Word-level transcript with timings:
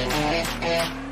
Yeah, 0.00 0.08
yeah, 0.08 0.66
yeah. 0.66 1.09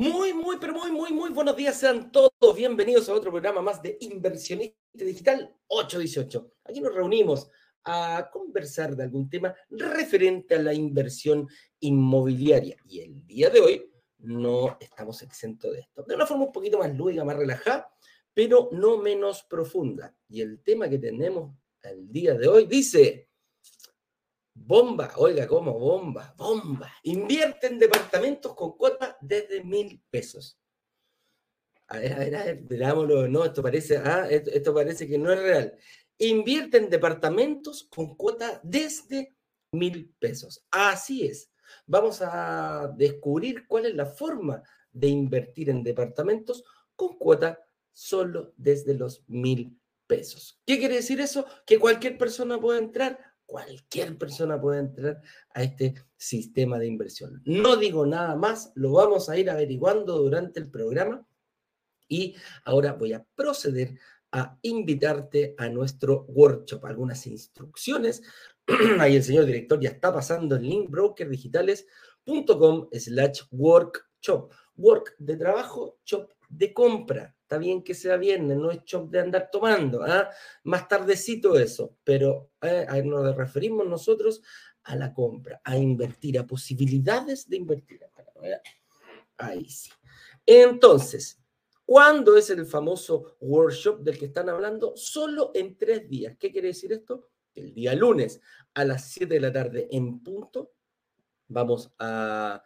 Muy, 0.00 0.32
muy, 0.32 0.56
pero 0.58 0.72
muy, 0.72 0.90
muy, 0.90 1.12
muy 1.12 1.28
buenos 1.28 1.54
días. 1.54 1.78
Sean 1.78 2.10
todos 2.10 2.56
bienvenidos 2.56 3.06
a 3.10 3.12
otro 3.12 3.30
programa 3.30 3.60
más 3.60 3.82
de 3.82 3.98
Inversionista 4.00 4.74
Digital 4.94 5.54
818. 5.66 6.54
Aquí 6.64 6.80
nos 6.80 6.94
reunimos 6.94 7.50
a 7.84 8.30
conversar 8.32 8.96
de 8.96 9.02
algún 9.02 9.28
tema 9.28 9.54
referente 9.68 10.54
a 10.54 10.62
la 10.62 10.72
inversión 10.72 11.46
inmobiliaria. 11.80 12.78
Y 12.86 13.00
el 13.00 13.26
día 13.26 13.50
de 13.50 13.60
hoy 13.60 13.92
no 14.20 14.78
estamos 14.80 15.20
exentos 15.20 15.70
de 15.74 15.80
esto. 15.80 16.02
De 16.04 16.14
una 16.14 16.24
forma 16.24 16.44
un 16.44 16.52
poquito 16.52 16.78
más 16.78 16.96
lúdica, 16.96 17.22
más 17.22 17.36
relajada, 17.36 17.92
pero 18.32 18.70
no 18.72 18.96
menos 18.96 19.42
profunda. 19.42 20.16
Y 20.30 20.40
el 20.40 20.62
tema 20.62 20.88
que 20.88 20.98
tenemos 20.98 21.54
el 21.82 22.10
día 22.10 22.32
de 22.32 22.48
hoy 22.48 22.64
dice, 22.64 23.28
Bomba, 24.54 25.10
oiga, 25.16 25.46
¿cómo? 25.46 25.78
Bomba, 25.78 26.34
bomba. 26.36 26.92
Invierte 27.04 27.68
en 27.68 27.78
departamentos 27.78 28.54
con 28.54 28.76
cuotas 28.76 29.16
desde 29.20 29.62
mil 29.64 30.02
pesos. 30.10 30.58
A 31.88 31.98
ver, 31.98 32.12
a 32.12 32.18
ver, 32.18 32.34
a 32.36 32.44
ver. 32.44 33.30
No, 33.30 33.44
esto 33.44 33.62
parece, 33.62 33.96
ah, 33.96 34.28
esto, 34.30 34.72
parece 34.72 35.08
que 35.08 35.18
no 35.18 35.32
es 35.32 35.40
real. 35.40 35.76
Invierte 36.18 36.78
en 36.78 36.90
departamentos 36.90 37.84
con 37.84 38.14
cuota 38.16 38.60
desde 38.62 39.34
mil 39.72 40.14
pesos. 40.18 40.64
Así 40.70 41.26
es. 41.26 41.50
Vamos 41.86 42.20
a 42.22 42.92
descubrir 42.96 43.66
cuál 43.66 43.86
es 43.86 43.94
la 43.94 44.06
forma 44.06 44.62
de 44.92 45.08
invertir 45.08 45.70
en 45.70 45.82
departamentos 45.82 46.64
con 46.94 47.18
cuota 47.18 47.58
solo 47.92 48.52
desde 48.56 48.94
los 48.94 49.24
mil 49.26 49.76
pesos. 50.06 50.60
¿Qué 50.66 50.78
quiere 50.78 50.96
decir 50.96 51.20
eso? 51.20 51.46
Que 51.66 51.78
cualquier 51.78 52.18
persona 52.18 52.60
puede 52.60 52.78
entrar 52.78 53.29
cualquier 53.50 54.16
persona 54.16 54.60
puede 54.60 54.78
entrar 54.78 55.20
a 55.52 55.64
este 55.64 55.94
sistema 56.16 56.78
de 56.78 56.86
inversión. 56.86 57.42
No 57.44 57.76
digo 57.76 58.06
nada 58.06 58.36
más, 58.36 58.70
lo 58.76 58.92
vamos 58.92 59.28
a 59.28 59.36
ir 59.36 59.50
averiguando 59.50 60.18
durante 60.18 60.60
el 60.60 60.70
programa 60.70 61.26
y 62.08 62.36
ahora 62.64 62.92
voy 62.92 63.12
a 63.12 63.26
proceder 63.34 63.98
a 64.30 64.56
invitarte 64.62 65.56
a 65.58 65.68
nuestro 65.68 66.26
workshop, 66.28 66.86
algunas 66.86 67.26
instrucciones. 67.26 68.22
Ahí 69.00 69.16
el 69.16 69.24
señor 69.24 69.46
director 69.46 69.80
ya 69.80 69.90
está 69.90 70.12
pasando 70.12 70.54
el 70.54 70.62
link 70.62 70.88
brokerdigitales.com 70.88 72.88
slash 72.92 73.42
workshop. 73.50 74.52
Work 74.76 75.16
de 75.18 75.36
trabajo, 75.36 75.98
shop 76.04 76.30
de 76.48 76.72
compra. 76.72 77.34
Está 77.50 77.58
bien 77.58 77.82
que 77.82 77.94
sea 77.94 78.16
viernes, 78.16 78.56
no 78.58 78.70
es 78.70 78.84
shop 78.84 79.10
de 79.10 79.18
andar 79.18 79.50
tomando. 79.50 80.04
¿ah? 80.04 80.30
Más 80.62 80.86
tardecito 80.86 81.58
eso, 81.58 81.96
pero 82.04 82.52
eh, 82.62 82.86
nos 83.04 83.34
referimos 83.34 83.88
nosotros 83.88 84.40
a 84.84 84.94
la 84.94 85.12
compra, 85.12 85.60
a 85.64 85.76
invertir, 85.76 86.38
a 86.38 86.46
posibilidades 86.46 87.48
de 87.48 87.56
invertir. 87.56 88.06
Ahí 89.36 89.68
sí. 89.68 89.90
Entonces, 90.46 91.42
¿cuándo 91.84 92.36
es 92.36 92.50
el 92.50 92.64
famoso 92.66 93.36
workshop 93.40 93.98
del 94.04 94.16
que 94.16 94.26
están 94.26 94.48
hablando? 94.48 94.92
Solo 94.94 95.50
en 95.52 95.76
tres 95.76 96.08
días. 96.08 96.36
¿Qué 96.38 96.52
quiere 96.52 96.68
decir 96.68 96.92
esto? 96.92 97.30
El 97.52 97.74
día 97.74 97.96
lunes 97.96 98.40
a 98.74 98.84
las 98.84 99.10
7 99.10 99.34
de 99.34 99.40
la 99.40 99.52
tarde 99.52 99.88
en 99.90 100.22
punto 100.22 100.74
vamos 101.48 101.92
a, 101.98 102.62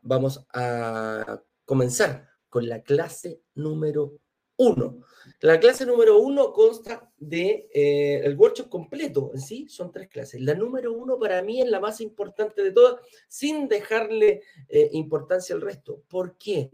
vamos 0.00 0.46
a 0.54 1.42
comenzar 1.66 2.37
la 2.66 2.82
clase 2.82 3.40
número 3.54 4.18
uno. 4.58 5.00
La 5.40 5.60
clase 5.60 5.86
número 5.86 6.18
uno 6.18 6.52
consta 6.52 7.10
de 7.16 7.68
eh, 7.72 8.20
el 8.24 8.36
workshop 8.36 8.68
completo, 8.68 9.30
¿sí? 9.36 9.68
Son 9.68 9.92
tres 9.92 10.08
clases. 10.08 10.40
La 10.40 10.54
número 10.54 10.92
uno 10.92 11.18
para 11.18 11.42
mí 11.42 11.62
es 11.62 11.68
la 11.68 11.80
más 11.80 12.00
importante 12.00 12.62
de 12.62 12.72
todas, 12.72 13.00
sin 13.28 13.68
dejarle 13.68 14.42
eh, 14.68 14.90
importancia 14.92 15.54
al 15.54 15.60
resto. 15.60 16.02
¿Por 16.08 16.36
qué? 16.36 16.70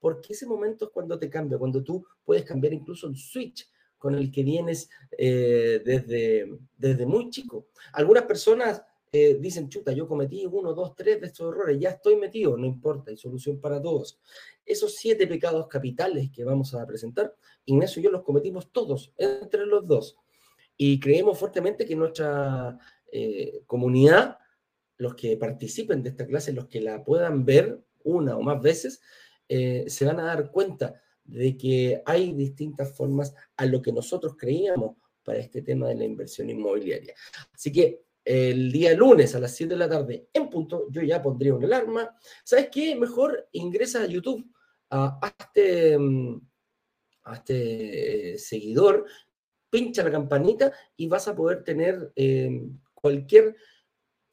Porque 0.00 0.32
ese 0.32 0.46
momento 0.46 0.86
es 0.86 0.90
cuando 0.90 1.18
te 1.18 1.30
cambia, 1.30 1.58
cuando 1.58 1.82
tú 1.82 2.04
puedes 2.24 2.44
cambiar 2.44 2.72
incluso 2.72 3.06
el 3.06 3.16
switch 3.16 3.68
con 3.98 4.14
el 4.14 4.30
que 4.30 4.42
vienes 4.42 4.88
eh, 5.16 5.80
desde, 5.84 6.58
desde 6.76 7.06
muy 7.06 7.30
chico. 7.30 7.68
Algunas 7.92 8.24
personas 8.24 8.82
eh, 9.12 9.38
dicen, 9.40 9.68
chuta, 9.68 9.92
yo 9.92 10.06
cometí 10.06 10.44
uno, 10.46 10.74
dos, 10.74 10.94
tres 10.94 11.20
de 11.20 11.28
estos 11.28 11.52
errores, 11.52 11.78
ya 11.80 11.90
estoy 11.90 12.16
metido, 12.16 12.56
no 12.56 12.66
importa, 12.66 13.10
hay 13.10 13.16
solución 13.16 13.60
para 13.60 13.80
todos. 13.80 14.20
Esos 14.64 14.96
siete 14.96 15.26
pecados 15.26 15.66
capitales 15.68 16.30
que 16.30 16.44
vamos 16.44 16.74
a 16.74 16.86
presentar, 16.86 17.34
Ignacio 17.64 18.00
y 18.00 18.04
yo 18.04 18.10
los 18.10 18.22
cometimos 18.22 18.70
todos, 18.70 19.12
entre 19.16 19.66
los 19.66 19.86
dos. 19.86 20.16
Y 20.76 21.00
creemos 21.00 21.38
fuertemente 21.38 21.86
que 21.86 21.96
nuestra 21.96 22.78
eh, 23.10 23.62
comunidad, 23.66 24.38
los 24.98 25.14
que 25.14 25.36
participen 25.36 26.02
de 26.02 26.10
esta 26.10 26.26
clase, 26.26 26.52
los 26.52 26.66
que 26.66 26.80
la 26.80 27.04
puedan 27.04 27.44
ver 27.44 27.80
una 28.04 28.36
o 28.36 28.42
más 28.42 28.60
veces, 28.60 29.00
eh, 29.48 29.84
se 29.88 30.04
van 30.04 30.20
a 30.20 30.24
dar 30.24 30.50
cuenta 30.50 31.00
de 31.24 31.56
que 31.56 32.02
hay 32.04 32.32
distintas 32.32 32.94
formas 32.96 33.34
a 33.56 33.66
lo 33.66 33.80
que 33.82 33.92
nosotros 33.92 34.36
creíamos 34.36 34.96
para 35.22 35.38
este 35.38 35.62
tema 35.62 35.88
de 35.88 35.94
la 35.94 36.04
inversión 36.04 36.48
inmobiliaria. 36.48 37.14
Así 37.52 37.70
que 37.70 38.02
el 38.28 38.70
día 38.70 38.92
lunes 38.92 39.34
a 39.34 39.40
las 39.40 39.56
7 39.56 39.72
de 39.72 39.78
la 39.78 39.88
tarde 39.88 40.28
en 40.34 40.50
punto, 40.50 40.86
yo 40.90 41.00
ya 41.00 41.22
pondría 41.22 41.54
una 41.54 41.66
alarma. 41.66 42.14
¿Sabes 42.44 42.68
qué? 42.70 42.94
Mejor 42.94 43.48
ingresa 43.52 44.02
a 44.02 44.06
YouTube 44.06 44.44
a, 44.90 45.18
este, 45.38 45.96
mm, 45.96 46.38
a 47.24 47.34
este 47.36 48.34
eh, 48.34 48.38
seguidor, 48.38 49.06
pincha 49.70 50.02
la 50.02 50.10
campanita 50.10 50.70
y 50.94 51.08
vas 51.08 51.26
a 51.26 51.34
poder 51.34 51.64
tener 51.64 52.12
em, 52.16 52.78
cualquier, 52.92 53.56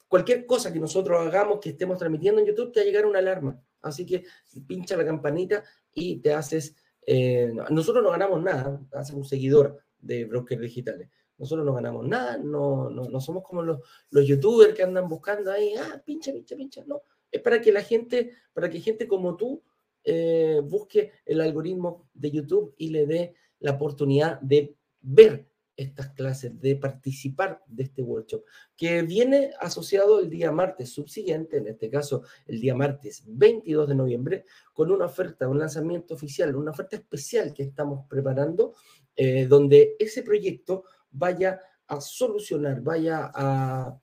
cualquier 0.09 0.45
cosa 0.45 0.73
que 0.73 0.79
nosotros 0.81 1.25
hagamos, 1.25 1.61
que 1.61 1.69
estemos 1.69 1.97
transmitiendo 1.97 2.41
en 2.41 2.47
YouTube, 2.47 2.73
te 2.73 2.81
va 2.81 2.83
a 2.83 2.87
llegar 2.87 3.05
una 3.05 3.19
alarma. 3.19 3.63
Así 3.81 4.05
que 4.05 4.25
pincha 4.67 4.97
la 4.97 5.05
campanita 5.05 5.63
y 5.93 6.17
te 6.17 6.33
haces... 6.33 6.75
Eh, 7.07 7.53
nosotros 7.69 8.03
no 8.03 8.11
ganamos 8.11 8.43
nada, 8.43 8.81
haces 8.91 9.15
un 9.15 9.23
seguidor 9.23 9.79
de 9.99 10.25
brokers 10.25 10.61
digitales. 10.61 11.09
Nosotros 11.37 11.65
no 11.65 11.73
ganamos 11.73 12.07
nada, 12.07 12.37
no, 12.37 12.89
no, 12.89 13.19
somos 13.19 13.43
como 13.43 13.61
los, 13.61 13.79
los, 14.09 14.25
youtubers 14.25 14.73
que 14.73 14.83
andan 14.83 15.09
buscando 15.09 15.51
ahí, 15.51 15.73
ah, 15.75 16.01
pincha, 16.05 16.31
pincha, 16.31 16.55
pincha. 16.55 16.83
No, 16.85 17.01
es 17.31 17.41
para 17.41 17.59
que 17.61 17.71
la 17.71 17.81
gente, 17.81 18.31
para 18.53 18.69
que 18.69 18.79
gente 18.79 19.07
como 19.07 19.35
tú 19.35 19.61
eh, 20.03 20.61
busque 20.63 21.11
el 21.25 21.41
algoritmo 21.41 22.07
de 22.13 22.31
YouTube 22.31 22.73
y 22.77 22.89
le 22.89 23.05
dé 23.05 23.35
la 23.59 23.71
oportunidad 23.71 24.39
de 24.39 24.75
ver 25.01 25.47
estas 25.75 26.09
clases, 26.11 26.59
de 26.61 26.75
participar 26.75 27.61
de 27.67 27.83
este 27.83 28.01
workshop, 28.01 28.43
que 28.77 29.01
viene 29.01 29.51
asociado 29.59 30.19
el 30.19 30.29
día 30.29 30.51
martes 30.51 30.91
subsiguiente, 30.91 31.57
en 31.57 31.67
este 31.67 31.89
caso 31.89 32.23
el 32.47 32.61
día 32.61 32.75
martes 32.75 33.23
22 33.27 33.89
de 33.89 33.95
noviembre, 33.95 34.45
con 34.73 34.91
una 34.91 35.05
oferta, 35.05 35.49
un 35.49 35.59
lanzamiento 35.59 36.13
oficial, 36.13 36.55
una 36.55 36.71
oferta 36.71 36.95
especial 36.95 37.53
que 37.53 37.63
estamos 37.63 38.05
preparando, 38.07 38.73
eh, 39.15 39.47
donde 39.47 39.95
ese 39.99 40.23
proyecto 40.23 40.83
vaya 41.15 41.61
a 41.87 42.01
solucionar, 42.01 42.81
vaya 42.81 43.31
a, 43.33 43.99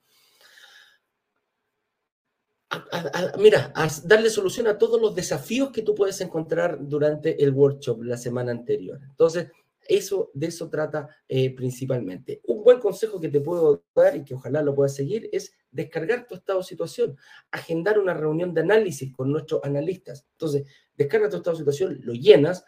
mira, 3.38 3.72
a 3.74 3.88
darle 4.04 4.30
solución 4.30 4.66
a 4.66 4.78
todos 4.78 5.00
los 5.00 5.14
desafíos 5.14 5.70
que 5.70 5.82
tú 5.82 5.94
puedes 5.94 6.20
encontrar 6.20 6.78
durante 6.80 7.42
el 7.42 7.50
workshop 7.52 8.02
la 8.02 8.16
semana 8.16 8.52
anterior. 8.52 9.00
Entonces, 9.02 9.48
eso, 9.88 10.30
de 10.32 10.46
eso 10.46 10.70
trata 10.70 11.08
eh, 11.28 11.54
principalmente. 11.54 12.40
Un 12.44 12.62
buen 12.62 12.78
consejo 12.78 13.20
que 13.20 13.28
te 13.28 13.40
puedo 13.40 13.84
dar 13.94 14.16
y 14.16 14.24
que 14.24 14.34
ojalá 14.34 14.62
lo 14.62 14.74
puedas 14.74 14.94
seguir 14.94 15.28
es 15.32 15.52
descargar 15.70 16.26
tu 16.26 16.36
estado 16.36 16.60
de 16.60 16.64
situación, 16.64 17.16
agendar 17.50 17.98
una 17.98 18.14
reunión 18.14 18.54
de 18.54 18.60
análisis 18.60 19.12
con 19.12 19.32
nuestros 19.32 19.60
analistas. 19.64 20.24
Entonces, 20.32 20.66
descarga 20.96 21.28
tu 21.28 21.38
estado 21.38 21.56
de 21.56 21.62
situación, 21.62 21.98
lo 22.02 22.14
llenas, 22.14 22.64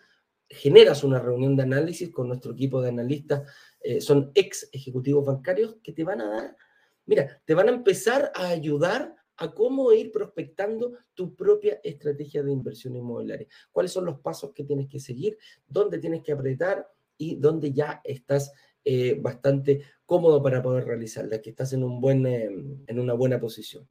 generas 0.49 1.05
una 1.05 1.19
reunión 1.19 1.57
de 1.57 1.63
análisis 1.63 2.11
con 2.11 2.29
nuestro 2.29 2.53
equipo 2.53 2.83
de 2.83 2.91
analistas 2.91 3.43
eh, 3.85 4.01
son 4.01 4.33
ex 4.35 4.69
ejecutivos 4.73 5.27
bancarios 5.27 5.77
que 5.83 5.93
te 5.93 6.05
van 6.05 6.23
a 6.23 6.29
dar, 6.29 6.57
mira, 7.05 7.43
te 7.45 7.53
van 7.55 7.69
a 7.69 7.73
empezar 7.73 8.33
a 8.35 8.49
ayudar 8.49 9.15
a 9.37 9.53
cómo 9.53 9.93
ir 9.93 10.11
prospectando 10.11 10.95
tu 11.13 11.35
propia 11.35 11.81
estrategia 11.85 12.43
de 12.43 12.51
inversión 12.51 12.97
inmobiliaria. 12.97 13.47
¿Cuáles 13.71 13.93
son 13.93 14.07
los 14.07 14.21
pasos 14.21 14.53
que 14.55 14.65
tienes 14.65 14.89
que 14.89 15.01
seguir? 15.01 15.37
¿Dónde 15.67 15.99
tienes 15.99 16.23
que 16.23 16.33
apretar? 16.33 16.89
Y 17.19 17.37
dónde 17.37 17.73
ya 17.73 18.01
estás 18.05 18.53
eh, 18.85 19.19
bastante 19.21 19.83
cómodo 20.07 20.43
para 20.43 20.63
poder 20.63 20.85
realizarla, 20.85 21.43
que 21.43 21.51
estás 21.51 21.75
en, 21.75 21.85
un 21.85 22.01
buen, 22.01 22.25
eh, 22.27 22.49
en 22.87 22.99
una 22.99 23.13
buena 23.13 23.39
posición. 23.39 23.87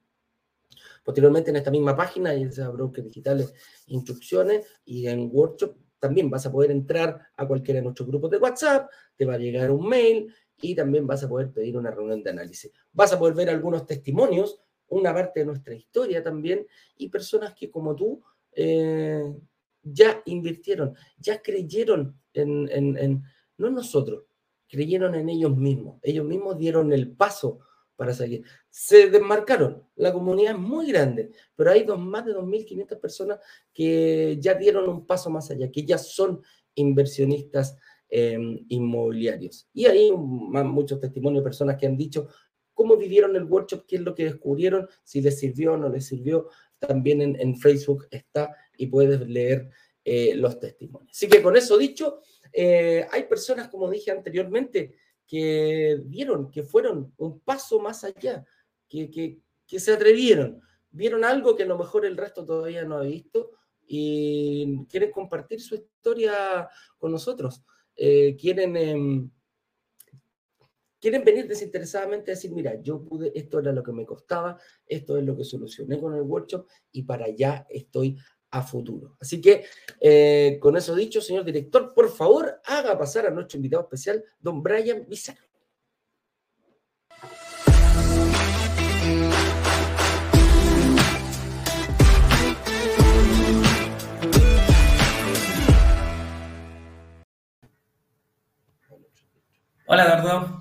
Posteriormente, 1.04 1.52
en 1.52 1.58
esta 1.58 1.72
misma 1.72 1.96
página, 1.96 2.32
hay 2.32 2.46
Broker 2.46 3.04
Digitales 3.04 3.54
Instrucciones 3.88 4.66
y 4.86 5.08
en 5.08 5.30
Workshop 5.32 5.78
también 6.04 6.30
vas 6.30 6.46
a 6.46 6.52
poder 6.52 6.70
entrar 6.70 7.18
a 7.38 7.48
cualquiera 7.48 7.80
de 7.80 7.86
nuestros 7.86 8.10
grupos 8.10 8.30
de 8.30 8.38
WhatsApp, 8.38 8.90
te 9.16 9.24
va 9.24 9.36
a 9.36 9.38
llegar 9.38 9.72
un 9.72 9.88
mail 9.88 10.28
y 10.62 10.76
también 10.76 11.08
vas 11.08 11.24
a 11.24 11.30
poder 11.30 11.50
pedir 11.54 11.78
una 11.78 11.92
reunión 11.92 12.22
de 12.22 12.30
análisis. 12.30 12.74
Vas 12.92 13.14
a 13.14 13.18
poder 13.18 13.34
ver 13.34 13.50
algunos 13.50 13.86
testimonios, 13.86 14.60
una 14.90 15.14
parte 15.14 15.40
de 15.40 15.46
nuestra 15.46 15.74
historia 15.74 16.22
también, 16.22 16.68
y 16.98 17.08
personas 17.08 17.54
que 17.54 17.72
como 17.72 17.96
tú 17.96 18.22
eh, 18.52 19.34
ya 19.82 20.22
invirtieron, 20.26 20.94
ya 21.18 21.42
creyeron 21.42 22.20
en, 22.34 22.68
en, 22.70 23.24
no 23.56 23.68
en 23.70 23.74
nosotros, 23.74 24.26
creyeron 24.68 25.16
en 25.16 25.30
ellos 25.30 25.56
mismos. 25.56 26.02
Ellos 26.04 26.26
mismos 26.26 26.58
dieron 26.58 26.92
el 26.92 27.16
paso 27.16 27.62
para 27.96 28.14
salir. 28.14 28.44
Se 28.70 29.10
desmarcaron. 29.10 29.84
La 29.96 30.12
comunidad 30.12 30.54
es 30.54 30.60
muy 30.60 30.92
grande, 30.92 31.32
pero 31.56 31.72
hay 31.72 31.84
dos, 31.84 32.00
más 32.00 32.26
de 32.26 32.34
2.500 32.34 33.00
personas 33.00 33.40
que 33.74 34.38
ya 34.40 34.56
dieron 34.56 34.90
un 34.90 35.06
paso 35.06 35.30
más 35.30 35.50
allá, 35.52 35.72
que 35.72 35.86
ya 35.86 35.98
son 35.98 36.42
inversionistas 36.76 37.78
em, 38.10 38.66
inmobiliarios. 38.70 39.70
Y 39.74 39.86
hay 39.86 40.12
muchos 40.12 41.00
testimonios 41.00 41.44
personas 41.44 41.78
que 41.78 41.86
han 41.86 41.98
dicho 41.98 42.28
cómo 42.74 42.98
vivieron 42.98 43.36
el 43.36 43.44
workshop, 43.44 43.86
qué 43.88 43.98
es 43.98 44.02
lo 44.02 44.16
que 44.16 44.26
descubrieron, 44.26 44.88
si 45.04 45.22
les 45.22 45.40
sirvió 45.40 45.74
o 45.74 45.78
no 45.78 45.90
les 45.90 46.08
sirvió. 46.08 46.50
También 46.80 47.22
en, 47.22 47.58
Facebook 47.58 48.08
está 48.12 48.54
y 48.78 48.88
puedes 48.88 49.22
leer 49.22 49.70
eh, 50.04 50.36
los 50.36 50.60
testimonios. 50.60 51.16
Así 51.16 51.30
que 51.30 51.42
con 51.42 51.56
eso 51.56 51.78
dicho, 51.78 52.20
eh, 52.52 53.08
hay 53.10 53.24
personas, 53.24 53.70
como 53.70 53.90
dije 53.90 54.12
anteriormente, 54.12 54.96
que 55.34 56.00
vieron, 56.06 56.52
que 56.52 56.62
fueron 56.62 57.12
un 57.18 57.40
paso 57.40 57.80
más 57.80 58.04
allá, 58.04 58.46
que, 58.88 59.10
que, 59.10 59.40
que, 59.66 59.80
se 59.80 59.92
atrevieron, 59.92 60.62
vieron 60.92 61.26
algo 61.26 61.56
que 61.56 61.64
a 61.64 61.66
lo 61.66 61.76
mejor 61.76 62.06
el 62.06 62.18
resto 62.18 62.46
todavía 62.46 62.86
no 62.86 62.98
ha 62.98 63.02
visto 63.02 63.50
y 63.88 64.86
quieren 64.86 65.10
compartir 65.10 65.60
su 65.60 65.74
historia 65.74 66.70
con 67.00 67.12
nosotros. 67.12 67.64
Eh, 67.96 68.36
quieren, 68.40 68.78
em, 68.78 69.32
quieren 71.00 71.24
venir 71.24 71.48
desinteresadamente 71.48 72.30
a 72.30 72.36
decir, 72.36 72.52
mira, 72.52 72.80
yo 72.80 73.04
pude, 73.04 73.32
esto 73.34 73.58
era 73.58 73.72
lo 73.72 73.82
que 73.82 73.92
me 73.92 74.06
costaba, 74.06 74.60
esto 74.86 75.18
es 75.18 75.24
lo 75.24 75.36
que 75.36 75.46
solucioné 75.46 76.00
con 76.00 76.14
el 76.14 76.22
workshop 76.22 76.68
y 76.92 77.02
para 77.02 77.26
allá 77.26 77.66
estoy 77.72 78.20
a 78.54 78.62
futuro. 78.62 79.18
Así 79.20 79.42
que, 79.42 79.66
eh, 80.00 80.60
con 80.62 80.78
eso 80.78 80.96
dicho, 80.96 81.20
señor 81.22 81.44
director, 81.44 81.92
por 81.94 82.10
favor, 82.10 82.62
haga 82.66 82.98
pasar 82.98 83.26
a 83.26 83.32
nuestro 83.32 83.58
invitado 83.58 83.84
especial, 83.84 84.24
don 84.40 84.62
Brian 84.62 85.08
Bizarro. 85.10 85.42
Hola, 99.88 100.20
Eduardo. 100.20 100.60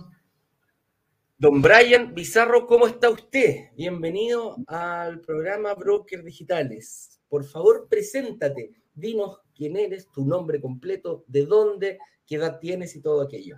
Don 1.37 1.61
Brian 1.61 2.15
Bizarro, 2.15 2.67
¿cómo 2.67 2.87
está 2.87 3.11
usted? 3.11 3.71
Bienvenido 3.77 4.57
al 4.67 5.21
programa 5.21 5.75
Broker 5.75 6.23
Digitales 6.23 7.22
por 7.33 7.47
favor, 7.47 7.87
preséntate, 7.89 8.73
dinos 8.93 9.39
quién 9.57 9.79
eres, 9.79 10.07
tu 10.13 10.27
nombre 10.27 10.61
completo, 10.61 11.25
de 11.27 11.47
dónde, 11.47 11.99
qué 12.27 12.35
edad 12.35 12.59
tienes 12.61 12.95
y 12.95 13.01
todo 13.01 13.23
aquello. 13.23 13.57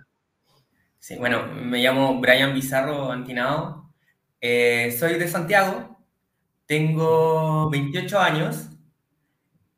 Sí, 0.97 1.17
bueno, 1.17 1.45
me 1.45 1.79
llamo 1.79 2.21
Brian 2.21 2.53
Bizarro 2.53 3.11
Antinado, 3.11 3.93
eh, 4.39 4.95
soy 4.97 5.19
de 5.19 5.27
Santiago, 5.27 5.99
tengo 6.65 7.69
28 7.69 8.17
años, 8.17 8.69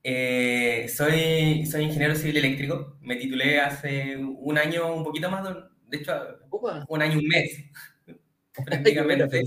eh, 0.03 0.87
soy, 0.95 1.65
soy 1.65 1.85
ingeniero 1.85 2.13
civil 2.13 2.37
eléctrico, 2.37 2.97
me 3.01 3.15
titulé 3.15 3.59
hace 3.59 4.15
un 4.15 4.59
año, 4.59 4.93
un 4.93 5.03
poquito 5.03 5.31
más, 5.31 5.43
de, 5.87 5.97
hecho, 5.97 6.13
un 6.87 7.01
año 7.01 7.15
y 7.15 7.25
un 7.25 7.27
mes, 7.29 7.63
prácticamente. 8.63 9.41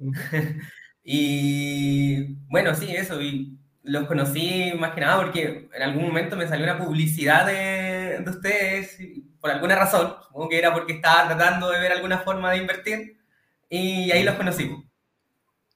Y 1.02 2.34
bueno, 2.50 2.74
sí, 2.74 2.94
eso. 2.94 3.20
Y 3.20 3.58
los 3.82 4.06
conocí 4.06 4.72
más 4.78 4.94
que 4.94 5.00
nada 5.00 5.22
porque 5.22 5.68
en 5.72 5.82
algún 5.82 6.04
momento 6.04 6.36
me 6.36 6.46
salió 6.46 6.64
una 6.64 6.78
publicidad 6.78 7.46
de, 7.46 8.22
de 8.22 8.30
ustedes, 8.30 8.98
por 9.40 9.50
alguna 9.50 9.76
razón. 9.76 10.14
Supongo 10.26 10.48
que 10.48 10.58
era 10.58 10.72
porque 10.72 10.94
estaba 10.94 11.26
tratando 11.26 11.70
de 11.70 11.80
ver 11.80 11.92
alguna 11.92 12.18
forma 12.18 12.52
de 12.52 12.58
invertir. 12.58 13.18
Y 13.68 14.10
ahí 14.10 14.22
los 14.22 14.34
conocí. 14.34 14.70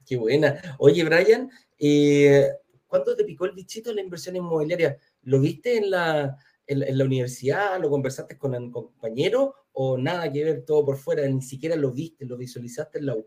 Qué 0.06 0.16
buena. 0.16 0.60
Oye, 0.78 1.04
Brian, 1.04 1.50
eh, 1.78 2.48
¿cuándo 2.86 3.14
te 3.16 3.24
picó 3.24 3.44
el 3.44 3.52
bichito 3.52 3.90
de 3.90 3.96
la 3.96 4.02
inversión 4.02 4.36
inmobiliaria? 4.36 4.98
¿Lo 5.22 5.40
viste 5.40 5.76
en 5.76 5.90
la, 5.90 6.36
en, 6.66 6.98
la 6.98 7.04
universidad? 7.04 7.80
¿Lo 7.80 7.90
conversaste 7.90 8.36
con 8.36 8.54
un 8.54 8.70
compañero? 8.70 9.54
¿O 9.72 9.96
nada 9.96 10.30
que 10.30 10.44
ver 10.44 10.64
todo 10.64 10.84
por 10.84 10.96
fuera? 10.96 11.26
Ni 11.26 11.42
siquiera 11.42 11.76
lo 11.76 11.92
viste, 11.92 12.24
lo 12.24 12.36
visualizaste 12.36 12.98
en 12.98 13.06
la 13.06 13.16
U. 13.16 13.26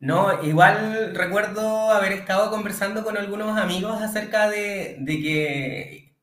No, 0.00 0.44
igual 0.44 1.12
recuerdo 1.14 1.90
haber 1.90 2.12
estado 2.12 2.50
conversando 2.50 3.02
con 3.02 3.16
algunos 3.16 3.58
amigos 3.58 4.00
acerca 4.00 4.48
de, 4.48 5.02
que 5.04 6.14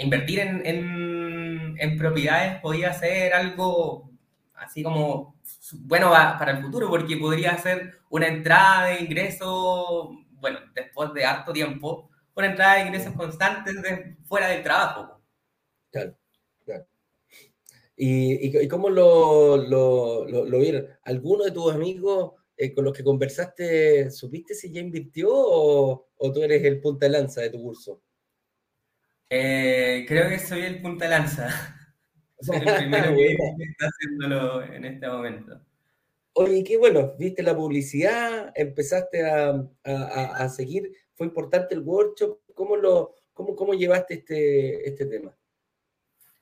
invertir 0.00 0.38
en, 0.40 1.98
propiedades 1.98 2.60
podía 2.60 2.92
ser 2.92 3.34
algo 3.34 4.10
así 4.54 4.82
como 4.82 5.36
bueno 5.80 6.10
para 6.10 6.52
el 6.52 6.62
futuro, 6.62 6.88
porque 6.88 7.16
podría 7.16 7.56
ser 7.58 7.98
una 8.08 8.28
entrada 8.28 8.86
de 8.86 9.00
ingresos, 9.00 10.10
bueno, 10.32 10.60
después 10.74 11.12
de 11.12 11.24
harto 11.24 11.52
tiempo, 11.52 12.10
una 12.36 12.48
entrada 12.48 12.76
de 12.76 12.82
ingresos 12.82 13.14
constantes 13.14 13.74
fuera 14.26 14.48
del 14.48 14.62
trabajo. 14.62 15.20
Claro, 15.90 16.16
claro. 16.64 16.86
¿Y, 17.96 18.68
cómo 18.68 18.90
lo, 18.90 19.56
lo, 19.56 20.24
lo 20.24 20.58
vieron? 20.58 20.86
¿Alguno 21.02 21.44
de 21.44 21.50
tus 21.50 21.72
amigos 21.72 22.34
eh, 22.60 22.74
con 22.74 22.84
los 22.84 22.92
que 22.92 23.04
conversaste, 23.04 24.10
¿supiste 24.10 24.52
si 24.52 24.72
ya 24.72 24.80
invirtió 24.80 25.28
o, 25.30 26.08
tú 26.34 26.42
eres 26.42 26.64
el 26.64 26.80
punta 26.80 27.08
lanza 27.08 27.40
de 27.40 27.50
tu 27.50 27.62
curso? 27.62 28.02
Eh, 29.30 30.04
creo 30.08 30.28
que 30.28 30.40
soy 30.40 30.62
el 30.62 30.82
punta 30.82 31.06
lanza. 31.06 31.48
Soy 32.40 32.56
el 32.56 32.76
primero 32.76 33.16
que 33.16 33.32
está 33.32 33.86
haciéndolo 33.86 34.62
en 34.62 34.84
este 34.84 35.08
momento. 35.08 35.60
Oye, 36.34 36.62
qué 36.62 36.76
bueno, 36.76 37.14
viste 37.18 37.42
la 37.42 37.56
publicidad, 37.56 38.52
empezaste 38.54 39.24
a, 39.24 40.48
seguir, 40.48 40.92
fue 41.16 41.26
importante 41.26 41.74
el 41.74 41.80
workshop, 41.80 42.38
¿cómo, 42.54 42.76
lo, 42.76 43.16
cómo, 43.32 43.56
cómo 43.56 43.74
llevaste 43.74 44.14
este, 44.14 44.88
este 44.88 45.06
tema? 45.06 45.36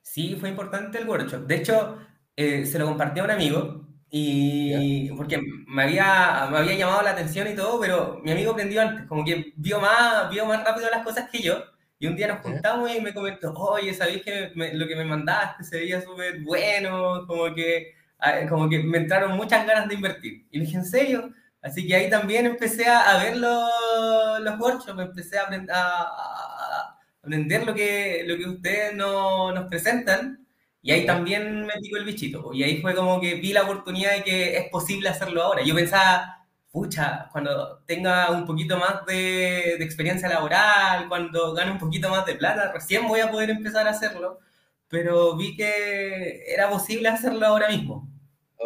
Sí, 0.02 0.36
fue 0.38 0.50
importante 0.50 0.98
el 0.98 1.08
workshop. 1.08 1.46
De 1.46 1.56
hecho, 1.56 1.98
eh, 2.36 2.66
se 2.66 2.78
lo 2.78 2.84
compartí 2.84 3.20
a 3.20 3.24
un 3.24 3.30
amigo 3.30 3.86
y 4.10 5.10
porque 5.12 5.40
me 5.66 5.82
había, 5.82 6.48
me 6.50 6.58
había 6.58 6.76
llamado 6.76 7.02
la 7.02 7.10
atención 7.10 7.48
y 7.48 7.54
todo, 7.54 7.80
pero 7.80 8.20
mi 8.22 8.30
amigo 8.30 8.52
aprendió 8.52 8.82
antes, 8.82 9.06
como 9.06 9.24
que 9.24 9.52
vio 9.56 9.80
más, 9.80 10.30
vio 10.30 10.46
más 10.46 10.64
rápido 10.64 10.88
las 10.90 11.04
cosas 11.04 11.28
que 11.30 11.40
yo. 11.42 11.62
Y 11.98 12.06
un 12.06 12.16
día 12.16 12.28
nos 12.28 12.40
juntamos 12.40 12.94
y 12.94 13.00
me 13.00 13.14
comentó, 13.14 13.52
oye, 13.54 13.94
¿sabéis 13.94 14.22
que 14.22 14.52
lo 14.54 14.86
que 14.86 14.96
me 14.96 15.04
mandaste 15.04 15.64
se 15.64 15.78
veía 15.78 16.00
súper 16.02 16.40
bueno? 16.40 17.26
Como 17.26 17.54
que, 17.54 17.94
como 18.48 18.68
que 18.68 18.82
me 18.82 18.98
entraron 18.98 19.36
muchas 19.36 19.66
ganas 19.66 19.88
de 19.88 19.94
invertir. 19.94 20.46
Y 20.50 20.58
le 20.58 20.64
dije, 20.66 20.76
¿en 20.76 20.84
serio? 20.84 21.32
Así 21.62 21.86
que 21.86 21.96
ahí 21.96 22.10
también 22.10 22.46
empecé 22.46 22.86
a, 22.86 23.18
ver 23.18 23.38
los, 23.38 24.40
los 24.40 24.60
workshops, 24.60 25.00
empecé 25.00 25.38
a, 25.38 25.44
aprender, 25.44 25.74
a, 25.74 26.98
aprender 27.22 27.66
lo 27.66 27.74
que, 27.74 28.24
lo 28.26 28.36
que 28.36 28.44
ustedes 28.44 28.94
no, 28.94 29.52
nos 29.52 29.66
presentan 29.68 30.45
y 30.86 30.92
ahí 30.92 31.04
también 31.04 31.66
me 31.66 31.74
picó 31.82 31.96
el 31.96 32.04
bichito. 32.04 32.52
Y 32.54 32.62
ahí 32.62 32.80
fue 32.80 32.94
como 32.94 33.20
que 33.20 33.34
vi 33.34 33.52
la 33.52 33.64
oportunidad 33.64 34.12
de 34.14 34.22
que 34.22 34.56
es 34.56 34.70
posible 34.70 35.08
hacerlo 35.08 35.42
ahora. 35.42 35.62
Yo 35.64 35.74
pensaba, 35.74 36.46
pucha, 36.70 37.28
cuando 37.32 37.80
tenga 37.86 38.30
un 38.30 38.46
poquito 38.46 38.78
más 38.78 39.04
de, 39.04 39.76
de 39.78 39.84
experiencia 39.84 40.28
laboral, 40.28 41.08
cuando 41.08 41.52
gane 41.54 41.72
un 41.72 41.78
poquito 41.78 42.08
más 42.08 42.24
de 42.24 42.36
plata, 42.36 42.70
recién 42.72 43.08
voy 43.08 43.18
a 43.20 43.30
poder 43.32 43.50
empezar 43.50 43.88
a 43.88 43.90
hacerlo. 43.90 44.38
Pero 44.88 45.36
vi 45.36 45.56
que 45.56 46.44
era 46.46 46.70
posible 46.70 47.08
hacerlo 47.08 47.46
ahora 47.46 47.68
mismo 47.68 48.08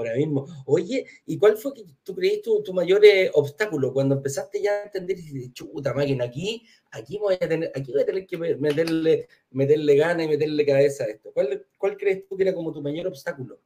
ahora 0.01 0.17
mismo. 0.17 0.47
Oye, 0.67 1.07
¿y 1.27 1.39
cuál 1.39 1.57
fue 1.57 1.75
que 1.75 1.85
tú 2.03 2.15
creíste 2.15 2.51
tu, 2.65 2.75
mayor 2.75 3.05
eh, 3.05 3.31
obstáculo 3.35 3.93
cuando 3.93 4.17
empezaste 4.17 4.63
ya 4.63 4.73
a 4.73 4.85
entender 4.85 5.19
y 5.19 5.53
chuta 5.53 5.95
máquina, 5.95 6.25
aquí, 6.25 6.67
aquí 6.91 7.19
voy 7.19 7.35
a 7.35 7.49
tener, 7.49 7.73
aquí 7.75 7.93
voy 7.93 8.03
a 8.03 8.07
tener 8.07 8.27
que 8.27 8.39
meterle, 8.39 9.29
meterle 9.51 9.97
gana 9.97 10.25
y 10.25 10.29
meterle 10.29 10.67
cabeza 10.67 11.05
a 11.05 11.09
esto? 11.09 11.33
¿Cuál, 11.33 11.67
¿Cuál 11.79 11.97
crees 11.97 12.27
tú 12.27 12.37
que 12.37 12.45
era 12.45 12.55
como 12.55 12.73
tu 12.73 12.83
mayor 12.83 13.07
obstáculo? 13.07 13.61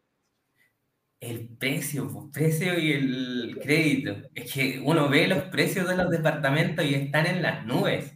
El 1.21 1.49
precio, 1.49 2.11
el 2.25 2.31
precio 2.31 2.79
y 2.79 2.93
el 2.93 3.59
crédito. 3.63 4.17
Es 4.35 4.53
que 4.53 4.81
uno 4.85 5.09
ve 5.09 5.27
los 5.27 5.45
precios 5.45 5.89
de 5.89 5.97
los 5.97 6.11
departamentos 6.11 6.85
y 6.85 6.95
están 6.95 7.27
en 7.27 7.41
las 7.43 7.65
nubes. 7.65 8.15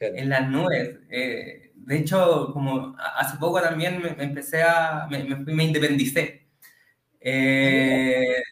En 0.00 0.28
las 0.28 0.48
nubes. 0.48 0.98
Eh, 1.10 1.72
de 1.74 1.96
hecho, 1.96 2.50
como 2.52 2.94
hace 3.16 3.38
poco 3.38 3.60
también 3.60 4.00
me, 4.00 4.10
empecé 4.22 4.62
a, 4.62 5.08
me, 5.10 5.24
me 5.24 5.64
independicé. 5.64 6.47
Eh, 7.30 8.42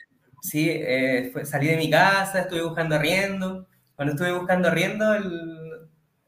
sí, 0.40 0.68
eh, 0.70 1.32
salí 1.44 1.68
de 1.68 1.76
mi 1.76 1.90
casa, 1.90 2.40
estuve 2.40 2.62
buscando 2.62 2.94
arriendo. 2.94 3.68
Cuando 3.94 4.12
estuve 4.12 4.32
buscando 4.32 4.68
arriendo, 4.68 5.04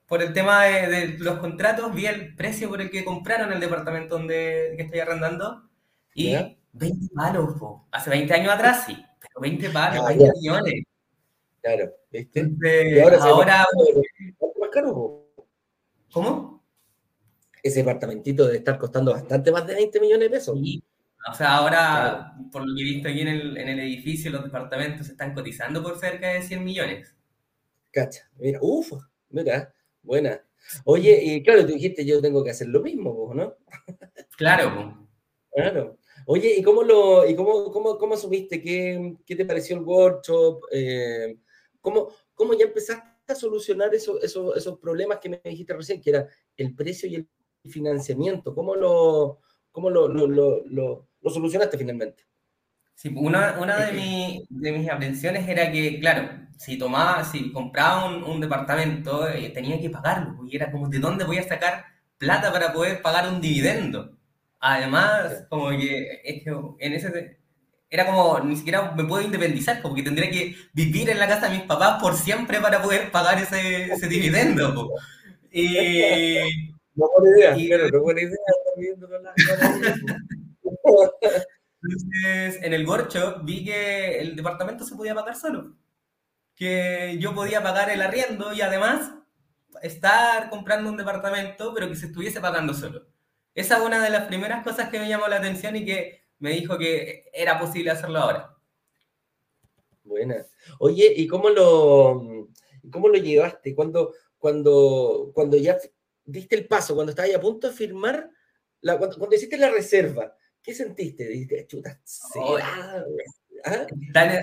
por 0.07 0.23
el 0.23 0.33
tema 0.33 0.65
de, 0.65 1.19
los 1.19 1.39
contratos, 1.39 1.95
vi 1.95 2.07
el 2.07 2.35
precio 2.35 2.69
por 2.69 2.81
el 2.81 2.91
que 2.91 3.05
compraron 3.05 3.53
el 3.53 3.61
departamento 3.61 4.17
donde 4.17 4.75
que 4.77 4.85
estoy 4.85 5.01
arrendando 5.01 5.69
y 6.15 6.35
20 6.73 7.15
palos, 7.15 7.55
hace 7.91 8.11
20 8.11 8.35
años 8.35 8.53
atrás 8.55 8.85
sí, 8.87 8.97
pero 9.21 9.41
20 9.41 9.71
palos, 9.71 10.07
20 10.07 10.25
ah, 10.25 10.33
millones. 10.35 10.75
Claro, 11.61 11.93
¿viste? 12.11 12.51
y 12.63 12.99
ahora, 13.01 13.19
ahora 13.19 13.67
más 14.59 14.71
caro. 14.71 15.27
¿Cómo? 16.11 16.65
Ese 17.63 17.81
departamentito 17.81 18.47
debe 18.47 18.59
estar 18.59 18.79
costando 18.79 19.13
bastante 19.13 19.53
más 19.53 19.67
de 19.67 19.75
20 19.75 20.01
millones 20.01 20.31
de 20.31 20.31
pesos. 20.31 20.59
O 21.31 21.35
sea, 21.35 21.57
ahora, 21.57 22.35
por 22.51 22.67
lo 22.67 22.75
que 22.75 22.83
he 22.83 22.85
visto 22.85 23.09
aquí 23.09 23.21
en 23.21 23.29
el, 23.29 23.57
en 23.57 23.69
el 23.69 23.81
edificio, 23.81 24.31
los 24.31 24.45
departamentos 24.45 25.07
se 25.07 25.13
están 25.13 25.35
cotizando 25.35 25.83
por 25.83 25.99
cerca 25.99 26.29
de 26.29 26.43
100 26.43 26.65
millones. 26.65 27.15
Cacha, 27.91 28.29
mira, 28.37 28.59
uff, 28.63 28.93
mira, 29.31 29.73
buena. 30.03 30.43
Oye, 30.85 31.21
y 31.23 31.43
claro, 31.43 31.67
tú 31.67 31.73
dijiste, 31.73 32.05
yo 32.05 32.21
tengo 32.21 32.45
que 32.45 32.51
hacer 32.51 32.69
lo 32.69 32.81
mismo, 32.81 33.33
¿no? 33.35 33.57
Claro. 34.37 35.09
Claro. 35.51 35.99
Oye, 36.27 36.57
¿y 36.57 36.63
cómo 36.63 36.83
lo, 36.83 37.29
y 37.29 37.35
cómo, 37.35 37.73
cómo, 37.73 37.99
cómo 37.99 38.15
asumiste? 38.15 38.61
¿Qué, 38.61 39.17
¿Qué, 39.25 39.35
te 39.35 39.45
pareció 39.45 39.77
el 39.77 39.83
workshop? 39.83 40.61
Eh, 40.71 41.39
¿cómo, 41.81 42.11
¿Cómo 42.35 42.55
ya 42.55 42.67
empezaste 42.67 43.33
a 43.33 43.35
solucionar 43.35 43.95
esos, 43.95 44.23
esos, 44.23 44.57
esos 44.57 44.79
problemas 44.79 45.19
que 45.19 45.31
me 45.31 45.41
dijiste 45.43 45.75
recién, 45.75 46.01
que 46.01 46.11
era 46.11 46.29
el 46.57 46.75
precio 46.75 47.09
y 47.09 47.15
el 47.17 47.29
financiamiento? 47.65 48.55
¿Cómo 48.55 48.75
lo, 48.75 49.41
cómo 49.73 49.91
lo, 49.91 50.07
lo, 50.07 50.27
lo, 50.67 51.08
lo 51.23 51.31
solucionaste 51.31 51.79
finalmente? 51.79 52.25
Sí, 52.95 53.13
una, 53.15 53.57
una 53.61 53.77
de, 53.77 53.93
mi, 53.93 54.45
de, 54.51 54.73
mis 54.73 54.91
aprensiones 54.91 55.49
era 55.49 55.71
que, 55.71 56.01
claro, 56.01 56.31
si 56.59 56.77
tomaba, 56.77 57.25
si 57.25 57.53
compraba 57.53 58.07
un, 58.07 58.25
un 58.25 58.41
departamento, 58.41 59.29
eh, 59.29 59.51
tenía 59.51 59.81
que 59.81 59.89
pagarlo, 59.89 60.45
y 60.47 60.57
era 60.57 60.73
como, 60.73 60.89
¿de 60.89 60.99
dónde 60.99 61.25
voy 61.25 61.39
a 61.39 61.49
sacar 61.49 61.85
plata 62.19 62.53
para 62.53 62.73
poder 62.73 63.01
pagar 63.01 63.29
un 63.29 63.41
dividendo? 63.41 64.19
Además, 64.59 65.47
como 65.49 65.69
que, 65.71 66.21
es 66.25 66.43
que 66.43 66.51
en 66.81 66.93
ese, 66.93 67.39
era 67.91 68.05
como, 68.07 68.41
ni 68.41 68.57
siquiera 68.57 68.93
me 68.97 69.05
puedo 69.05 69.23
independizar, 69.23 69.81
como 69.81 69.95
que 69.95 70.03
tendría 70.03 70.31
que 70.31 70.57
vivir 70.73 71.09
en 71.11 71.19
la 71.19 71.29
casa 71.29 71.49
de 71.49 71.57
mis 71.59 71.67
papás 71.67 72.01
por 72.03 72.17
siempre 72.17 72.61
para 72.61 72.83
poder 72.83 73.11
pagar 73.11 73.41
ese, 73.41 73.85
ese 73.93 74.09
dividendo. 74.09 74.91
Y, 75.53 76.03
no 76.97 77.07
buena 77.17 77.37
idea, 77.37 77.57
y, 77.57 77.69
claro, 77.69 77.89
no 77.91 78.01
buena 78.03 78.21
idea 78.23 78.39
Entonces, 81.83 82.63
en 82.63 82.73
el 82.73 82.85
Gorcho 82.85 83.41
vi 83.43 83.65
que 83.65 84.21
el 84.21 84.37
departamento 84.37 84.85
se 84.85 84.97
podía 84.97 85.15
pagar 85.15 85.37
solo. 85.37 85.77
Que 86.57 87.17
yo 87.21 87.35
podía 87.35 87.63
pagar 87.63 87.91
el 87.91 88.03
arriendo 88.03 88.53
y 88.53 88.61
además 88.61 89.13
estar 89.83 90.51
comprando 90.51 90.91
un 90.91 90.97
departamento, 90.97 91.73
pero 91.73 91.89
que 91.89 91.95
se 91.95 92.07
estuviese 92.07 92.41
pagando 92.41 92.75
solo. 92.75 93.07
Esa 93.55 93.79
es 93.79 93.83
una 93.83 94.03
de 94.03 94.11
las 94.11 94.27
primeras 94.27 94.65
cosas 94.65 94.89
que 94.89 94.99
me 94.99 95.09
llamó 95.09 95.29
la 95.29 95.37
atención 95.37 95.77
y 95.77 95.85
que 95.85 96.23
me 96.39 96.51
dijo 96.51 96.79
que 96.79 97.31
era 97.33 97.59
posible 97.59 97.91
hacerlo 97.91 98.19
ahora. 98.19 98.57
Buena. 100.05 100.47
Oye, 100.79 101.13
¿y 101.17 101.27
cómo 101.27 101.51
lo, 101.51 102.49
cómo 102.91 103.09
lo 103.09 103.19
llevaste? 103.19 103.75
Cuando, 103.75 104.15
cuando, 104.39 105.31
cuando 105.35 105.57
ya 105.57 105.77
diste 106.25 106.57
el 106.57 106.67
paso, 106.67 106.95
cuando 106.95 107.11
estabas 107.11 107.35
a 107.35 107.41
punto 107.41 107.69
de 107.69 107.75
firmar, 107.75 108.31
cuando, 108.81 109.35
hiciste 109.35 109.59
la 109.59 109.71
reserva, 109.71 110.35
¿qué 110.69 110.75
sentiste? 110.75 111.27
Dijiste, 111.27 111.67
chuta, 111.67 111.99
¿Ah? 113.65 113.87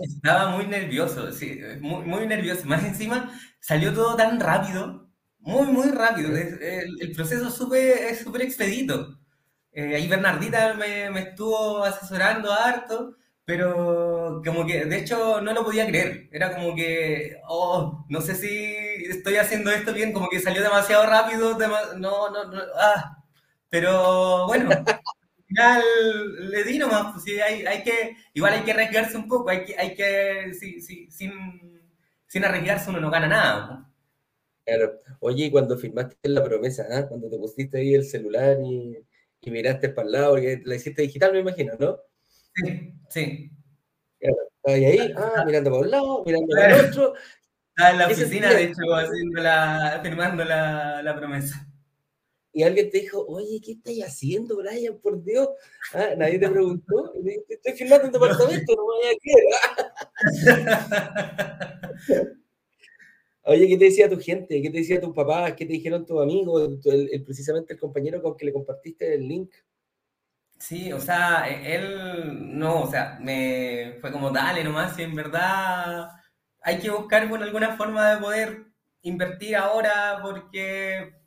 Estaba 0.02 0.50
muy 0.50 0.66
nervioso, 0.66 1.32
sí, 1.32 1.60
muy, 1.80 2.04
muy 2.04 2.26
nervioso. 2.26 2.66
Más 2.66 2.84
encima, 2.84 3.32
salió 3.60 3.94
todo 3.94 4.16
tan 4.16 4.40
rápido, 4.40 5.08
muy, 5.38 5.68
muy 5.68 5.90
rápido. 5.90 6.36
El, 6.36 7.12
proceso 7.16 7.48
es 7.48 7.54
súper 7.54 8.42
expedito. 8.42 9.20
Eh, 9.72 9.96
ahí 9.96 10.08
Bernardita 10.08 10.74
me, 10.74 11.12
me, 11.12 11.20
estuvo 11.22 11.84
asesorando 11.84 12.52
harto, 12.52 13.16
pero 13.46 14.42
como 14.44 14.66
que, 14.66 14.86
de 14.86 14.98
hecho, 14.98 15.40
no 15.42 15.54
lo 15.54 15.64
podía 15.64 15.86
creer. 15.86 16.28
Era 16.32 16.56
como 16.56 16.76
que, 16.76 17.38
oh, 17.48 18.04
no 18.10 18.20
sé 18.20 18.34
si 18.34 18.50
estoy 19.12 19.36
haciendo 19.36 19.70
esto 19.70 19.94
bien, 19.94 20.12
como 20.12 20.28
que 20.28 20.40
salió 20.40 20.64
demasiado 20.64 21.06
rápido, 21.06 21.56
no, 21.58 22.32
no, 22.32 22.46
no, 22.52 22.62
ah. 22.80 23.24
Pero 23.70 24.48
bueno, 24.48 24.70
final 25.48 25.84
le 26.52 26.64
di 26.64 26.78
nomás, 26.78 27.14
pues, 27.14 27.24
sí, 27.24 27.40
hay, 27.40 27.66
hay, 27.66 27.84
que, 27.84 28.16
igual 28.34 28.54
hay 28.54 28.62
que 28.64 28.72
arriesgarse 28.72 29.18
un 29.18 29.28
poco, 29.28 29.50
hay 29.50 29.66
que, 29.66 29.76
hay 29.78 29.96
que 29.96 30.54
sí, 30.54 30.82
sí, 30.82 31.10
sin, 31.12 31.32
sin 32.28 32.46
arriesgarse 32.46 32.90
uno 32.90 33.00
no 33.00 33.12
gana 33.12 33.28
nada. 33.28 33.92
Claro. 34.66 35.00
Oye, 35.20 35.52
cuando 35.52 35.78
firmaste 35.78 36.18
la 36.30 36.44
promesa, 36.44 36.88
¿eh? 36.90 37.06
cuando 37.08 37.30
te 37.30 37.38
pusiste 37.38 37.78
ahí 37.78 37.94
el 37.94 38.04
celular 38.04 38.58
y, 38.64 38.98
y 39.42 39.52
miraste 39.52 39.90
para 39.90 40.08
el 40.08 40.12
lado, 40.12 40.38
y 40.40 40.64
la 40.64 40.76
hiciste 40.76 41.04
digital, 41.04 41.34
me 41.34 41.40
imagino, 41.40 41.74
¿no? 41.80 42.00
Sí, 42.56 42.94
sí. 43.10 43.52
Claro, 44.20 44.38
ahí, 44.64 44.86
ahí, 44.86 45.14
ah, 45.16 45.44
mirando 45.46 45.70
para 45.70 45.82
un 45.84 45.92
lado, 45.92 46.24
mirando 46.26 46.48
para 46.56 46.80
el 46.80 46.86
otro. 46.88 47.14
Estaba 47.70 47.92
en 47.92 47.98
la 48.00 48.08
oficina, 48.08 48.50
de 48.54 48.64
hecho, 48.64 48.96
haciendo 48.96 49.42
la, 49.42 50.00
firmando 50.02 50.46
la, 50.46 51.04
la, 51.04 51.16
promesa. 51.16 51.68
Y 52.56 52.64
alguien 52.64 52.90
te 52.90 53.02
dijo, 53.02 53.26
oye, 53.28 53.60
¿qué 53.62 53.74
estás 53.74 53.96
haciendo, 54.08 54.56
Brian? 54.56 54.98
Por 55.00 55.22
Dios. 55.22 55.50
Ah, 55.94 56.12
nadie 56.18 56.40
te 56.40 56.48
preguntó. 56.50 57.12
Estoy 57.50 57.74
firmando 57.74 58.06
un 58.06 58.12
departamento, 58.14 58.76
no 58.78 58.84
me 58.88 58.94
vaya 58.98 59.12
a 59.12 59.20
creer. 62.08 62.38
Oye, 63.44 63.68
¿qué 63.68 63.78
te 63.78 63.84
decía 63.84 64.10
tu 64.10 64.22
gente? 64.22 64.62
¿Qué 64.62 64.70
te 64.70 64.78
decía 64.78 65.02
tus 65.02 65.14
papás? 65.14 65.52
¿Qué 65.52 65.66
te 65.66 65.74
dijeron 65.74 66.06
tus 66.06 66.22
amigos? 66.22 66.80
El, 66.86 67.26
precisamente 67.26 67.74
el 67.74 67.80
compañero 67.80 68.22
con 68.22 68.38
que 68.38 68.46
le 68.46 68.54
compartiste 68.54 69.16
el 69.16 69.28
link. 69.28 69.54
Sí, 70.58 70.94
o 70.94 71.02
sea, 71.02 71.50
e, 71.50 71.76
él 71.76 72.58
no, 72.58 72.84
o 72.84 72.90
sea, 72.90 73.20
me 73.22 73.98
fue 74.00 74.14
como 74.14 74.32
dale 74.32 74.64
nomás, 74.64 74.98
y 74.98 75.04
en 75.04 75.14
verdad 75.14 76.08
hay 76.62 76.80
que 76.80 76.90
buscar 76.90 77.28
por 77.30 77.44
alguna 77.44 77.76
forma 77.76 78.16
de 78.16 78.22
poder 78.22 78.66
invertir 79.02 79.58
ahora 79.58 80.20
porque 80.24 81.25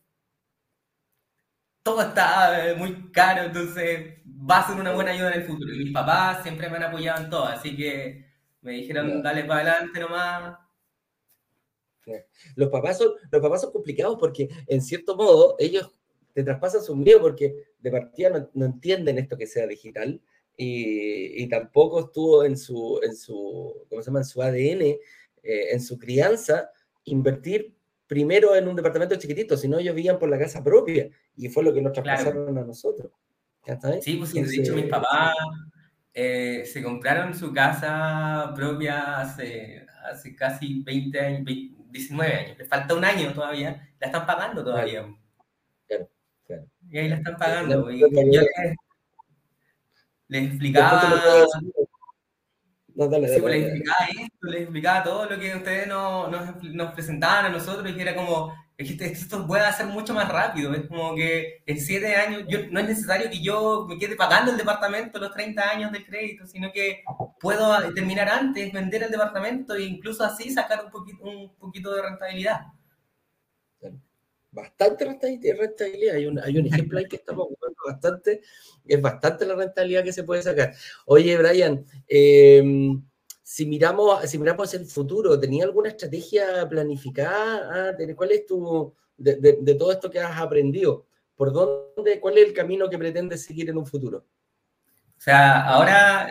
todo 1.88 2.02
está 2.02 2.71
eh, 2.71 2.75
muy 2.75 3.11
caro, 3.11 3.45
entonces 3.45 4.18
va 4.26 4.59
a 4.59 4.66
ser 4.68 4.80
una 4.80 4.92
buena 4.92 5.12
ayuda 5.12 5.33
en 5.33 5.40
el 5.40 5.47
futuro. 5.47 5.75
Y 5.75 5.85
mis 5.85 5.92
papás 5.92 6.42
siempre 6.42 6.68
me 6.68 6.76
han 6.76 6.85
apoyado 6.85 7.25
en 7.25 7.30
todo, 7.30 7.45
así 7.45 7.76
que 7.76 8.26
me 8.61 8.73
dijeron, 8.73 9.23
dale 9.23 9.45
para 9.45 9.61
adelante 9.61 10.00
nomás, 10.00 10.59
los 12.54 12.71
papás, 12.71 12.97
son, 12.99 13.12
los 13.30 13.42
papás 13.42 13.61
son 13.61 13.73
complicados 13.73 14.16
porque, 14.18 14.49
en 14.66 14.80
cierto 14.80 15.14
modo, 15.14 15.57
ellos 15.59 15.90
te 16.33 16.42
traspasan 16.42 16.83
su 16.83 16.97
miedo 16.97 17.21
porque 17.21 17.54
de 17.78 17.90
partida 17.90 18.49
no, 18.54 18.64
entienden 18.64 19.18
esto 19.18 19.37
que 19.37 19.47
sea 19.47 19.66
digital 19.66 20.21
y, 20.57 21.42
y, 21.42 21.49
tampoco 21.49 22.00
estuvo 22.00 22.45
en 22.45 22.57
su, 22.57 22.99
en 23.02 23.14
su, 23.14 23.87
¿cómo 23.88 24.00
se 24.00 24.07
llama? 24.07 24.21
En 24.21 24.25
su 24.25 24.42
ADN, 24.42 24.83
eh, 24.83 24.99
en 25.42 25.80
su 25.80 25.99
crianza, 25.99 26.71
invertir 27.04 27.75
primero 28.07 28.57
en 28.57 28.66
un 28.66 28.75
departamento 28.75 29.16
chiquitito, 29.16 29.57
sino 29.57 29.78
ellos 29.78 29.95
vivían 29.95 30.18
por 30.18 30.30
la 30.30 30.38
casa 30.38 30.64
propia 30.64 31.11
y 31.38 31.49
fue 31.49 31.62
lo 31.62 31.73
que 31.73 31.80
nos 31.80 31.92
traspasaron 31.92 32.59
a 32.59 32.64
nosotros. 32.64 33.12
Sí, 34.02 34.16
pues 34.16 34.33
de 34.33 34.40
hecho 34.40 34.75
mis 34.75 34.87
papás 34.87 35.35
eh, 36.12 36.64
se 36.64 36.83
compraron 36.83 37.35
su 37.35 37.52
casa 37.52 38.52
propia 38.54 39.21
hace, 39.21 39.87
hace 40.11 40.35
casi 40.35 40.83
20 40.83 41.21
años, 41.21 41.45
19 41.90 42.33
años, 42.33 42.59
le 42.59 42.64
falta 42.64 42.95
un 42.95 43.04
año 43.04 43.33
todavía, 43.33 43.88
la 44.00 44.07
están 44.07 44.26
pagando 44.26 44.64
todavía. 44.64 45.07
Claro, 45.87 46.11
claro. 46.47 46.66
Y 46.90 46.99
ahí 46.99 47.09
la 47.09 47.16
están 47.16 47.37
pagando. 47.37 47.90
Y 47.90 48.00
yo 48.00 48.09
les, 48.09 48.76
les 50.28 50.49
explicaba. 50.49 51.47
No, 52.95 53.07
dale, 53.07 53.28
sí, 53.28 53.40
pues, 53.40 53.54
les 53.54 53.64
explicaba 53.66 54.07
esto, 54.09 54.47
les 54.49 54.62
explicaba 54.62 55.02
todo 55.04 55.30
lo 55.30 55.38
que 55.38 55.54
ustedes 55.54 55.87
nos, 55.87 56.64
nos 56.75 56.92
presentaban 56.95 57.45
a 57.45 57.49
nosotros 57.50 57.88
y 57.88 57.95
que 57.95 58.02
era 58.02 58.16
como, 58.16 58.52
esto 58.78 59.44
puede 59.47 59.64
hacer 59.64 59.87
mucho 59.87 60.14
más 60.14 60.28
rápido. 60.28 60.73
Es 60.73 60.87
como 60.87 61.14
que 61.16 61.62
en 61.66 61.80
siete 61.80 62.14
años 62.14 62.44
yo, 62.49 62.61
no 62.70 62.78
es 62.78 62.87
necesario 62.87 63.28
que 63.28 63.42
yo 63.42 63.87
me 63.88 63.99
quede 63.99 64.14
pagando 64.14 64.52
el 64.52 64.56
departamento 64.56 65.18
los 65.18 65.32
30 65.32 65.68
años 65.68 65.92
de 65.92 66.04
crédito, 66.04 66.47
sino 66.47 66.70
que 66.73 67.02
puedo 67.40 67.92
terminar 67.92 68.28
antes, 68.28 68.73
vender 68.73 69.02
el 69.02 69.11
departamento 69.11 69.75
e 69.75 69.82
incluso 69.82 70.23
así 70.23 70.50
sacar 70.50 70.85
un 70.85 70.92
poquito, 70.92 71.25
un 71.25 71.54
poquito 71.56 71.92
de 71.92 72.02
rentabilidad. 72.02 72.61
Bastante 74.50 75.04
rentabilidad. 75.04 76.14
Hay 76.14 76.26
un, 76.26 76.38
hay 76.38 76.58
un 76.58 76.66
ejemplo 76.66 76.99
ahí 76.99 77.06
que 77.06 77.16
estamos 77.16 77.49
jugando 77.49 77.78
bastante. 77.85 78.42
Es 78.87 79.00
bastante 79.00 79.44
la 79.44 79.56
rentabilidad 79.56 80.04
que 80.04 80.12
se 80.12 80.23
puede 80.23 80.42
sacar. 80.42 80.73
Oye, 81.04 81.37
Brian, 81.37 81.85
eh, 82.08 82.62
si 83.49 83.64
miramos, 83.64 84.28
si 84.28 84.38
miramos 84.38 84.75
el 84.75 84.85
futuro, 84.85 85.40
¿tenía 85.40 85.64
alguna 85.64 85.88
estrategia 85.88 86.69
planificada? 86.69 87.93
Ah, 87.93 87.97
¿Cuál 88.14 88.33
es 88.33 88.45
tu, 88.45 88.95
de, 89.17 89.75
todo 89.78 89.90
esto 89.90 90.11
que 90.11 90.21
has 90.21 90.38
aprendido? 90.38 91.07
¿Por 91.35 91.55
dónde, 91.55 92.21
cuál 92.21 92.37
es 92.37 92.47
el 92.47 92.52
camino 92.52 92.90
que 92.90 92.99
pretendes 92.99 93.45
seguir 93.47 93.71
en 93.71 93.78
un 93.78 93.87
futuro? 93.87 94.19
O 94.19 95.21
sea, 95.21 95.64
ahora 95.64 96.28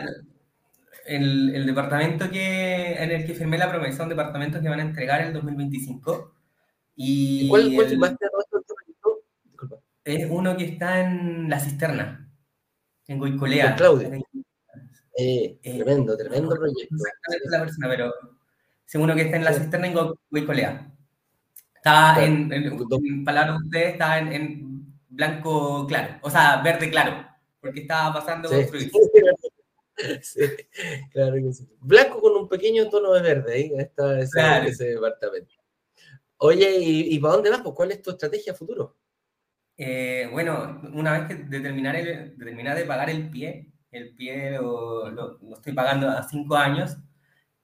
el, 1.06 1.56
el 1.56 1.66
departamento 1.66 2.30
que, 2.30 2.92
en 2.92 3.10
el 3.10 3.26
que 3.26 3.34
firmé 3.34 3.58
la 3.58 3.68
promesa, 3.68 4.04
un 4.04 4.10
departamento 4.10 4.60
que 4.60 4.68
van 4.68 4.78
a 4.78 4.84
entregar 4.84 5.20
en 5.22 5.26
el 5.26 5.32
2025, 5.32 6.34
Y 6.94 7.48
¿Cuál, 7.48 7.74
cuál 7.74 7.86
el-? 7.88 8.16
Disculpa. 9.42 9.80
es 10.04 10.30
uno 10.30 10.56
que 10.56 10.66
está 10.66 11.00
en 11.00 11.50
la 11.50 11.58
cisterna, 11.58 12.30
en 13.08 13.18
Goicolea. 13.18 13.74
Claudio. 13.74 14.06
Eh, 14.14 14.22
Eh, 15.20 15.58
Eh, 15.62 15.74
tremendo, 15.76 16.16
tremendo 16.16 16.54
proyecto. 16.54 16.94
exactamente 16.94 17.48
la 17.50 17.60
persona, 17.60 17.88
pero 17.88 18.14
uno 18.98 19.14
que 19.16 19.22
está 19.22 19.36
en 19.36 19.44
la 19.44 19.52
Sí. 19.52 19.60
cisterna 19.60 19.86
en. 20.30 20.92
Está 21.74 22.14
Claro. 22.14 22.22
en, 22.22 22.52
en, 22.52 22.64
en 23.04 23.24
palabras 23.24 23.58
de 23.58 23.64
ustedes, 23.64 23.92
está 23.94 24.18
en, 24.18 24.32
en 24.32 24.94
blanco 25.08 25.86
claro, 25.88 26.18
o 26.22 26.30
sea, 26.30 26.62
verde 26.62 26.88
claro, 26.90 27.26
porque 27.60 27.80
estaba 27.80 28.12
pasando 28.14 28.48
a 28.48 28.52
Sí. 28.52 28.90
Sí, 30.22 30.40
claro 31.10 31.34
que 31.34 31.52
sí. 31.52 31.68
Blanco 31.80 32.20
con 32.20 32.36
un 32.36 32.48
pequeño 32.48 32.88
tono 32.88 33.12
de 33.14 33.20
verde 33.20 33.52
ahí 33.52 33.72
está 33.76 34.20
ese, 34.20 34.30
Claro. 34.30 34.68
ese 34.68 34.90
departamento. 34.94 35.54
Oye, 36.36 36.78
¿y, 36.78 37.16
y 37.16 37.18
para 37.18 37.34
dónde 37.34 37.50
vas? 37.50 37.62
Pues, 37.62 37.74
¿Cuál 37.74 37.90
es 37.90 38.00
tu 38.00 38.10
estrategia 38.12 38.54
futuro? 38.54 38.96
Eh, 39.76 40.28
bueno, 40.30 40.80
una 40.94 41.18
vez 41.18 41.26
que 41.26 41.34
determinar 41.44 41.96
el, 41.96 42.36
de 42.76 42.84
pagar 42.84 43.10
el 43.10 43.28
pie, 43.28 43.72
el 43.90 44.14
pie 44.14 44.52
lo, 44.52 45.10
lo- 45.10 45.38
lo 45.42 45.56
estoy 45.56 45.72
pagando 45.72 46.08
a 46.10 46.22
cinco 46.28 46.56
años, 46.56 46.96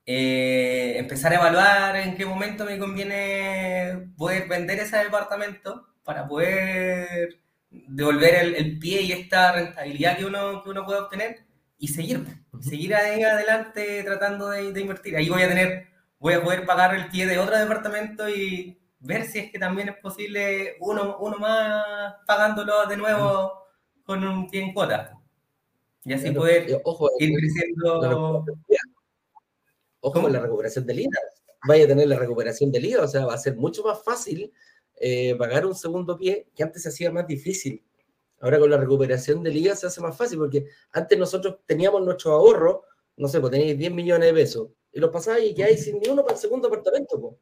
eh, 0.05 0.95
empezar 0.97 1.31
a 1.33 1.35
evaluar 1.37 1.95
en 1.97 2.15
qué 2.15 2.25
momento 2.25 2.65
me 2.65 2.77
conviene 2.79 4.11
poder 4.17 4.47
vender 4.47 4.79
ese 4.79 4.97
departamento 4.97 5.87
para 6.03 6.27
poder 6.27 7.39
devolver 7.69 8.35
el, 8.35 8.55
el 8.55 8.79
pie 8.79 9.01
y 9.01 9.11
esta 9.11 9.51
rentabilidad 9.53 10.17
que 10.17 10.25
uno, 10.25 10.63
que 10.63 10.69
uno 10.69 10.85
puede 10.85 10.99
obtener 10.99 11.45
y 11.77 11.87
seguir, 11.89 12.23
seguir 12.61 12.95
ahí 12.95 13.23
adelante 13.23 14.03
tratando 14.03 14.49
de, 14.49 14.71
de 14.71 14.81
invertir. 14.81 15.15
Ahí 15.17 15.29
voy 15.29 15.41
a 15.43 15.47
tener, 15.49 15.87
voy 16.19 16.33
a 16.35 16.43
poder 16.43 16.65
pagar 16.65 16.95
el 16.95 17.07
pie 17.09 17.25
de 17.27 17.39
otro 17.39 17.57
departamento 17.57 18.29
y 18.29 18.79
ver 18.99 19.25
si 19.25 19.39
es 19.39 19.51
que 19.51 19.59
también 19.59 19.89
es 19.89 19.97
posible 19.97 20.75
uno, 20.79 21.17
uno 21.19 21.37
más 21.37 22.15
pagándolo 22.27 22.85
de 22.87 22.97
nuevo 22.97 23.53
con 24.03 24.23
un 24.23 24.49
pie 24.49 24.61
en 24.63 24.73
cuota. 24.73 25.14
Y 26.05 26.13
así 26.13 26.31
poder 26.31 26.69
Eh, 26.69 26.81
Ojo, 26.83 27.09
ir 27.19 27.29
la 27.31 27.39
creciendo. 27.39 28.45
ojo 30.01 30.21
con 30.21 30.31
la 30.31 30.39
recuperación 30.39 30.85
del 30.85 30.99
IVA. 31.01 31.17
Vaya 31.67 31.85
a 31.85 31.87
tener 31.87 32.07
la 32.07 32.17
recuperación 32.19 32.71
del 32.71 32.85
IVA, 32.85 33.03
o 33.03 33.07
sea, 33.07 33.25
va 33.25 33.33
a 33.33 33.37
ser 33.37 33.55
mucho 33.55 33.83
más 33.83 34.03
fácil 34.03 34.53
eh, 34.97 35.35
pagar 35.35 35.65
un 35.65 35.73
segundo 35.75 36.17
pie 36.17 36.47
que 36.55 36.63
antes 36.63 36.83
se 36.83 36.89
hacía 36.89 37.11
más 37.11 37.27
difícil. 37.27 37.83
Ahora 38.39 38.59
con 38.59 38.69
la 38.69 38.77
recuperación 38.77 39.41
del 39.43 39.57
IVA 39.57 39.75
se 39.75 39.87
hace 39.87 39.99
más 40.01 40.15
fácil 40.15 40.37
porque 40.37 40.67
antes 40.91 41.17
nosotros 41.17 41.57
teníamos 41.65 42.03
nuestro 42.03 42.33
ahorro, 42.33 42.83
no 43.17 43.27
sé, 43.27 43.39
pues 43.39 43.51
tenéis 43.51 43.77
10 43.77 43.91
millones 43.93 44.27
de 44.27 44.33
pesos 44.33 44.69
y 44.91 44.99
los 44.99 45.09
pasáis 45.09 45.51
y 45.51 45.55
quedáis 45.55 45.83
sin 45.83 45.99
ni 45.99 46.07
uno 46.09 46.21
para 46.23 46.35
el 46.35 46.39
segundo 46.39 46.67
apartamento. 46.67 47.19
pues. 47.19 47.33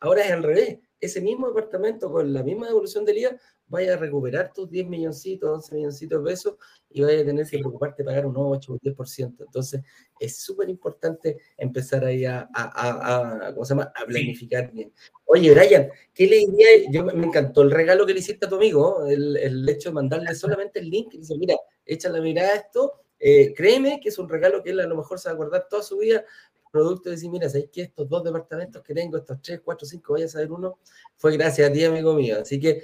Ahora 0.00 0.22
es 0.24 0.30
al 0.32 0.42
revés. 0.42 0.78
Ese 1.00 1.20
mismo 1.20 1.46
apartamento 1.46 2.10
con 2.12 2.32
la 2.32 2.42
misma 2.42 2.66
devolución 2.66 3.04
del 3.04 3.18
IVA, 3.18 3.36
vaya 3.68 3.94
a 3.94 3.96
recuperar 3.96 4.52
tus 4.52 4.68
10 4.68 4.86
milloncitos, 4.88 5.48
11 5.48 5.74
milloncitos 5.76 6.22
de 6.22 6.30
pesos 6.30 6.54
y 6.90 7.02
vaya 7.02 7.20
a 7.22 7.24
tener 7.24 7.46
que 7.46 7.58
preocuparte 7.58 8.02
de 8.02 8.06
pagar 8.06 8.26
un 8.26 8.34
8 8.36 8.72
o 8.72 8.74
un 8.74 8.80
10%. 8.80 9.44
Entonces, 9.44 9.80
es 10.18 10.36
súper 10.42 10.68
importante 10.68 11.38
empezar 11.56 12.04
ahí 12.04 12.24
a, 12.24 12.48
a, 12.52 12.62
a- 12.64 13.46
a- 13.48 13.54
¿cómo 13.54 13.64
se 13.64 13.70
llama? 13.74 13.92
a 13.94 14.04
planificar 14.04 14.70
bien. 14.72 14.92
Oye, 15.24 15.54
Brian, 15.54 15.88
¿qué 16.12 16.26
le 16.26 16.38
diría? 16.38 16.66
Yo 16.90 17.04
me 17.04 17.26
encantó 17.26 17.62
el 17.62 17.70
regalo 17.70 18.04
que 18.04 18.12
le 18.12 18.18
hiciste 18.18 18.46
a 18.46 18.48
tu 18.48 18.56
amigo, 18.56 19.06
el, 19.06 19.36
el 19.36 19.68
hecho 19.68 19.90
de 19.90 19.94
mandarle 19.94 20.34
solamente 20.34 20.80
el 20.80 20.90
link 20.90 21.14
y 21.14 21.18
dice, 21.18 21.38
mira, 21.38 21.54
echa 21.86 22.08
la 22.08 22.20
mirada 22.20 22.50
a 22.50 22.56
esto, 22.56 23.04
eh, 23.20 23.54
créeme 23.54 24.00
que 24.00 24.08
es 24.08 24.18
un 24.18 24.28
regalo 24.28 24.62
que 24.62 24.70
él 24.70 24.80
a 24.80 24.86
lo 24.86 24.96
mejor 24.96 25.20
se 25.20 25.28
va 25.28 25.32
a 25.32 25.34
acordar 25.34 25.66
toda 25.70 25.82
su 25.84 25.98
vida, 25.98 26.24
producto 26.70 27.08
de 27.08 27.16
decir, 27.16 27.30
mira, 27.30 27.48
¿sabéis 27.48 27.70
que 27.72 27.82
estos 27.82 28.08
dos 28.08 28.22
departamentos 28.24 28.82
que 28.82 28.94
tengo, 28.94 29.16
estos 29.18 29.40
tres, 29.42 29.60
cuatro, 29.64 29.86
cinco, 29.86 30.12
vaya 30.14 30.26
a 30.26 30.28
saber 30.28 30.52
uno, 30.52 30.78
fue 31.16 31.36
gracias 31.36 31.68
a 31.68 31.72
ti, 31.72 31.84
amigo 31.84 32.14
mío. 32.14 32.38
Así 32.40 32.58
que, 32.60 32.82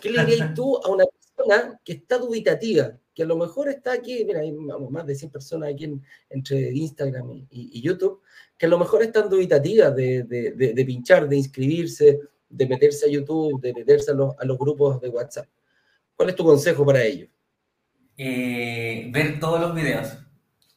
¿qué 0.00 0.10
le 0.10 0.24
dirías 0.24 0.54
tú 0.54 0.76
a 0.84 0.88
una 0.90 1.04
persona 1.04 1.78
que 1.84 1.92
está 1.92 2.18
dubitativa, 2.18 2.96
que 3.14 3.22
a 3.22 3.26
lo 3.26 3.36
mejor 3.36 3.68
está 3.68 3.92
aquí, 3.92 4.24
mira, 4.24 4.40
hay 4.40 4.52
más 4.52 5.06
de 5.06 5.14
100 5.14 5.30
personas 5.30 5.72
aquí 5.72 5.84
en- 5.84 6.02
entre 6.30 6.70
Instagram 6.72 7.30
y, 7.30 7.46
y- 7.50 7.78
y 7.78 7.82
YouTube, 7.82 8.20
que 8.58 8.66
a 8.66 8.68
lo 8.68 8.78
mejor 8.78 9.02
están 9.02 9.28
dubitativas 9.28 9.94
de, 9.94 10.22
de- 10.24 10.52
de- 10.52 10.84
pinchar, 10.84 11.28
de 11.28 11.36
inscribirse, 11.36 12.20
de 12.48 12.66
meterse 12.66 13.06
a 13.06 13.08
YouTube, 13.10 13.60
de 13.60 13.72
meterse 13.74 14.10
a 14.10 14.14
los, 14.14 14.34
a 14.38 14.44
los 14.44 14.58
grupos 14.58 15.00
de 15.00 15.08
WhatsApp? 15.08 15.46
¿Cuál 16.14 16.30
es 16.30 16.36
tu 16.36 16.44
consejo 16.44 16.84
para 16.86 17.02
ellos? 17.04 17.28
eh, 18.18 19.10
ver 19.12 19.38
todos 19.38 19.60
los 19.60 19.74
videos. 19.74 20.08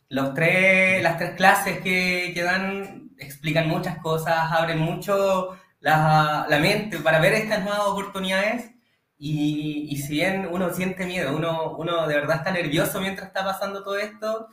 Los 0.10 0.34
tres, 0.34 1.04
las 1.04 1.18
tres 1.18 1.36
clases 1.36 1.80
que, 1.82 2.32
que 2.34 2.42
dan 2.44 3.12
explican 3.20 3.68
muchas 3.70 4.00
cosas, 4.00 4.52
abren 4.52 4.80
mucho 4.80 5.58
la, 5.82 6.46
la 6.50 6.60
mente 6.60 6.98
para 7.00 7.20
ver 7.20 7.34
estas 7.34 7.64
nuevas 7.64 7.82
oportunidades. 7.88 8.72
Y, 9.18 9.88
y 9.92 9.98
si 9.98 10.14
bien 10.14 10.48
uno 10.52 10.74
siente 10.74 11.06
miedo, 11.06 11.36
uno, 11.36 11.76
uno 11.78 12.08
de 12.08 12.16
verdad 12.16 12.38
está 12.38 12.52
nervioso 12.52 13.02
mientras 13.02 13.28
está 13.28 13.44
pasando 13.44 13.84
todo 13.84 13.98
esto, 13.98 14.48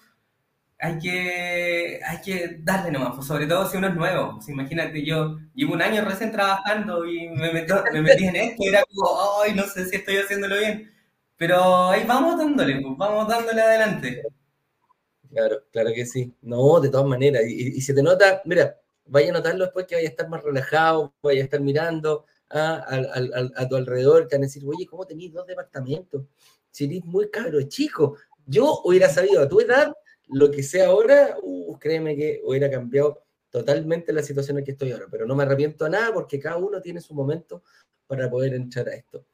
hay 0.78 0.98
que, 0.98 2.00
hay 2.06 2.20
que 2.22 2.58
darle 2.62 2.90
nomás, 2.92 3.12
pues, 3.16 3.26
sobre 3.26 3.46
todo 3.46 3.68
si 3.68 3.76
uno 3.78 3.88
es 3.88 3.94
nuevo. 3.96 4.34
Pues, 4.36 4.48
imagínate, 4.50 5.04
yo 5.04 5.38
llevo 5.54 5.74
un 5.74 5.82
año 5.82 6.04
recién 6.04 6.32
trabajando 6.32 7.06
y 7.06 7.28
me, 7.30 7.52
meto- 7.52 7.84
me 7.92 8.02
metí 8.02 8.26
en 8.26 8.36
esto 8.36 8.62
y 8.64 8.68
era 8.68 8.82
como, 8.84 9.42
ay, 9.42 9.54
no 9.54 9.64
sé 9.64 9.86
si 9.86 9.96
estoy 9.96 10.18
haciéndolo 10.18 10.58
bien. 10.58 10.92
Pero 11.36 11.90
ahí 11.90 12.04
vamos 12.06 12.38
dándole, 12.38 12.80
pues, 12.82 12.94
vamos 12.98 13.28
dándole 13.28 13.62
adelante. 13.62 14.22
Claro, 15.36 15.62
claro 15.70 15.90
que 15.94 16.06
sí. 16.06 16.34
No, 16.42 16.80
de 16.80 16.88
todas 16.88 17.06
maneras. 17.06 17.42
Y, 17.46 17.76
y- 17.76 17.80
se 17.82 17.92
te 17.92 18.02
nota, 18.02 18.40
mira, 18.46 18.80
vaya 19.04 19.28
a 19.30 19.32
notarlo 19.34 19.64
después 19.64 19.86
que 19.86 19.94
vaya 19.96 20.08
a 20.08 20.10
estar 20.10 20.28
más 20.28 20.42
relajado, 20.42 21.14
vaya 21.22 21.42
a 21.42 21.44
estar 21.44 21.60
mirando 21.60 22.24
al- 22.48 23.06
al- 23.34 23.52
a 23.56 23.68
tu 23.68 23.76
alrededor, 23.76 24.26
te 24.28 24.36
van 24.36 24.44
a 24.44 24.46
decir, 24.46 24.62
oye, 24.66 24.86
¿cómo 24.86 25.06
tenéis 25.06 25.32
dos 25.32 25.46
departamentos? 25.46 26.22
Si 26.70 26.84
eres 26.86 27.04
muy 27.04 27.28
cabro 27.30 27.60
chico. 27.62 28.16
Yo 28.46 28.80
hubiera 28.84 29.08
sabido 29.10 29.42
a 29.42 29.48
tu 29.48 29.60
edad 29.60 29.92
lo 30.28 30.50
que 30.50 30.62
sé 30.62 30.82
ahora, 30.82 31.36
uh, 31.42 31.78
créeme 31.78 32.16
que 32.16 32.40
hubiera 32.44 32.70
cambiado 32.70 33.22
totalmente 33.50 34.12
la 34.12 34.22
situación 34.22 34.58
en 34.58 34.64
que 34.64 34.72
estoy 34.72 34.92
ahora, 34.92 35.06
pero 35.10 35.26
no 35.26 35.34
me 35.34 35.42
arrepiento 35.44 35.84
a 35.84 35.88
nada 35.88 36.12
porque 36.14 36.38
cada 36.40 36.56
uno 36.56 36.80
tiene 36.80 37.00
su 37.00 37.14
momento 37.14 37.62
para 38.06 38.30
poder 38.30 38.54
entrar 38.54 38.88
a 38.88 38.94
esto. 38.94 39.26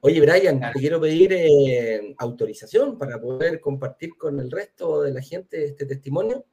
Oye, 0.00 0.20
Brian, 0.20 0.60
te 0.60 0.78
quiero 0.78 1.00
pedir 1.00 1.32
eh, 1.32 2.14
autorización 2.18 2.98
para 2.98 3.20
poder 3.20 3.60
compartir 3.60 4.16
con 4.16 4.38
el 4.40 4.50
resto 4.50 5.02
de 5.02 5.12
la 5.12 5.22
gente 5.22 5.64
este 5.64 5.86
testimonio. 5.86 6.44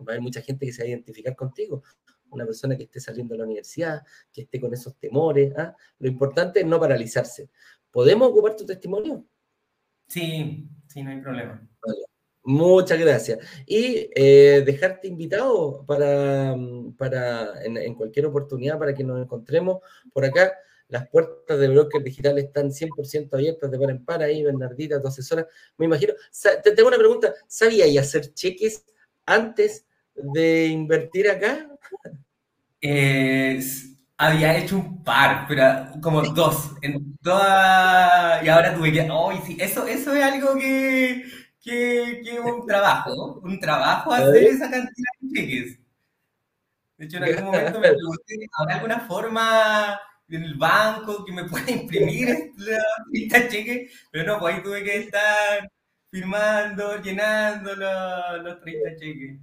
Va 0.00 0.04
a 0.08 0.10
haber 0.12 0.20
mucha 0.22 0.40
gente 0.40 0.66
que 0.66 0.72
se 0.72 0.82
va 0.82 0.86
a 0.86 0.90
identificar 0.90 1.36
contigo. 1.36 1.82
Una 2.30 2.46
persona 2.46 2.76
que 2.76 2.84
esté 2.84 3.00
saliendo 3.00 3.34
de 3.34 3.38
la 3.38 3.44
universidad, 3.44 4.02
que 4.32 4.42
esté 4.42 4.60
con 4.60 4.72
esos 4.72 4.96
temores. 4.96 5.52
¿ah? 5.56 5.76
Lo 5.98 6.08
importante 6.08 6.60
es 6.60 6.66
no 6.66 6.78
paralizarse. 6.78 7.50
¿Podemos 7.90 8.30
ocupar 8.30 8.56
tu 8.56 8.64
testimonio? 8.64 9.24
Sí, 10.06 10.68
sí, 10.86 11.02
no 11.02 11.10
hay 11.10 11.20
problema. 11.20 11.68
Muchas 12.42 12.98
gracias. 12.98 13.38
Y 13.66 14.08
eh, 14.14 14.62
dejarte 14.64 15.08
invitado 15.08 15.84
para, 15.86 16.56
para 16.96 17.62
en, 17.62 17.76
en 17.76 17.94
cualquier 17.94 18.26
oportunidad 18.26 18.78
para 18.78 18.94
que 18.94 19.04
nos 19.04 19.20
encontremos 19.20 19.80
por 20.12 20.24
acá. 20.24 20.52
Las 20.90 21.08
puertas 21.08 21.58
de 21.58 21.68
Broker 21.68 22.02
Digital 22.02 22.38
están 22.38 22.70
100% 22.70 23.32
abiertas 23.32 23.70
de 23.70 23.78
par 23.78 23.90
en 23.90 24.04
par 24.04 24.22
ahí, 24.22 24.42
Bernardita, 24.42 25.00
tu 25.00 25.06
asesora. 25.08 25.46
Me 25.78 25.86
imagino. 25.86 26.14
Te 26.62 26.72
tengo 26.72 26.88
una 26.88 26.98
pregunta. 26.98 27.32
¿Sabías 27.46 28.06
hacer 28.06 28.34
cheques 28.34 28.84
antes 29.24 29.86
de 30.14 30.66
invertir 30.66 31.30
acá? 31.30 31.68
Eh, 32.80 33.60
había 34.16 34.58
hecho 34.58 34.76
un 34.76 35.04
par, 35.04 35.46
pero 35.46 36.00
como 36.02 36.22
dos 36.22 36.72
en 36.82 37.16
toda... 37.18 38.44
Y 38.44 38.48
ahora 38.48 38.74
tuve 38.74 38.92
que... 38.92 39.00
¡Ay, 39.02 39.40
sí! 39.46 39.56
Eso, 39.60 39.86
eso 39.86 40.12
es 40.12 40.22
algo 40.24 40.54
que, 40.54 41.24
que, 41.62 42.20
que 42.24 42.34
es 42.34 42.40
un 42.40 42.66
trabajo, 42.66 43.14
¿no? 43.14 43.48
Un 43.48 43.60
trabajo 43.60 44.12
hacer 44.12 44.44
esa 44.44 44.68
cantidad 44.68 45.12
de 45.20 45.40
cheques. 45.40 45.78
De 46.98 47.04
hecho, 47.06 47.16
en 47.16 47.24
algún 47.24 47.44
momento 47.44 47.80
me 47.80 47.92
pregunté, 47.92 48.48
¿habrá 48.58 48.74
alguna 48.74 49.00
forma 49.00 50.00
en 50.30 50.44
el 50.44 50.54
banco 50.54 51.24
que 51.24 51.32
me 51.32 51.44
pueda 51.48 51.70
imprimir 51.70 52.28
de 53.12 53.48
cheques? 53.48 53.92
Pero 54.10 54.24
no, 54.26 54.38
pues 54.40 54.54
ahí 54.56 54.62
tuve 54.62 54.84
que 54.84 54.96
estar 54.96 55.70
firmando, 56.10 57.00
llenando 57.02 57.74
los, 57.76 58.42
los 58.42 58.60
30 58.60 58.96
cheques. 58.96 59.38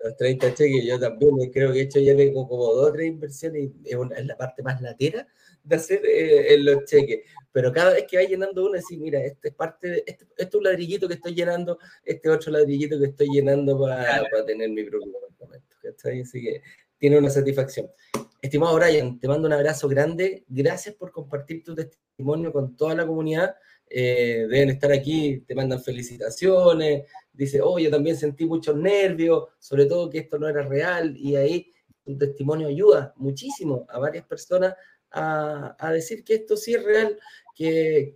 Los 0.00 0.16
30 0.16 0.54
cheques, 0.54 0.84
yo 0.84 1.00
también 1.00 1.40
eh, 1.40 1.50
creo 1.52 1.72
que 1.72 1.80
he 1.80 1.82
hecho 1.82 1.98
ya 1.98 2.14
tengo 2.16 2.46
como 2.48 2.72
dos 2.72 2.90
o 2.90 2.92
tres 2.92 3.08
inversiones 3.08 3.62
y 3.82 3.88
es, 3.90 3.96
una- 3.96 4.16
es 4.16 4.26
la 4.26 4.36
parte 4.36 4.62
más 4.62 4.80
latera 4.80 5.26
de 5.64 5.76
hacer 5.76 6.00
eh, 6.06 6.54
en 6.54 6.64
los 6.66 6.84
cheques. 6.84 7.20
Pero 7.50 7.72
cada 7.72 7.94
vez 7.94 8.04
que 8.08 8.16
vas 8.18 8.28
llenando 8.28 8.64
uno, 8.64 8.74
decís, 8.74 8.96
mira, 8.98 9.18
este 9.24 9.48
es 9.48 9.54
parte 9.54 9.88
de, 9.88 10.04
este, 10.06 10.24
este 10.36 10.42
es 10.44 10.54
un 10.54 10.62
ladrillito 10.64 11.08
que 11.08 11.14
estoy 11.14 11.34
llenando, 11.34 11.78
este 12.04 12.30
otro 12.30 12.52
ladrillito 12.52 12.96
que 12.98 13.06
estoy 13.06 13.26
llenando 13.32 13.76
para, 13.80 14.04
Claro. 14.04 14.26
para 14.30 14.44
tener 14.46 14.68
mi 14.70 14.84
propio 14.84 15.10
departamento. 15.12 15.76
¿cachai? 15.82 16.20
Así 16.20 16.42
que 16.42 16.62
tiene 16.98 17.18
una 17.18 17.30
satisfacción. 17.30 17.90
Estimado 18.40 18.76
Brian, 18.76 19.18
te 19.18 19.26
mando 19.26 19.48
un 19.48 19.52
abrazo 19.52 19.88
grande. 19.88 20.44
Gracias 20.48 20.94
por 20.94 21.10
compartir 21.10 21.64
tu 21.64 21.74
testimonio 21.74 22.52
con 22.52 22.76
toda 22.76 22.94
la 22.94 23.06
comunidad. 23.06 23.56
Eh, 23.90 24.46
deben 24.48 24.70
estar 24.70 24.92
aquí, 24.92 25.40
te 25.46 25.54
mandan 25.54 25.82
felicitaciones, 25.82 27.04
dice, 27.32 27.60
oh, 27.62 27.78
yo 27.78 27.90
también 27.90 28.16
sentí 28.16 28.44
muchos 28.44 28.76
nervios, 28.76 29.44
sobre 29.58 29.86
todo 29.86 30.10
que 30.10 30.18
esto 30.18 30.38
no 30.38 30.46
era 30.46 30.62
real, 30.62 31.16
y 31.16 31.36
ahí 31.36 31.72
tu 32.04 32.16
testimonio 32.18 32.68
ayuda 32.68 33.14
muchísimo 33.16 33.86
a 33.88 33.98
varias 33.98 34.26
personas 34.26 34.74
a, 35.10 35.90
decir 35.92 36.22
que 36.22 36.34
esto 36.34 36.56
sí 36.56 36.74
es 36.74 36.84
real, 36.84 37.18
que, 37.54 38.14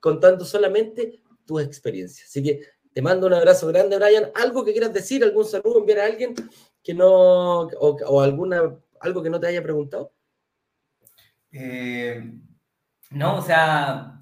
contando 0.00 0.44
solamente 0.44 1.20
tu 1.44 1.60
experiencia. 1.60 2.24
Así 2.26 2.42
que 2.42 2.60
te 2.92 3.02
mando 3.02 3.26
un 3.26 3.34
abrazo 3.34 3.68
grande, 3.68 3.96
Brian. 3.96 4.30
¿Algo 4.34 4.64
que 4.64 4.72
quieras 4.72 4.92
decir? 4.92 5.22
¿Algún 5.22 5.44
saludo? 5.44 5.78
¿Enviar 5.78 6.00
a 6.00 6.06
alguien 6.06 6.34
que 6.82 6.94
no, 6.94 7.62
o, 7.62 8.20
alguna, 8.20 8.78
algo 9.00 9.22
que 9.22 9.30
no 9.30 9.40
te 9.40 9.46
haya 9.48 9.62
preguntado? 9.62 10.12
Eh, 11.52 12.22
no, 13.10 13.36
o 13.36 13.42
sea, 13.42 14.18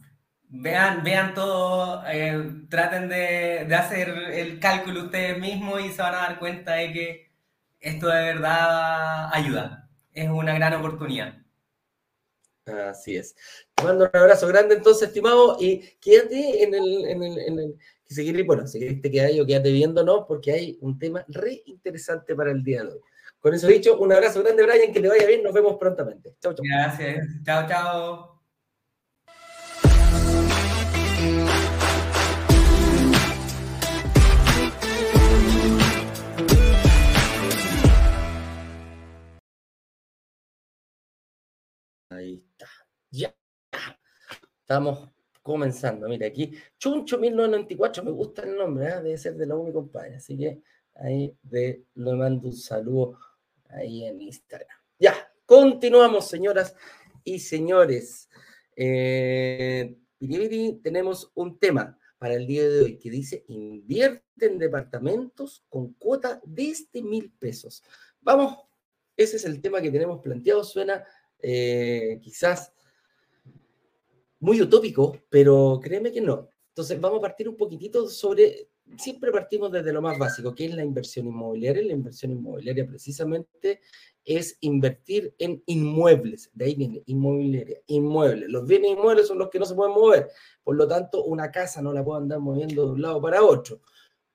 vean, 0.48 1.02
vean 1.02 1.34
todo, 1.34 2.02
eh, 2.06 2.66
traten 2.68 3.08
de, 3.08 3.64
de, 3.66 3.74
hacer 3.74 4.08
el 4.08 4.60
cálculo 4.60 5.04
ustedes 5.04 5.38
mismos 5.38 5.80
y 5.82 5.90
se 5.90 6.02
van 6.02 6.14
a 6.14 6.18
dar 6.18 6.38
cuenta 6.38 6.74
de 6.74 6.92
que 6.92 7.30
esto 7.80 8.08
de 8.08 8.22
verdad 8.24 9.30
ayuda. 9.32 9.88
Es 10.12 10.28
una 10.30 10.54
gran 10.54 10.74
oportunidad. 10.74 11.34
Así 12.66 13.16
es. 13.16 13.34
Te 13.74 13.84
mando 13.84 14.04
un 14.04 14.20
abrazo 14.20 14.48
grande 14.48 14.76
entonces, 14.76 15.08
estimado, 15.08 15.56
y 15.60 15.80
quédate 16.00 16.62
en 16.62 16.74
el, 16.74 17.04
en 17.04 17.22
el, 17.22 17.38
en 17.38 17.58
el 17.58 17.78
seguir, 18.06 18.42
bueno, 18.44 18.66
si 18.66 19.00
te 19.00 19.10
quedas 19.10 19.34
yo, 19.34 19.44
quédate 19.44 19.70
viéndonos, 19.72 20.24
porque 20.26 20.52
hay 20.52 20.78
un 20.80 20.98
tema 20.98 21.24
re 21.28 21.62
interesante 21.66 22.34
para 22.34 22.52
el 22.52 22.62
día 22.62 22.82
de 22.82 22.92
hoy. 22.92 23.00
Con 23.44 23.52
eso 23.52 23.66
dicho, 23.66 23.98
un 23.98 24.11
abrazo 24.11 24.42
grande, 24.42 24.62
Brian, 24.62 24.90
que 24.90 25.00
le 25.00 25.09
vaya 25.09 25.26
bien, 25.26 25.42
nos 25.42 25.52
vemos 25.52 25.76
prontamente. 25.76 26.35
Chao, 26.40 26.54
chao. 26.54 26.64
Gracias. 26.66 27.26
Chao, 27.44 27.68
chao. 27.68 28.42
Ahí 42.09 42.46
está. 42.48 42.66
Ya. 43.11 43.37
Estamos 44.61 45.11
comenzando. 45.42 46.09
Mira, 46.09 46.28
aquí, 46.28 46.50
Chuncho 46.78 47.18
1994, 47.18 48.02
me 48.04 48.11
gusta 48.11 48.44
el 48.44 48.57
nombre, 48.57 48.87
¿eh? 48.87 49.02
debe 49.02 49.18
ser 49.18 49.37
de 49.37 49.44
la 49.44 49.54
mi 49.57 49.70
compadre. 49.70 50.16
Así 50.16 50.35
que 50.38 50.62
ahí 50.94 51.37
de, 51.42 51.85
le 51.94 52.14
mando 52.14 52.48
un 52.48 52.54
saludo 52.54 53.18
ahí 53.74 54.04
en 54.04 54.20
Instagram. 54.20 54.68
Ya, 54.98 55.14
continuamos, 55.46 56.28
señoras 56.28 56.74
y 57.24 57.38
señores. 57.40 58.28
Eh, 58.76 59.96
tenemos 60.82 61.30
un 61.34 61.58
tema 61.58 61.98
para 62.18 62.34
el 62.34 62.46
día 62.46 62.68
de 62.68 62.80
hoy 62.82 62.98
que 62.98 63.10
dice 63.10 63.44
invierte 63.48 64.46
en 64.46 64.58
departamentos 64.58 65.64
con 65.68 65.92
cuota 65.94 66.40
desde 66.44 67.02
mil 67.02 67.30
pesos. 67.32 67.82
Vamos, 68.20 68.58
ese 69.16 69.37
es 69.37 69.44
el 69.44 69.60
tema 69.60 69.80
que 69.80 69.90
tenemos 69.90 70.20
planteado. 70.20 70.64
Suena 70.64 71.04
eh, 71.40 72.18
quizás 72.22 72.72
muy 74.40 74.60
utópico, 74.60 75.18
pero 75.28 75.80
créeme 75.82 76.12
que 76.12 76.20
no. 76.20 76.48
Entonces 76.68 77.00
vamos 77.00 77.18
a 77.18 77.22
partir 77.22 77.48
un 77.48 77.56
poquitito 77.56 78.08
sobre, 78.08 78.68
siempre 78.97 79.33
partimos 79.33 79.73
desde 79.73 79.92
lo 79.92 80.03
más 80.03 80.18
básico, 80.18 80.55
que 80.55 80.66
es 80.66 80.75
la 80.75 80.83
inversión 80.83 81.27
inmobiliaria. 81.27 81.83
La 81.83 81.92
inversión 81.92 82.33
inmobiliaria 82.33 82.87
precisamente 82.87 83.81
es 84.25 84.57
invertir 84.61 85.35
en 85.38 85.62
inmuebles, 85.66 86.51
de 86.55 86.64
ahí 86.64 86.75
viene 86.75 87.03
inmobiliaria, 87.07 87.81
inmuebles. 87.87 88.49
Los 88.49 88.66
bienes 88.66 88.92
inmuebles 88.92 89.29
son 89.29 89.38
los 89.38 89.51
que 89.51 89.59
no 89.59 89.66
se 89.66 89.75
pueden 89.75 89.94
mover, 89.94 90.31
por 90.62 90.77
lo 90.77 90.88
tanto 90.88 91.25
una 91.25 91.51
casa 91.51 91.83
no 91.83 91.92
la 91.92 92.03
puedo 92.03 92.18
andar 92.18 92.40
moviendo 92.40 92.87
de 92.87 92.92
un 92.92 93.03
lado 93.03 93.20
para 93.20 93.42
otro, 93.42 93.83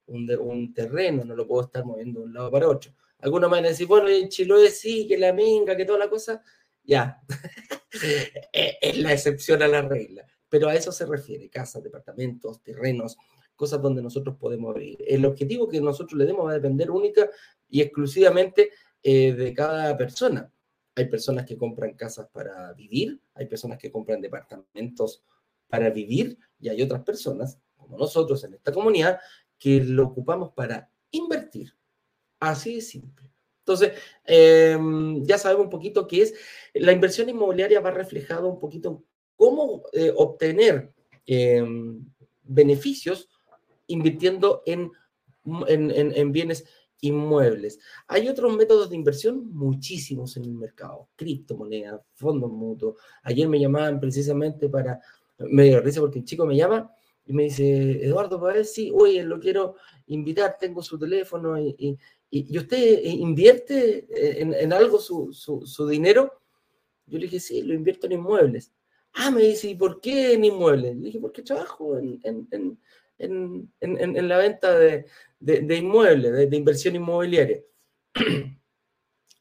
un, 0.05 0.29
un 0.39 0.73
terreno 0.73 1.25
no 1.25 1.35
lo 1.35 1.47
puedo 1.47 1.63
estar 1.63 1.83
moviendo 1.85 2.19
de 2.19 2.25
un 2.27 2.33
lado 2.33 2.51
para 2.51 2.67
otro. 2.67 2.93
Algunos 3.19 3.49
van 3.49 3.65
a 3.65 3.69
decir, 3.69 3.87
bueno, 3.87 4.07
en 4.07 4.29
Chiloé 4.29 4.69
sí, 4.69 5.07
que 5.07 5.17
la 5.17 5.33
minga, 5.33 5.75
que 5.75 5.85
toda 5.85 5.99
la 5.99 6.09
cosa, 6.09 6.41
ya, 6.83 7.21
es 8.81 8.97
la 8.97 9.11
excepción 9.11 9.61
a 9.61 9.67
la 9.67 9.81
regla. 9.81 10.25
Pero 10.47 10.69
a 10.69 10.75
eso 10.75 10.91
se 10.91 11.05
refiere, 11.05 11.49
casas, 11.49 11.83
departamentos, 11.83 12.63
terrenos, 12.63 13.17
cosas 13.59 13.81
donde 13.81 14.01
nosotros 14.01 14.37
podemos 14.39 14.73
vivir. 14.73 15.03
El 15.05 15.25
objetivo 15.25 15.67
que 15.67 15.81
nosotros 15.81 16.17
le 16.17 16.25
demos 16.25 16.45
va 16.45 16.51
a 16.51 16.53
depender 16.53 16.89
única 16.89 17.29
y 17.67 17.81
exclusivamente 17.81 18.71
eh, 19.03 19.33
de 19.33 19.53
cada 19.53 19.97
persona. 19.97 20.49
Hay 20.95 21.09
personas 21.09 21.45
que 21.45 21.57
compran 21.57 21.93
casas 21.95 22.29
para 22.31 22.71
vivir, 22.71 23.19
hay 23.33 23.47
personas 23.47 23.77
que 23.77 23.91
compran 23.91 24.21
departamentos 24.21 25.25
para 25.67 25.89
vivir 25.89 26.37
y 26.57 26.69
hay 26.69 26.81
otras 26.81 27.03
personas, 27.03 27.59
como 27.75 27.97
nosotros 27.97 28.41
en 28.45 28.53
esta 28.53 28.71
comunidad, 28.71 29.19
que 29.57 29.83
lo 29.83 30.05
ocupamos 30.07 30.53
para 30.53 30.89
invertir. 31.11 31.73
Así 32.39 32.75
de 32.75 32.81
simple. 32.81 33.29
Entonces, 33.59 33.91
em, 34.23 35.21
ya 35.25 35.37
sabemos 35.37 35.65
un 35.65 35.69
poquito 35.69 36.07
qué 36.07 36.21
es. 36.21 36.33
La 36.73 36.93
inversión 36.93 37.27
inmobiliaria 37.27 37.81
va 37.81 37.91
reflejado 37.91 38.47
un 38.47 38.57
poquito 38.57 39.03
cómo 39.35 39.83
eh, 39.91 40.13
obtener 40.15 40.93
em, 41.25 42.05
beneficios 42.41 43.28
invirtiendo 43.89 44.63
en, 44.65 44.91
en, 45.67 46.31
bienes 46.31 46.65
inmuebles. 47.01 47.79
Hay 48.07 48.27
otros 48.27 48.55
métodos 48.55 48.89
de 48.89 48.95
inversión, 48.95 49.51
muchísimos 49.53 50.37
en 50.37 50.45
el 50.45 50.53
mercado, 50.53 51.09
criptomonedas, 51.15 52.01
fondos 52.15 52.51
mutuos. 52.51 52.95
Ayer 53.23 53.47
me 53.47 53.59
llamaban 53.59 53.99
precisamente 53.99 54.69
para, 54.69 54.99
me 55.37 55.65
dio 55.65 55.81
risa 55.81 56.01
porque 56.01 56.19
el 56.19 56.25
chico 56.25 56.45
me 56.45 56.55
llama 56.55 56.91
y 57.25 57.33
me 57.33 57.43
dice, 57.43 58.03
Eduardo, 58.03 58.39
ver 58.39 58.65
si, 58.65 58.91
oye, 58.91 59.23
lo 59.23 59.39
quiero 59.39 59.75
invitar, 60.07 60.57
tengo 60.59 60.81
su 60.81 60.97
teléfono 60.97 61.59
y, 61.59 61.97
¿y, 62.31 62.57
usted 62.57 63.03
invierte 63.03 64.07
en, 64.41 64.73
algo 64.73 64.99
su, 64.99 65.87
dinero? 65.87 66.41
Yo 67.05 67.17
le 67.17 67.25
dije, 67.25 67.39
sí, 67.39 67.61
lo 67.61 67.73
invierto 67.73 68.07
en 68.07 68.13
inmuebles. 68.13 68.71
Ah, 69.13 69.31
me 69.31 69.41
dice, 69.41 69.69
¿y 69.69 69.75
por 69.75 70.01
qué 70.01 70.33
en 70.33 70.45
inmuebles? 70.45 70.95
Le 70.95 71.05
dije, 71.05 71.19
porque 71.19 71.41
trabajo 71.41 71.97
en, 71.97 72.79
la 73.19 74.37
venta 74.37 74.77
de, 74.77 75.05
inmuebles, 75.77 76.49
de, 76.49 76.57
inversión 76.57 76.95
inmobiliaria. 76.95 77.61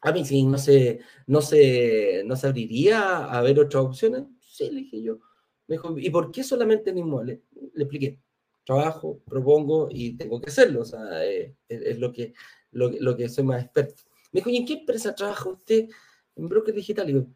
A 0.00 0.12
mí 0.12 0.24
sí, 0.24 0.44
no 0.44 0.58
se, 0.58 1.00
no, 1.26 1.40
se, 1.40 2.22
no 2.24 2.36
se 2.36 2.46
abriría 2.46 3.24
a 3.24 3.42
ver 3.42 3.58
otras 3.58 3.82
opciones. 3.82 4.22
Sí, 4.40 4.70
le 4.70 4.82
dije 4.82 5.02
yo. 5.02 5.18
Me 5.66 5.74
dijo, 5.74 5.98
¿y 5.98 6.08
por 6.10 6.30
qué 6.30 6.44
solamente 6.44 6.90
en 6.90 6.98
inmuebles? 6.98 7.40
Le 7.74 7.82
expliqué. 7.82 8.20
Trabajo, 8.64 9.20
propongo 9.26 9.88
y 9.90 10.16
tengo 10.16 10.40
que 10.40 10.50
hacerlo. 10.50 10.82
O 10.82 10.84
sea, 10.84 11.26
eh, 11.26 11.56
es, 11.68 11.98
lo 11.98 12.12
que 12.12 12.32
lo, 12.70 13.16
que 13.16 13.28
soy 13.28 13.42
más 13.42 13.64
experto. 13.64 14.02
Me 14.30 14.38
dijo, 14.38 14.50
¿y 14.50 14.58
en 14.58 14.66
qué 14.66 14.74
empresa 14.74 15.14
trabaja 15.14 15.48
usted? 15.48 15.88
En 16.36 16.48
broker 16.48 16.74
digital. 16.74 17.10
Y 17.10 17.14
digo, 17.14 17.26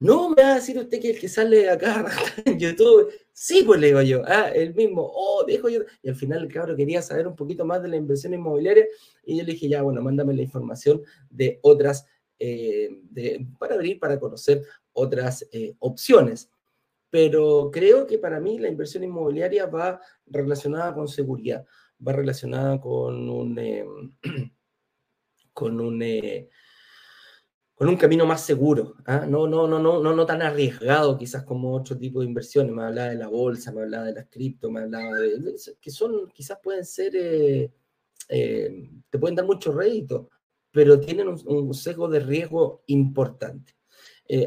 no 0.00 0.30
me 0.30 0.42
va 0.42 0.52
a 0.52 0.54
decir 0.56 0.78
usted 0.78 1.00
que 1.00 1.10
el 1.10 1.20
que 1.20 1.28
sale 1.28 1.70
acá 1.70 2.04
en 2.44 2.58
YouTube. 2.58 3.12
Sí, 3.32 3.62
pues 3.64 3.80
le 3.80 3.88
digo 3.88 4.02
yo, 4.02 4.22
ah, 4.26 4.48
el 4.48 4.74
mismo, 4.74 5.08
oh, 5.14 5.44
dejo 5.46 5.68
yo. 5.68 5.80
Y 6.02 6.08
al 6.08 6.16
final 6.16 6.42
el 6.42 6.52
cabro 6.52 6.74
quería 6.74 7.00
saber 7.02 7.26
un 7.26 7.36
poquito 7.36 7.64
más 7.64 7.82
de 7.82 7.88
la 7.88 7.96
inversión 7.96 8.34
inmobiliaria 8.34 8.86
y 9.24 9.38
yo 9.38 9.44
le 9.44 9.52
dije, 9.52 9.68
ya, 9.68 9.82
bueno, 9.82 10.02
mándame 10.02 10.34
la 10.34 10.42
información 10.42 11.02
de 11.30 11.58
otras, 11.62 12.06
eh, 12.38 12.88
para 13.58 13.74
abrir, 13.74 14.00
para 14.00 14.18
conocer 14.18 14.62
otras 14.92 15.46
eh, 15.52 15.74
opciones. 15.78 16.50
Pero 17.10 17.70
creo 17.72 18.06
que 18.06 18.18
para 18.18 18.40
mí 18.40 18.58
la 18.58 18.68
inversión 18.68 19.04
inmobiliaria 19.04 19.66
va 19.66 20.00
relacionada 20.26 20.94
con 20.94 21.08
seguridad 21.08 21.64
va 22.06 22.12
relacionada 22.12 22.80
con 22.80 23.28
un, 23.28 23.58
eh, 23.58 23.84
con 25.52 25.80
un, 25.80 26.02
eh, 26.02 26.48
con 27.80 27.88
un 27.88 27.96
camino 27.96 28.26
más 28.26 28.44
seguro, 28.44 28.96
¿ah? 29.06 29.24
no, 29.26 29.46
no, 29.46 29.66
no, 29.66 29.78
no, 29.78 30.02
no, 30.02 30.14
no 30.14 30.26
tan 30.26 30.42
arriesgado 30.42 31.16
quizás 31.16 31.44
como 31.44 31.72
otro 31.72 31.96
tipo 31.96 32.20
de 32.20 32.26
inversiones. 32.26 32.74
Me 32.74 32.82
hablaba 32.82 33.08
de 33.08 33.14
la 33.14 33.28
bolsa, 33.28 33.72
me 33.72 33.80
hablaba 33.80 34.04
de 34.04 34.12
las 34.12 34.26
cripto, 34.28 34.70
me 34.70 34.80
hablaba 34.80 35.18
de, 35.18 35.54
que 35.80 35.90
son, 35.90 36.28
quizás 36.28 36.58
pueden 36.62 36.84
ser, 36.84 37.16
eh, 37.16 38.90
te 39.08 39.18
pueden 39.18 39.34
dar 39.34 39.46
mucho 39.46 39.72
rédito, 39.72 40.28
pero 40.70 41.00
tienen 41.00 41.28
un, 41.28 41.72
sesgo 41.72 42.06
de 42.06 42.20
riesgo 42.20 42.82
importante. 42.88 43.72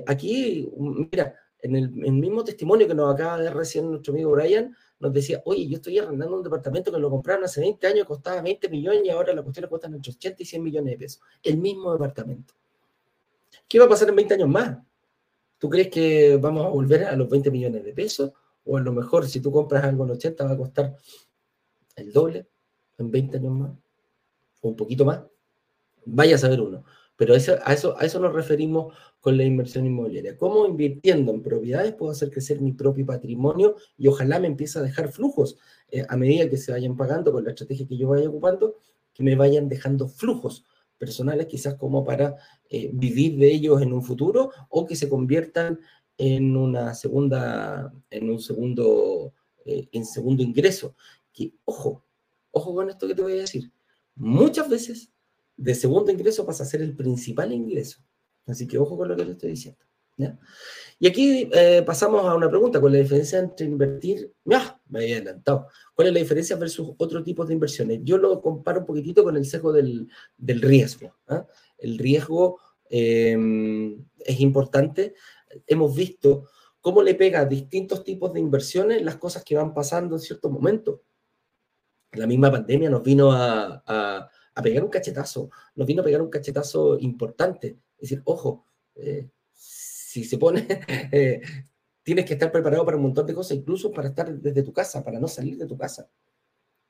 aquí, 0.06 0.70
mira, 0.78 1.36
en 1.58 1.76
el, 1.76 1.86
el, 2.06 2.14
mismo 2.14 2.44
testimonio 2.44 2.88
que 2.88 2.94
nos 2.94 3.12
acaba 3.12 3.40
de 3.40 3.46
dar 3.46 3.58
recién 3.58 3.90
nuestro 3.90 4.14
amigo 4.14 4.30
Brian, 4.30 4.76
nos 5.00 5.12
decía, 5.12 5.42
oye, 5.46 5.68
yo 5.68 5.78
estoy 5.78 5.98
arrendando 5.98 6.38
un 6.38 6.44
departamento 6.44 6.92
que 6.92 7.00
lo 7.00 7.10
compraron 7.10 7.46
hace 7.46 7.62
20 7.62 7.88
años, 7.88 8.06
costaba 8.06 8.44
20 8.44 8.70
millones 8.70 9.02
y 9.04 9.10
ahora 9.10 9.34
la 9.34 9.42
cuestión 9.42 9.64
le 9.64 9.70
cuesta 9.70 9.88
entre 9.88 10.12
80 10.12 10.44
y 10.44 10.46
100 10.46 10.64
millones 10.64 10.92
de 10.92 10.98
pesos. 11.00 11.22
El 11.42 11.58
mismo 11.58 11.92
departamento. 11.94 12.54
¿Qué 13.74 13.80
va 13.80 13.86
a 13.86 13.90
pasar 13.90 14.08
en 14.08 14.16
20 14.16 14.36
años 14.36 14.50
más? 14.50 14.78
¿Tú 15.58 15.68
crees 15.68 15.88
que 15.88 16.38
vamos 16.38 16.64
a 16.64 16.70
volver 16.70 17.06
a 17.06 17.16
los 17.16 17.28
20 17.28 17.50
millones 17.50 17.84
de 17.84 17.92
pesos? 17.92 18.32
O 18.66 18.78
a 18.78 18.82
lo 18.82 18.94
mejor 18.94 19.28
si 19.28 19.40
tú 19.40 19.52
compras 19.52 19.84
algo 19.84 20.04
en 20.04 20.12
80 20.12 20.44
va 20.46 20.52
a 20.52 20.58
costar 20.58 20.96
el 21.96 22.14
doble 22.14 22.48
en 23.00 23.10
20 23.10 23.38
años 23.38 23.52
más, 23.52 23.72
o 24.62 24.68
un 24.68 24.76
poquito 24.76 25.06
más. 25.06 25.24
Vaya 26.06 26.36
a 26.36 26.38
saber 26.38 26.62
uno. 26.62 26.84
Pero 27.16 27.34
a, 27.34 27.38
eso, 27.38 28.20
nos 28.20 28.32
referimos 28.32 28.94
con 29.20 29.38
la 29.38 29.44
inversión 29.44 29.88
inmobiliaria. 29.88 30.38
¿Cómo 30.38 30.68
invirtiendo 30.68 31.32
en 31.32 31.42
propiedades 31.42 31.96
puedo 31.96 32.12
hacer 32.12 32.30
crecer 32.30 32.62
mi 32.62 32.74
propio 32.74 33.08
patrimonio 33.08 33.78
y 33.98 34.08
ojalá 34.08 34.40
me 34.40 34.46
empiece 34.46 34.78
a 34.78 34.84
dejar 34.84 35.12
flujos 35.12 35.58
eh, 35.90 36.06
a 36.08 36.16
medida 36.16 36.48
que 36.48 36.58
se 36.58 36.72
vayan 36.72 36.96
pagando 36.96 37.32
con 37.32 37.44
la 37.44 37.50
estrategia 37.50 37.88
que 37.88 37.98
yo 37.98 38.10
vaya 38.10 38.30
ocupando, 38.30 38.78
que 39.16 39.24
me 39.24 39.36
vayan 39.36 39.68
dejando 39.68 40.08
flujos 40.08 40.64
personales 41.04 41.48
quizás 41.48 41.76
como 41.76 42.04
para 42.06 42.38
eh, 42.76 42.90
vivir 42.92 43.38
de 43.38 43.54
ellos 43.54 43.84
en 43.84 43.94
un 43.94 44.02
futuro 44.02 44.50
o 44.70 44.84
que 44.84 44.96
se 44.96 45.08
conviertan 45.08 45.80
en 46.18 46.58
una 46.58 46.96
segunda, 46.96 47.94
en 48.10 48.32
un 48.32 48.40
segundo, 48.40 49.32
eh, 49.64 49.88
en 49.92 50.04
segundo 50.04 50.42
ingreso. 50.42 50.96
Que, 51.32 51.54
ojo, 51.66 52.04
ojo 52.50 52.74
con 52.74 52.90
esto 52.90 53.08
que 53.08 53.14
te 53.14 53.22
voy 53.22 53.34
a 53.34 53.42
decir. 53.42 53.72
Muchas 54.16 54.68
veces 54.68 55.12
de 55.56 55.76
segundo 55.76 56.12
ingreso 56.12 56.48
pasa 56.48 56.64
a 56.64 56.66
ser 56.66 56.82
el 56.82 56.96
principal 56.96 57.54
ingreso. 57.54 58.02
Así 58.48 58.68
que 58.68 58.80
ojo 58.80 58.98
con 58.98 59.08
lo 59.08 59.16
que 59.16 59.26
te 59.26 59.32
estoy 59.34 59.52
diciendo. 59.52 59.86
Y 61.00 61.08
aquí 61.08 61.50
eh, 61.54 61.84
pasamos 61.86 62.26
a 62.26 62.36
una 62.36 62.50
pregunta, 62.50 62.80
¿cuál 62.80 62.94
es 62.96 63.00
la 63.00 63.04
diferencia 63.04 63.40
entre 63.40 63.66
invertir? 63.66 64.32
¡Ah! 64.52 64.80
Me 64.90 65.00
había 65.00 65.18
adelantado. 65.18 65.68
¿Cuál 65.94 66.08
es 66.08 66.14
la 66.14 66.20
diferencia 66.20 66.56
versus 66.56 66.94
otro 66.98 67.24
tipo 67.24 67.46
de 67.46 67.54
inversiones? 67.54 68.00
Yo 68.04 68.18
lo 68.18 68.42
comparo 68.42 68.82
un 68.82 68.86
poquitito 68.86 69.24
con 69.24 69.36
el 69.36 69.46
sesgo 69.46 69.74
del, 69.74 70.08
riesgo. 70.38 71.16
¿ah? 71.28 71.46
El 71.78 71.98
riesgo 71.98 72.60
eh, 72.96 73.98
es 74.20 74.40
importante. 74.40 75.16
Hemos 75.66 75.96
visto 75.96 76.50
cómo 76.80 77.02
le 77.02 77.16
pega 77.16 77.40
a 77.40 77.46
distintos 77.46 78.04
tipos 78.04 78.32
de 78.34 78.40
inversiones 78.40 79.02
las 79.02 79.16
cosas 79.16 79.44
que 79.44 79.56
van 79.56 79.74
pasando 79.74 80.16
en 80.16 80.22
ciertos 80.22 80.52
momentos. 80.52 81.00
La 82.12 82.28
misma 82.28 82.52
pandemia 82.52 82.92
nos 82.92 83.02
vino 83.02 83.32
a, 83.32 83.84
a, 84.54 84.62
pegar 84.62 84.84
un 84.84 84.92
cachetazo, 84.92 85.50
nos 85.74 85.88
vino 85.88 86.02
a 86.02 86.06
pegar 86.06 86.22
un 86.22 86.30
cachetazo 86.30 87.00
importante. 87.00 87.80
Es 87.98 88.10
decir, 88.10 88.22
ojo, 88.26 88.68
eh, 88.94 89.28
si 89.54 90.24
se 90.24 90.38
pone, 90.38 90.68
eh, 91.12 91.42
tienes 92.04 92.26
que 92.26 92.34
estar 92.34 92.52
preparado 92.52 92.86
para 92.86 92.98
un 92.98 93.04
montón 93.04 93.26
de 93.26 93.34
cosas, 93.34 93.58
incluso 93.58 93.92
para 93.92 94.10
estar 94.10 94.32
desde 94.32 94.62
tu 94.62 94.72
casa, 94.72 95.04
para 95.04 95.20
no 95.20 95.28
salir 95.28 95.58
de 95.58 95.66
tu 95.66 95.76
casa. 95.76 96.08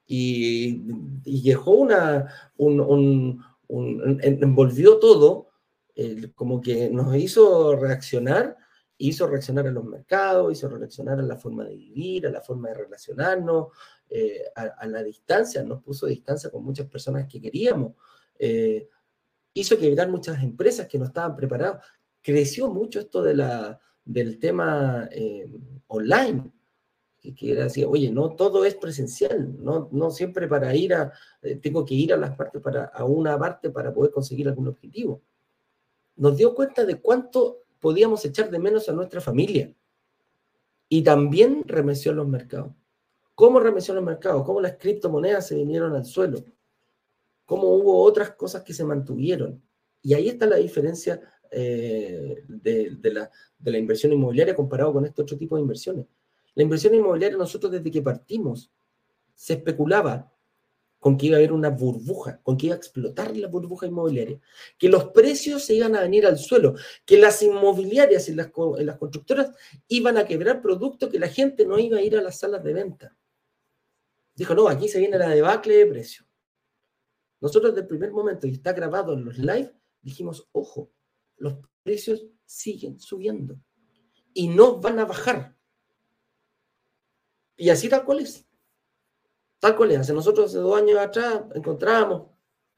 Y, 0.05 0.83
dejó 1.23 1.71
una, 1.71 2.27
un, 2.57 3.41
envolvió 3.69 4.99
todo, 4.99 5.52
como 6.35 6.61
que 6.61 6.89
nos 6.89 7.15
hizo 7.15 7.75
reaccionar, 7.75 8.57
hizo 8.97 9.27
reaccionar 9.27 9.67
a 9.67 9.71
los 9.71 9.83
mercados, 9.85 10.51
hizo 10.51 10.69
reaccionar 10.69 11.19
a 11.19 11.23
la 11.23 11.37
forma 11.37 11.65
de 11.65 11.75
vivir, 11.75 12.27
a 12.27 12.31
la 12.31 12.41
forma 12.41 12.69
de 12.69 12.75
relacionarnos, 12.75 13.67
eh, 14.09 14.43
a, 14.55 14.85
la 14.87 15.03
distancia, 15.03 15.63
nos 15.63 15.83
puso 15.83 16.07
distancia 16.07 16.49
con 16.49 16.63
muchas 16.63 16.87
personas 16.87 17.27
que 17.27 17.41
queríamos. 17.41 17.93
Eh, 18.37 18.89
hizo 19.53 19.77
quebrar 19.77 20.09
muchas 20.09 20.41
empresas 20.41 20.87
que 20.87 20.97
no 20.97 21.05
estaban 21.05 21.35
preparadas 21.35 21.83
creció 22.23 22.69
mucho 22.69 22.99
esto 23.01 23.21
de 23.21 23.35
la, 23.35 23.79
del 24.03 24.39
tema 24.39 25.07
eh, 25.11 25.47
online, 25.87 26.51
que, 27.19 27.51
era 27.51 27.65
así, 27.65 27.83
oye, 27.83 28.09
no 28.11 28.35
todo 28.35 28.65
es 28.65 28.75
presencial, 28.75 29.55
no, 29.59 29.89
no 29.91 30.09
siempre 30.09 30.47
para 30.47 30.75
ir 30.75 30.93
a, 30.93 31.13
eh, 31.41 31.57
tengo 31.57 31.85
que 31.85 31.93
ir 31.93 32.13
a 32.13 32.17
las 32.17 32.35
partes, 32.35 32.61
para, 32.61 32.85
a 32.85 33.05
una 33.05 33.37
parte 33.37 33.69
para 33.69 33.93
poder 33.93 34.11
conseguir 34.11 34.47
algún 34.47 34.69
objetivo. 34.69 35.21
Nos 36.15 36.37
dio 36.37 36.53
cuenta 36.53 36.85
de 36.85 36.99
cuánto 36.99 37.63
podíamos 37.79 38.23
echar 38.25 38.49
de 38.49 38.59
menos 38.59 38.87
a 38.89 38.93
nuestra 38.93 39.21
familia. 39.21 39.73
Y 40.89 41.01
también 41.01 41.63
remeció 41.65 42.13
los 42.13 42.27
mercados. 42.27 42.73
¿Cómo 43.35 43.59
remeció 43.59 43.93
los 43.93 44.03
mercados? 44.03 44.43
¿Cómo 44.45 44.61
las 44.61 44.77
criptomonedas 44.77 45.47
se 45.47 45.55
vinieron 45.55 45.95
al 45.95 46.05
suelo? 46.05 46.43
¿Cómo 47.45 47.67
hubo 47.69 48.01
otras 48.03 48.31
cosas 48.31 48.63
que 48.63 48.73
se 48.73 48.83
mantuvieron? 48.83 49.61
Y 50.01 50.13
ahí 50.13 50.29
está 50.29 50.45
la 50.45 50.57
diferencia 50.57 51.19
eh, 51.49 52.43
de, 52.47 52.97
la, 53.11 53.29
de, 53.59 53.71
la, 53.71 53.77
inversión 53.77 54.11
inmobiliaria 54.11 54.55
comparado 54.55 54.93
con 54.93 55.05
este 55.05 55.21
otro 55.21 55.37
tipo 55.37 55.55
de 55.55 55.61
inversiones. 55.61 56.07
La 56.55 56.63
inversión 56.63 56.93
inmobiliaria, 56.95 57.37
nosotros 57.37 57.71
desde 57.71 57.91
que 57.91 58.01
partimos, 58.01 58.71
se 59.35 59.53
especulaba 59.53 60.32
con 61.03 61.17
que 61.17 61.25
iba 61.25 61.35
a 61.35 61.39
haber 61.39 61.51
una 61.51 61.69
burbuja, 61.69 62.39
con 62.43 62.55
que 62.55 62.67
iba 62.67 62.75
a 62.75 62.77
explotar 62.77 63.35
la 63.35 63.49
burbuja 63.49 63.87
inmobiliaria, 63.87 64.39
que 64.77 64.87
los 64.87 65.09
precios 65.09 65.65
se 65.65 65.75
iban 65.75 65.97
a 65.97 66.01
venir 66.01 66.25
al 66.25 66.37
suelo, 66.39 66.75
que 67.03 67.17
las 67.17 67.43
inmobiliarias 67.43 68.29
y 68.29 68.33
las, 68.33 68.47
constructoras 68.47 69.51
iban 69.89 70.17
a 70.17 70.25
quebrar 70.25 70.61
productos 70.61 71.09
que 71.09 71.19
la 71.19 71.27
gente 71.27 71.65
no 71.65 71.77
iba 71.77 71.97
a 71.97 72.01
ir 72.01 72.15
a 72.15 72.21
las 72.21 72.39
salas 72.39 72.63
de 72.63 72.71
venta. 72.71 73.17
Dijo, 74.33 74.55
no, 74.55 74.69
aquí 74.69 74.87
se 74.87 74.99
viene 74.99 75.17
la 75.17 75.27
debacle 75.27 75.75
de 75.75 75.87
precio. 75.87 76.25
Nosotros 77.41 77.73
desde 77.73 77.81
el 77.81 77.87
primer 77.87 78.11
momento, 78.11 78.47
y 78.47 78.51
está 78.51 78.71
grabado 78.71 79.11
en 79.11 79.25
los 79.25 79.37
live, 79.37 79.73
dijimos, 80.01 80.47
ojo, 80.53 80.89
los 81.35 81.55
precios 81.83 82.25
siguen 82.45 82.97
subiendo 82.97 83.59
y 84.33 84.47
no 84.47 84.79
van 84.79 84.99
a 84.99 85.05
bajar. 85.05 85.53
Y 87.57 87.71
así 87.71 87.89
tal 87.89 88.05
cual 88.05 88.21
es. 88.21 88.47
Tal. 89.63 89.95
Hace 89.95 90.11
nosotros 90.11 90.47
hace 90.49 90.57
dos 90.57 90.77
años 90.77 90.97
atrás 90.99 91.41
encontrábamos 91.55 92.23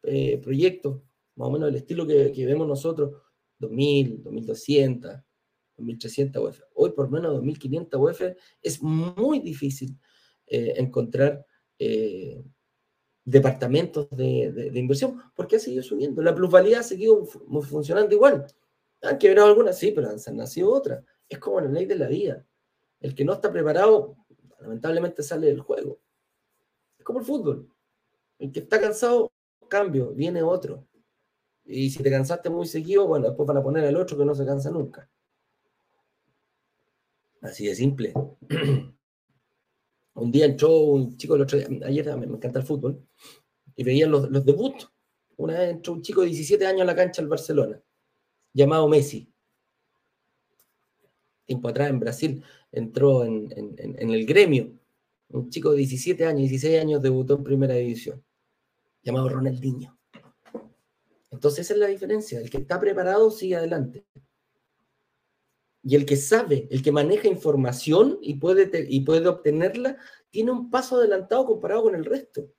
eh, 0.03 0.37
proyectos, 0.37 1.01
más 1.33 1.47
o 1.47 1.51
menos 1.51 1.65
del 1.69 1.77
estilo 1.77 2.05
que, 2.05 2.45
vemos 2.45 2.67
nosotros, 2.67 3.23
2000, 3.57 4.21
2200, 4.21 5.15
2300 5.77 6.43
UF. 6.43 6.61
Hoy 6.75 6.91
por 6.91 7.09
menos 7.09 7.33
2500 7.33 7.99
UF 7.99 8.21
es 8.61 8.83
muy 8.83 9.39
difícil 9.39 9.97
eh, 10.45 10.75
encontrar 10.77 11.43
eh, 11.79 12.43
departamentos 13.23 14.07
de, 14.11 14.71
inversión, 14.75 15.19
porque 15.35 15.55
ha 15.55 15.59
seguido 15.59 15.81
subiendo. 15.81 16.21
La 16.21 16.35
plusvalía 16.35 16.81
ha 16.81 16.83
seguido 16.83 17.25
funcionando 17.25 18.13
igual. 18.13 18.45
Han 19.01 19.17
quebrado 19.17 19.47
algunas, 19.47 19.79
sí, 19.79 19.91
pero 19.91 20.11
han 20.11 20.37
nacido 20.37 20.71
otras. 20.71 21.03
Es 21.27 21.39
como 21.39 21.61
la 21.61 21.67
ley 21.67 21.87
de 21.87 21.95
la 21.95 22.07
vida. 22.07 22.45
El 22.99 23.15
que 23.15 23.25
no 23.25 23.33
está 23.33 23.51
preparado, 23.51 24.17
lamentablemente 24.59 25.23
sale 25.23 25.47
del 25.47 25.61
juego. 25.61 25.99
Como 27.05 27.19
el 27.19 27.25
fútbol. 27.25 27.69
El 28.39 28.51
que 28.51 28.61
está 28.61 28.81
cansado, 28.81 29.31
cambio, 29.69 30.11
viene 30.11 30.41
otro. 30.41 30.87
Y 31.63 31.91
si 31.91 32.01
te 32.01 32.09
cansaste 32.09 32.49
muy 32.49 32.65
seguido, 32.65 33.05
bueno, 33.05 33.27
después 33.27 33.45
van 33.45 33.57
a 33.57 33.63
poner 33.63 33.85
al 33.85 33.95
otro 33.95 34.17
que 34.17 34.25
no 34.25 34.33
se 34.33 34.43
cansa 34.43 34.71
nunca. 34.71 35.07
Así 37.41 37.67
de 37.67 37.75
simple. 37.75 38.11
Un 40.15 40.31
día 40.31 40.45
entró 40.45 40.79
un 40.79 41.15
chico, 41.17 41.35
el 41.35 41.41
otro 41.41 41.59
día, 41.59 41.67
ayer 41.85 42.17
me, 42.17 42.25
encanta 42.25 42.59
el 42.59 42.65
fútbol, 42.65 43.05
y 43.75 43.83
veían 43.83 44.09
los, 44.09 44.31
los 44.31 44.45
debuts. 44.45 44.89
Una 45.35 45.59
vez 45.59 45.71
entró 45.71 45.91
un 45.91 46.01
chico 46.01 46.21
de 46.21 46.27
17 46.27 46.65
años 46.65 46.81
a 46.81 46.85
la 46.85 46.95
cancha 46.95 47.21
del 47.21 47.29
Barcelona, 47.29 47.81
llamado 48.53 48.87
Messi. 48.87 49.29
Tiempo 51.45 51.67
atrás 51.67 51.89
en 51.89 51.99
Brasil 51.99 52.43
entró 52.71 53.25
en, 53.25 53.51
el 53.77 54.25
gremio. 54.25 54.71
Un 55.29 55.49
chico 55.49 55.71
de 55.71 55.77
17 55.77 56.25
años, 56.25 56.49
16 56.49 56.81
años 56.81 57.01
debutó 57.01 57.35
en 57.35 57.43
primera 57.43 57.73
división, 57.73 58.23
llamado 59.03 59.29
Ronaldinho. 59.29 59.97
Entonces 61.31 61.65
esa 61.65 61.73
es 61.73 61.79
la 61.79 61.87
diferencia. 61.87 62.39
El 62.39 62.49
que 62.49 62.57
está 62.57 62.79
preparado 62.79 63.29
sigue 63.31 63.55
adelante. 63.55 64.05
Y 65.83 65.95
el 65.95 66.05
que 66.05 66.15
sabe, 66.15 66.67
el 66.71 66.81
que 66.81 66.91
maneja 66.91 67.27
información 67.27 68.17
y 68.21 68.35
puede, 68.35 68.87
y 68.89 69.01
puede 69.01 69.27
obtenerla, 69.27 69.97
tiene 70.31 70.51
un 70.51 70.71
paso 70.71 70.97
adelantado 70.97 71.45
comparado 71.45 71.83
con 71.83 71.95
el 71.95 72.05
resto. 72.05 72.49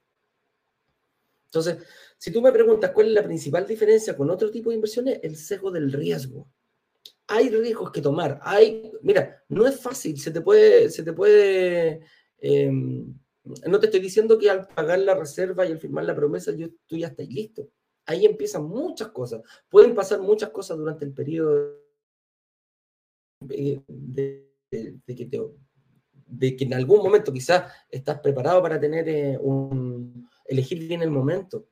Entonces, 1.47 1.79
si 2.19 2.31
tú 2.31 2.41
me 2.41 2.53
preguntas 2.53 2.93
cuál 2.93 3.09
es 3.09 3.13
la 3.15 3.25
principal 3.25 3.67
diferencia 3.67 4.17
con 4.17 4.31
otro 4.31 4.51
tipo 4.51 4.71
de 4.71 4.77
inversiones, 4.77 5.21
el 5.23 5.37
sesgo 5.37 5.71
del 5.71 5.93
riesgo. 5.93 6.49
Hay 7.27 7.49
riesgos 7.49 7.91
que 7.91 8.01
tomar. 8.01 8.39
Hay, 8.43 8.93
mira, 9.03 9.43
no 9.49 9.67
es 9.67 9.81
fácil, 9.81 10.19
se 10.21 10.31
te 10.31 10.41
puede, 10.41 10.91
se 10.91 11.03
te 11.03 11.13
puede, 11.13 12.03
em, 12.39 13.15
no 13.67 13.79
te 13.79 13.87
estoy 13.87 14.01
diciendo 14.01 14.39
que 14.39 14.51
al 14.51 14.67
pagar 14.67 14.99
la 14.99 15.15
reserva 15.15 15.67
y 15.67 15.73
al 15.73 15.79
firmar 15.79 16.05
la 16.05 16.15
promesa, 16.15 16.53
yo, 16.53 16.69
tú 16.87 16.97
ya 16.97 17.09
estás 17.09 17.29
listo. 17.29 17.69
Ahí 18.07 18.25
empiezan 18.25 18.65
muchas 18.65 19.09
cosas. 19.09 19.43
Pueden 19.69 19.95
pasar 19.95 20.21
muchas 20.21 20.51
cosas 20.51 20.77
durante 20.77 21.05
el 21.05 21.13
periodo 21.13 21.81
de, 23.41 23.83
que 25.07 25.31
de 26.29 26.57
que 26.57 26.65
en 26.65 26.75
algún 26.75 27.03
momento 27.03 27.33
quizás 27.33 27.73
estás 27.89 28.19
preparado 28.21 28.61
para 28.63 28.81
tener 28.81 29.09
eh, 29.09 29.39
elegir 30.47 30.87
bien 30.87 31.03
el 31.03 31.11
momento. 31.11 31.69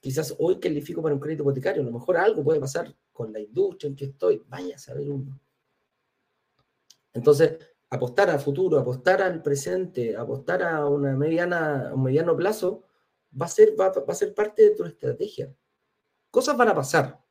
Quizás 0.00 0.34
hoy 0.38 0.60
califico 0.60 1.02
para 1.02 1.14
un 1.14 1.20
crédito 1.20 1.44
hipotecario, 1.44 1.82
a 1.82 1.86
lo 1.86 1.92
mejor 1.92 2.16
algo 2.16 2.44
puede 2.44 2.60
pasar 2.60 2.94
con 3.12 3.32
la 3.32 3.40
industria 3.40 3.88
en 3.88 3.96
que 3.96 4.04
estoy, 4.06 4.42
vaya 4.46 4.74
a 4.74 4.78
saber 4.78 5.08
uno. 5.08 5.40
Entonces, 7.12 7.56
apostar 7.94 8.30
al 8.30 8.40
futuro, 8.40 8.78
apostar 8.78 9.22
al 9.22 9.42
presente, 9.42 10.16
apostar 10.16 10.62
a 10.62 10.86
una 10.86 11.16
mediana, 11.16 11.90
un 11.94 12.02
mediano 12.04 12.36
plazo, 12.36 12.84
va 13.40 13.46
a, 13.46 13.48
ser, 13.48 13.74
va 13.78 13.92
a 14.06 14.14
ser 14.14 14.34
parte 14.34 14.62
de 14.62 14.70
tu 14.70 14.84
estrategia. 14.84 15.54
Cosas 16.30 16.56
van 16.56 16.68
a 16.68 16.74
pasar, 16.74 17.24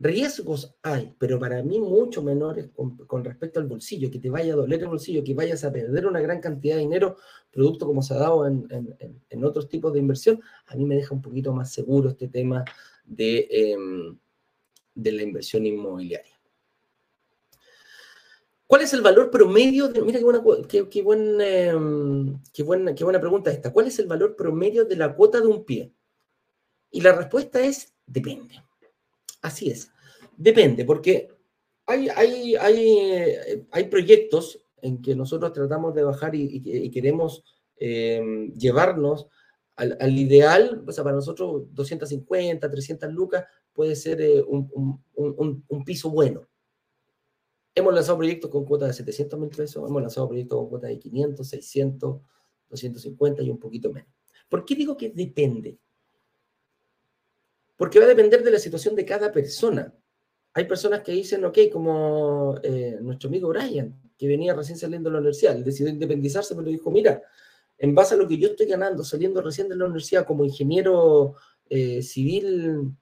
Riesgos 0.00 0.74
hay, 0.82 1.14
pero 1.18 1.38
para 1.38 1.62
mí 1.62 1.78
mucho 1.78 2.22
menores 2.22 2.70
con, 3.06 3.22
respecto 3.22 3.60
al 3.60 3.66
bolsillo, 3.66 4.10
que 4.10 4.18
te 4.18 4.30
vaya 4.30 4.54
a 4.54 4.56
doler 4.56 4.80
el 4.80 4.88
bolsillo, 4.88 5.22
que 5.22 5.34
vayas 5.34 5.62
a 5.62 5.70
perder 5.70 6.06
una 6.06 6.20
gran 6.20 6.40
cantidad 6.40 6.76
de 6.76 6.80
dinero, 6.80 7.18
producto 7.50 7.86
como 7.86 8.00
se 8.00 8.14
ha 8.14 8.16
dado 8.16 8.46
en, 8.46 9.44
otros 9.44 9.68
tipos 9.68 9.92
de 9.92 9.98
inversión, 9.98 10.40
a 10.68 10.74
mí 10.74 10.86
me 10.86 10.96
deja 10.96 11.14
un 11.14 11.20
poquito 11.20 11.52
más 11.52 11.70
seguro 11.70 12.08
este 12.08 12.28
tema 12.28 12.64
de, 13.04 13.46
em, 13.50 14.18
de 14.94 15.12
la 15.12 15.22
inversión 15.22 15.66
inmobiliaria. 15.66 16.39
¿Cuál 18.70 18.82
es 18.82 18.94
el 18.94 19.00
valor 19.00 19.32
promedio? 19.32 19.88
De, 19.88 20.00
mira 20.00 20.20
qué 20.20 20.24
buena, 20.24 20.44
qué, 20.68 20.88
qué, 20.88 21.00
em, 21.00 22.40
qué, 22.52 22.62
buena, 22.62 22.94
qué 22.94 23.02
buena 23.02 23.18
pregunta 23.18 23.50
esta. 23.50 23.72
¿Cuál 23.72 23.88
es 23.88 23.98
el 23.98 24.06
valor 24.06 24.36
promedio 24.36 24.84
de 24.84 24.94
la 24.94 25.12
cuota 25.16 25.40
de 25.40 25.48
un 25.48 25.64
pie? 25.64 25.92
Y 26.92 27.00
la 27.00 27.10
respuesta 27.10 27.60
es 27.60 27.92
depende 28.06 28.62
Así 29.42 29.70
es. 29.70 29.90
Depende, 30.36 30.84
porque 30.84 31.32
hay, 31.84 32.10
hay, 32.10 32.54
hay, 32.54 32.98
eh, 33.00 33.66
hay 33.72 33.88
proyectos 33.88 34.64
en 34.80 35.02
que 35.02 35.16
nosotros 35.16 35.52
tratamos 35.52 35.92
de 35.92 36.04
bajar 36.04 36.36
y, 36.36 36.92
queremos 36.92 37.42
eh, 37.76 38.52
llevarnos 38.56 39.26
al, 39.74 40.16
ideal, 40.16 40.84
o 40.86 40.92
sea, 40.92 41.02
para 41.02 41.16
nosotros 41.16 41.64
250, 41.72 42.70
300 42.70 43.12
lucas 43.12 43.46
puede 43.72 43.96
ser 43.96 44.20
eh, 44.20 44.40
un, 44.46 44.70
un, 45.16 45.84
piso 45.84 46.08
bueno. 46.10 46.46
Hemos 47.80 47.94
lanzado 47.94 48.18
proyectos 48.18 48.50
con 48.50 48.66
cuotas 48.66 48.88
de 48.88 48.94
700 48.94 49.40
mil 49.40 49.48
pesos, 49.48 49.88
hemos 49.88 50.02
lanzado 50.02 50.28
proyectos 50.28 50.58
con 50.58 50.68
cuotas 50.68 50.90
de 50.90 50.98
500, 50.98 51.48
600, 51.48 52.20
250 52.68 53.42
y 53.42 53.48
un 53.48 53.58
poquito 53.58 53.90
menos. 53.90 54.10
¿Por 54.50 54.66
qué 54.66 54.74
digo 54.74 54.98
que 54.98 55.08
depende? 55.08 55.78
Porque 57.78 57.98
va 57.98 58.04
a 58.04 58.08
depender 58.08 58.44
de 58.44 58.50
la 58.50 58.58
situación 58.58 58.94
de 58.94 59.06
cada 59.06 59.32
persona. 59.32 59.94
Hay 60.52 60.64
personas 60.64 61.00
que 61.00 61.12
dicen, 61.12 61.42
ok, 61.42 61.58
como 61.72 62.56
eh, 62.62 62.98
nuestro 63.00 63.28
amigo 63.28 63.48
Brian, 63.48 63.98
que 64.18 64.28
venía 64.28 64.52
recién 64.52 64.76
saliendo 64.76 65.08
de 65.08 65.14
la 65.14 65.20
universidad, 65.20 65.56
él 65.56 65.64
decidió 65.64 65.90
independizarse, 65.90 66.54
pero 66.54 66.68
dijo, 66.68 66.90
mira, 66.90 67.22
en 67.78 67.94
base 67.94 68.14
a 68.14 68.18
lo 68.18 68.28
que 68.28 68.36
yo 68.36 68.48
estoy 68.48 68.66
ganando, 68.66 69.04
saliendo 69.04 69.40
recién 69.40 69.70
de 69.70 69.76
la 69.76 69.86
universidad 69.86 70.26
como 70.26 70.44
ingeniero 70.44 71.34
eh, 71.70 72.02
civil, 72.02 72.94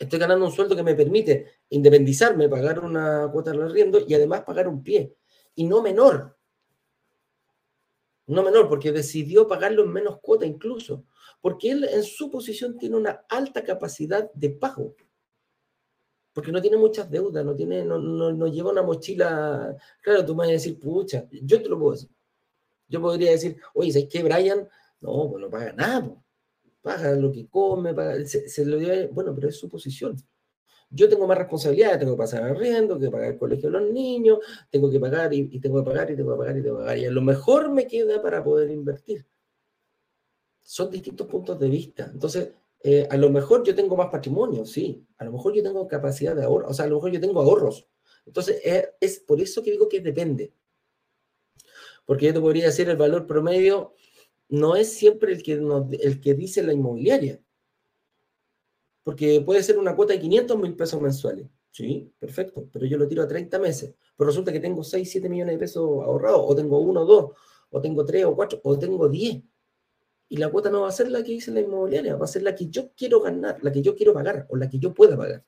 estoy 0.00 0.18
ganando 0.18 0.46
un 0.46 0.50
sueldo 0.50 0.74
que 0.74 0.82
me 0.82 0.94
permite 0.94 1.60
independizarme, 1.68 2.48
pagar 2.48 2.80
una 2.80 3.28
cuota 3.30 3.52
de 3.52 3.62
arriendo 3.62 4.00
y 4.08 4.14
además 4.14 4.42
pagar 4.42 4.66
un 4.66 4.82
pie. 4.82 5.14
Y 5.54 5.64
no 5.64 5.82
menor. 5.82 6.38
No 8.26 8.42
menor, 8.42 8.68
porque 8.68 8.92
decidió 8.92 9.46
pagarlo 9.46 9.84
en 9.84 9.92
menos 9.92 10.18
cuota 10.20 10.46
incluso. 10.46 11.04
Porque 11.42 11.70
él 11.70 11.84
en 11.84 12.02
su 12.02 12.30
posición 12.30 12.78
tiene 12.78 12.96
una 12.96 13.26
alta 13.28 13.62
capacidad 13.62 14.32
de 14.32 14.50
pago. 14.50 14.96
Porque 16.32 16.50
no 16.50 16.62
tiene 16.62 16.78
muchas 16.78 17.10
deudas, 17.10 17.44
no, 17.44 17.54
tiene, 17.54 17.84
no, 17.84 17.98
no, 17.98 18.46
lleva 18.46 18.70
una 18.70 18.82
mochila. 18.82 19.76
Claro, 20.00 20.24
tú 20.24 20.34
me 20.34 20.44
vas 20.44 20.48
a 20.48 20.52
decir, 20.52 20.78
pucha, 20.78 21.26
yo 21.30 21.60
te 21.60 21.68
lo 21.68 21.78
puedo 21.78 21.92
decir. 21.92 22.10
Yo 22.88 23.02
podría 23.02 23.32
decir, 23.32 23.60
oye, 23.74 23.92
¿sabes 23.92 24.08
qué, 24.10 24.22
Brian? 24.22 24.66
No, 25.00 25.28
pues 25.28 25.42
no 25.42 25.50
paga 25.50 25.72
nada 25.72 26.22
paga 26.82 27.12
lo 27.12 27.30
que 27.30 27.48
come, 27.48 27.94
se, 28.26 28.64
lo 28.64 28.78
bueno, 29.12 29.34
pero 29.34 29.48
es 29.48 29.56
su 29.56 29.68
posición. 29.68 30.16
Yo 30.90 31.08
tengo 31.08 31.26
más 31.26 31.38
responsabilidades, 31.38 32.00
tengo 32.00 32.14
que 32.14 32.18
pasar 32.18 32.42
arriendo, 32.42 32.98
tengo 32.98 33.10
que 33.10 33.16
pagar 33.16 33.32
el 33.32 33.38
colegio 33.38 33.70
de 33.70 33.78
los 33.78 33.92
niños, 33.92 34.38
tengo 34.70 34.90
que 34.90 34.98
pagar 34.98 35.32
y, 35.32 35.60
tengo 35.60 35.84
que 35.84 35.90
pagar 35.90 36.10
y 36.10 36.16
tengo 36.16 36.32
que 36.32 36.38
pagar 36.38 36.56
y 36.56 36.62
tengo 36.62 36.78
que 36.78 36.82
pagar. 36.82 36.98
Y 36.98 37.04
a 37.04 37.10
lo 37.10 37.22
mejor 37.22 37.70
me 37.70 37.86
queda 37.86 38.20
para 38.20 38.42
poder 38.42 38.70
invertir. 38.70 39.24
Son 40.62 40.90
distintos 40.90 41.26
puntos 41.28 41.58
de 41.60 41.68
vista. 41.68 42.10
Entonces, 42.12 42.50
eh, 42.82 43.06
a 43.08 43.16
lo 43.16 43.30
mejor 43.30 43.62
yo 43.64 43.74
tengo 43.74 43.96
más 43.96 44.08
patrimonio, 44.08 44.64
sí. 44.64 45.06
A 45.18 45.24
lo 45.24 45.32
mejor 45.32 45.54
yo 45.54 45.62
tengo 45.62 45.86
capacidad 45.86 46.34
de 46.34 46.44
ahorro, 46.44 46.68
o 46.68 46.74
sea, 46.74 46.86
a 46.86 46.88
lo 46.88 46.96
mejor 46.96 47.12
yo 47.12 47.20
tengo 47.20 47.40
ahorros. 47.40 47.88
Entonces, 48.26 48.60
es 49.00 49.20
por 49.20 49.40
eso 49.40 49.62
que 49.62 49.70
digo 49.70 49.88
que 49.88 50.00
depende. 50.00 50.52
Porque 52.04 52.26
yo 52.26 52.34
te 52.34 52.40
podría 52.40 52.66
decir 52.66 52.88
el 52.88 52.96
valor 52.96 53.26
promedio 53.26 53.94
no 54.50 54.76
es 54.76 54.92
siempre 54.92 55.32
el 55.32 55.42
que, 55.42 55.52
el 55.52 56.20
que 56.20 56.34
dice 56.34 56.62
la 56.62 56.72
inmobiliaria. 56.72 57.40
Porque 59.02 59.40
puede 59.40 59.62
ser 59.62 59.78
una 59.78 59.96
cuota 59.96 60.12
de 60.12 60.20
500 60.20 60.58
mil 60.58 60.76
pesos 60.76 61.00
mensuales. 61.00 61.48
Sí, 61.70 62.12
perfecto, 62.18 62.68
pero 62.72 62.84
yo 62.84 62.98
lo 62.98 63.06
tiro 63.06 63.22
a 63.22 63.28
30 63.28 63.58
meses. 63.60 63.94
Pero 64.16 64.28
resulta 64.28 64.52
que 64.52 64.60
tengo 64.60 64.82
6, 64.82 65.08
7 65.08 65.28
millones 65.28 65.54
de 65.54 65.58
pesos 65.58 65.84
ahorrados, 65.84 66.42
o 66.44 66.54
tengo 66.54 66.80
1, 66.80 67.04
2, 67.04 67.30
o 67.70 67.80
tengo 67.80 68.04
3 68.04 68.24
o 68.24 68.34
4, 68.34 68.60
o 68.64 68.78
tengo 68.78 69.08
10. 69.08 69.42
Y 70.28 70.36
la 70.36 70.50
cuota 70.50 70.68
no 70.68 70.82
va 70.82 70.88
a 70.88 70.92
ser 70.92 71.10
la 71.10 71.22
que 71.22 71.32
dice 71.32 71.52
la 71.52 71.60
inmobiliaria, 71.60 72.16
va 72.16 72.24
a 72.24 72.28
ser 72.28 72.42
la 72.42 72.54
que 72.54 72.68
yo 72.68 72.92
quiero 72.96 73.20
ganar, 73.20 73.62
la 73.62 73.72
que 73.72 73.82
yo 73.82 73.94
quiero 73.94 74.12
pagar, 74.12 74.46
o 74.50 74.56
la 74.56 74.68
que 74.68 74.78
yo 74.78 74.92
pueda 74.92 75.16
pagar. 75.16 75.44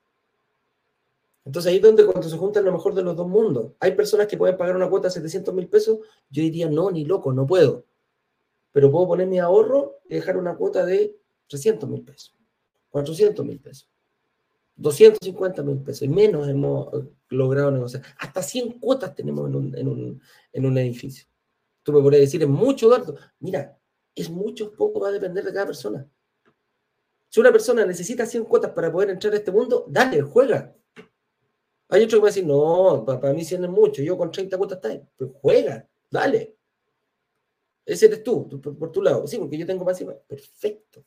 Entonces 1.44 1.70
ahí 1.70 1.76
es 1.76 1.82
donde 1.82 2.06
cuando 2.06 2.28
se 2.28 2.36
juntan 2.36 2.64
lo 2.64 2.72
mejor 2.72 2.94
de 2.94 3.02
los 3.02 3.16
dos 3.16 3.26
mundos. 3.26 3.72
Hay 3.80 3.92
personas 3.92 4.28
que 4.28 4.36
pueden 4.36 4.56
pagar 4.56 4.76
una 4.76 4.88
cuota 4.88 5.08
de 5.08 5.14
700 5.14 5.52
mil 5.52 5.68
pesos, 5.68 5.98
yo 6.30 6.42
diría, 6.42 6.68
no, 6.68 6.90
ni 6.92 7.04
loco, 7.04 7.32
no 7.32 7.46
puedo 7.46 7.84
pero 8.72 8.90
puedo 8.90 9.08
poner 9.08 9.26
mi 9.26 9.38
ahorro 9.38 10.00
y 10.08 10.14
dejar 10.14 10.36
una 10.36 10.56
cuota 10.56 10.84
de 10.84 11.16
300 11.48 11.88
mil 11.88 12.02
pesos, 12.02 12.34
400 12.90 13.44
mil 13.44 13.60
pesos, 13.60 13.88
250 14.76 15.62
mil 15.62 15.78
pesos 15.82 16.02
y 16.02 16.08
menos 16.08 16.48
hemos 16.48 16.88
logrado 17.28 17.70
negociar. 17.70 18.02
Hasta 18.18 18.42
100 18.42 18.80
cuotas 18.80 19.14
tenemos 19.14 19.48
en 19.48 19.56
un, 19.56 20.20
en 20.52 20.66
un, 20.66 20.78
edificio. 20.78 21.26
Tú 21.82 21.92
me 21.92 22.00
podrías 22.00 22.22
decir, 22.22 22.42
es 22.42 22.48
mucho, 22.48 22.86
Eduardo. 22.86 23.16
Mira, 23.40 23.78
es 24.14 24.30
mucho, 24.30 24.72
poco, 24.72 25.00
va 25.00 25.08
a 25.08 25.12
depender 25.12 25.44
de 25.44 25.52
cada 25.52 25.66
persona. 25.66 26.08
Si 27.28 27.40
una 27.40 27.52
persona 27.52 27.84
necesita 27.84 28.26
100 28.26 28.44
cuotas 28.44 28.72
para 28.72 28.92
poder 28.92 29.10
entrar 29.10 29.32
a 29.32 29.36
este 29.36 29.50
mundo, 29.50 29.86
dale, 29.88 30.22
juega. 30.22 30.74
Hay 31.88 32.04
otro 32.04 32.18
que 32.18 32.22
va 32.22 32.28
a 32.28 32.30
decir, 32.30 32.46
no, 32.46 33.04
para, 33.04 33.32
mí 33.32 33.44
100 33.44 33.64
es 33.64 33.70
mucho, 33.70 34.02
yo 34.02 34.16
con 34.16 34.30
30 34.30 34.56
cuotas 34.56 34.76
está 34.76 34.88
bien. 34.88 35.08
Pues 35.16 35.30
juega, 35.40 35.88
dale. 36.10 36.56
Ese 37.84 38.06
eres 38.06 38.22
tú, 38.22 38.48
por, 38.48 38.92
tu 38.92 39.02
lado. 39.02 39.26
Sí, 39.26 39.38
porque 39.38 39.58
yo 39.58 39.66
tengo 39.66 39.84
más. 39.84 40.02
Perfecto. 40.26 41.04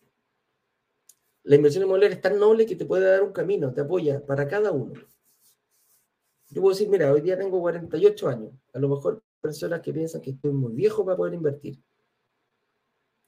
La 1.44 1.56
inversión 1.56 1.84
inmobiliaria 1.84 2.16
es 2.16 2.22
tan 2.22 2.40
noble 2.40 2.66
que 2.66 2.76
te 2.76 2.86
puede 2.86 3.06
dar 3.06 3.24
un 3.24 3.32
camino, 3.32 3.72
te 3.74 3.82
apoya 3.82 4.26
para 4.26 4.48
cada 4.48 4.72
uno. 4.72 4.94
Yo 6.50 6.62
puedo 6.62 6.74
decir, 6.74 6.90
mira, 6.90 7.12
hoy 7.12 7.22
día 7.22 7.38
tengo 7.38 7.60
48 7.62 8.28
años. 8.28 8.52
A 8.74 8.80
lo 8.80 8.90
mejor 8.90 9.24
personas 9.42 9.82
que 9.82 9.94
piensan 9.94 10.22
que 10.22 10.32
estoy 10.32 10.52
muy 10.52 10.74
viejo 10.74 11.06
para 11.06 11.18
poder 11.18 11.34
invertir. 11.36 11.80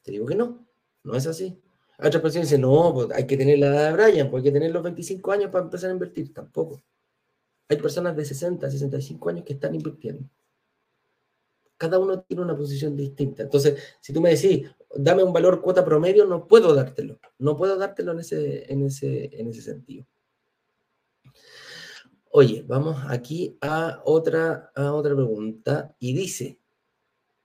Te 0.01 0.11
digo 0.11 0.25
que 0.25 0.35
no, 0.35 0.67
no 1.03 1.15
es 1.15 1.27
así. 1.27 1.61
Otras 1.99 2.21
personas 2.21 2.47
dicen, 2.49 2.61
no, 2.61 2.93
pues 2.93 3.11
hay 3.11 3.27
que 3.27 3.37
tener 3.37 3.59
la 3.59 3.67
edad 3.67 3.89
de 3.91 4.03
Brian, 4.03 4.29
pues 4.29 4.41
hay 4.41 4.49
que 4.49 4.53
tener 4.53 4.71
los 4.71 4.83
25 4.83 5.31
años 5.31 5.51
para 5.51 5.65
empezar 5.65 5.89
a 5.89 5.93
invertir. 5.93 6.33
Tampoco. 6.33 6.81
Hay 7.69 7.77
personas 7.77 8.15
de 8.15 8.25
60, 8.25 8.69
65 8.69 9.29
años 9.29 9.45
que 9.45 9.53
están 9.53 9.75
invirtiendo 9.75 10.27
cada 11.77 11.99
uno 11.99 12.21
tiene 12.21 12.43
una 12.43 12.57
posición 12.57 12.95
distinta. 12.95 13.43
Entonces, 13.43 13.81
si 14.01 14.11
tú 14.11 14.21
me 14.21 14.31
decís, 14.35 14.69
dame 14.95 15.23
un 15.23 15.33
valor 15.33 15.61
cuota 15.61 15.85
promedio, 15.85 16.25
no 16.25 16.47
puedo 16.47 16.73
dártelo. 16.73 17.19
No 17.37 17.55
puedo 17.55 17.77
dártelo 17.77 18.11
en 18.13 18.19
ese, 18.19 18.71
en 18.71 18.85
ese, 18.85 19.29
en 19.39 19.47
ese 19.47 19.61
sentido. 19.61 20.05
Oye, 22.31 22.63
vamos 22.67 22.97
aquí 23.07 23.57
a 23.61 24.01
otra, 24.05 24.71
a 24.75 24.93
otra 24.93 25.15
pregunta 25.15 25.95
y 25.99 26.13
dice, 26.13 26.59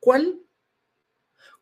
¿cuál, 0.01 0.41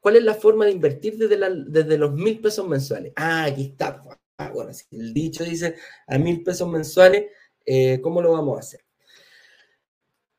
¿cuál 0.00 0.16
es 0.16 0.24
la 0.24 0.34
forma 0.34 0.64
de 0.64 0.72
invertir 0.72 1.16
desde, 1.16 1.38
desde 1.66 1.98
los 1.98 2.12
mil 2.12 2.40
pesos 2.40 2.66
mensuales? 2.66 3.12
Ah, 3.16 3.44
aquí 3.44 3.66
está. 3.66 4.02
Ah, 4.38 4.50
bueno, 4.54 4.72
si 4.72 4.84
el 4.96 5.12
dicho 5.12 5.44
dice 5.44 5.76
a 6.06 6.18
mil 6.18 6.42
pesos 6.42 6.68
mensuales, 6.68 7.26
eh, 7.66 8.00
¿cómo 8.00 8.22
lo 8.22 8.32
vamos 8.32 8.56
a 8.56 8.60
hacer? 8.60 8.80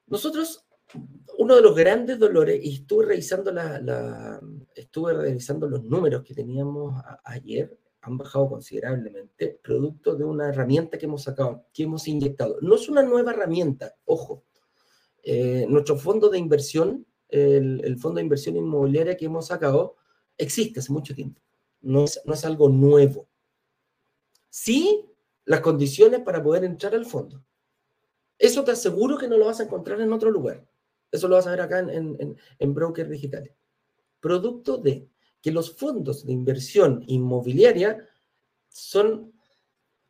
Nosotros 0.07 0.65
uno 1.37 1.55
de 1.55 1.61
los 1.61 1.75
grandes 1.75 2.19
dolores, 2.19 2.59
y 2.63 2.75
estuve 2.75 3.05
revisando, 3.05 3.51
los 5.67 5.83
números 5.83 6.23
que 6.23 6.33
teníamos 6.33 7.01
ayer, 7.23 7.77
han 8.01 8.17
bajado 8.17 8.49
considerablemente, 8.49 9.59
producto 9.61 10.15
de 10.15 10.23
una 10.23 10.49
herramienta 10.49 10.97
que 10.97 11.05
hemos 11.05 11.23
sacado, 11.23 11.65
que 11.73 11.83
hemos 11.83 12.07
inyectado. 12.07 12.57
No 12.61 12.75
es 12.75 12.89
una 12.89 13.03
nueva 13.03 13.31
herramienta, 13.31 13.95
ojo. 14.05 14.43
Eh, 15.23 15.65
nuestro 15.69 15.97
fondo 15.97 16.29
de 16.29 16.39
inversión, 16.39 17.05
el, 17.29 17.97
fondo 17.99 18.17
de 18.17 18.23
inversión 18.23 18.55
inmobiliaria 18.55 19.15
que 19.15 19.25
hemos 19.25 19.47
sacado, 19.47 19.97
existe 20.37 20.79
hace 20.79 20.91
mucho 20.91 21.13
tiempo. 21.13 21.41
No 21.81 22.05
es, 22.05 22.19
no 22.25 22.33
es 22.33 22.43
algo 22.43 22.69
nuevo. 22.69 23.27
Sí, 24.49 25.05
las 25.45 25.61
condiciones 25.61 26.21
para 26.21 26.41
poder 26.41 26.63
entrar 26.63 26.95
al 26.95 27.05
fondo. 27.05 27.43
Eso 28.37 28.63
te 28.63 28.71
aseguro 28.71 29.17
que 29.17 29.27
no 29.27 29.37
lo 29.37 29.45
vas 29.45 29.59
a 29.59 29.63
encontrar 29.63 30.01
en 30.01 30.11
otro 30.11 30.31
lugar. 30.31 30.65
Eso 31.11 31.27
lo 31.27 31.35
vas 31.35 31.47
a 31.47 31.51
ver 31.51 31.61
acá 31.61 31.79
en, 31.79 32.37
en, 32.59 32.73
brokers 32.73 33.09
digitales. 33.09 33.53
Producto 34.19 34.77
de 34.77 35.09
que 35.41 35.51
los 35.51 35.75
fondos 35.75 36.25
de 36.25 36.31
inversión 36.31 37.03
inmobiliaria 37.07 38.07
son, 38.69 39.33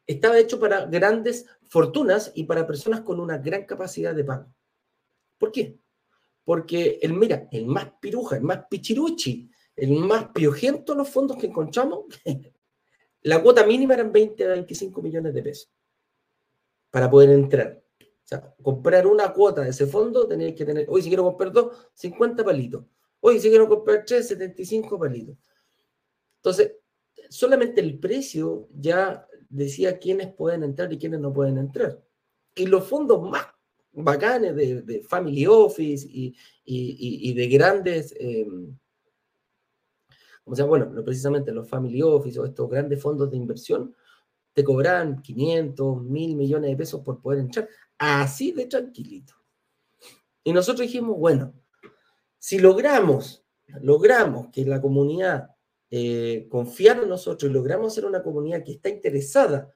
estaba 0.06 0.38
hecho 0.38 0.60
para 0.60 0.86
grandes 0.86 1.48
fortunas 1.68 2.32
y 2.36 2.44
para 2.44 2.68
personas 2.68 3.02
con 3.02 3.20
una 3.20 3.38
gran 3.40 3.66
capacidad 3.66 4.14
de 4.14 4.24
pago. 4.24 4.54
¿Por 5.40 5.52
qué? 5.52 5.80
Porque 6.44 7.00
el, 7.02 7.14
mira, 7.14 7.48
el 7.52 7.66
más 7.66 7.94
piruja, 8.00 8.36
el 8.36 8.44
más 8.44 8.66
pichiruchi, 8.70 9.50
el 9.76 9.92
más 9.94 10.30
piojento 10.30 10.94
de 10.94 11.00
los 11.00 11.10
fondos 11.10 11.38
que 11.38 11.48
encontramos, 11.48 12.06
la 13.24 13.42
cuota 13.42 13.66
mínima 13.66 13.96
eran 13.96 14.12
20 14.12 14.44
a 14.44 14.50
25 14.50 15.02
millones 15.02 15.34
de 15.34 15.42
pesos 15.42 15.72
para 16.92 17.10
poder 17.10 17.30
entrar 17.30 17.81
sea, 18.32 18.56
comprar 18.62 19.06
una 19.08 19.34
cuota 19.34 19.62
de 19.62 19.70
ese 19.70 19.86
fondo, 19.86 20.28
tenéis 20.28 20.56
que 20.56 20.66
tener, 20.66 20.86
hoy 20.90 21.02
si 21.02 21.10
quiero 21.10 21.24
comprar 21.24 21.52
dos, 21.52 21.90
50 21.94 22.44
palitos. 22.44 22.86
Hoy 23.20 23.40
si 23.40 23.50
quiero 23.50 23.68
comprar 23.68 24.04
tres, 24.06 24.28
75 24.30 24.98
palitos. 24.98 25.38
Entonces, 26.38 26.74
solamente 27.30 27.82
el 27.82 28.00
precio 28.00 28.68
ya 28.74 29.28
decía 29.50 30.00
quiénes 30.00 30.34
pueden 30.34 30.64
entrar 30.64 30.92
y 30.92 30.98
quiénes 30.98 31.20
no 31.20 31.34
pueden 31.34 31.58
entrar. 31.58 32.02
Y 32.56 32.66
los 32.66 32.88
fondos 32.88 33.22
más 33.30 33.46
bacanes 33.94 34.56
de, 34.56 35.04
Family 35.08 35.46
Office 35.46 36.08
y, 36.10 37.34
de 37.34 37.48
grandes, 37.48 38.16
eh, 38.18 38.48
como 40.44 40.56
sea, 40.56 40.66
bueno, 40.66 40.86
no 40.86 41.04
precisamente 41.04 41.52
los 41.52 41.68
Family 41.68 42.02
Office 42.02 42.40
o 42.40 42.46
estos 42.46 42.70
grandes 42.70 43.02
fondos 43.02 43.30
de 43.30 43.38
inversión, 43.38 43.94
te 44.54 44.64
cobraban 44.64 45.22
500, 45.22 46.04
mil 46.04 46.36
millones 46.36 46.72
de 46.72 46.76
pesos 46.76 47.02
por 47.02 47.22
poder 47.22 47.40
entrar, 47.40 47.70
así 48.02 48.52
de 48.52 48.66
tranquilito. 48.66 49.36
Y 50.44 50.54
nosotros 50.54 50.88
dijimos, 50.88 51.20
bueno, 51.20 51.54
si 52.40 52.58
logramos, 52.58 53.46
logramos 53.80 54.48
que 54.52 54.66
la 54.66 54.82
comunidad 54.82 55.52
eh, 55.92 56.48
confiara 56.50 57.04
en 57.04 57.10
nosotros 57.10 57.50
y 57.50 57.54
logramos 57.54 57.94
ser 57.94 58.06
una 58.06 58.24
comunidad 58.24 58.64
que 58.64 58.72
está 58.72 58.90
interesada 58.90 59.72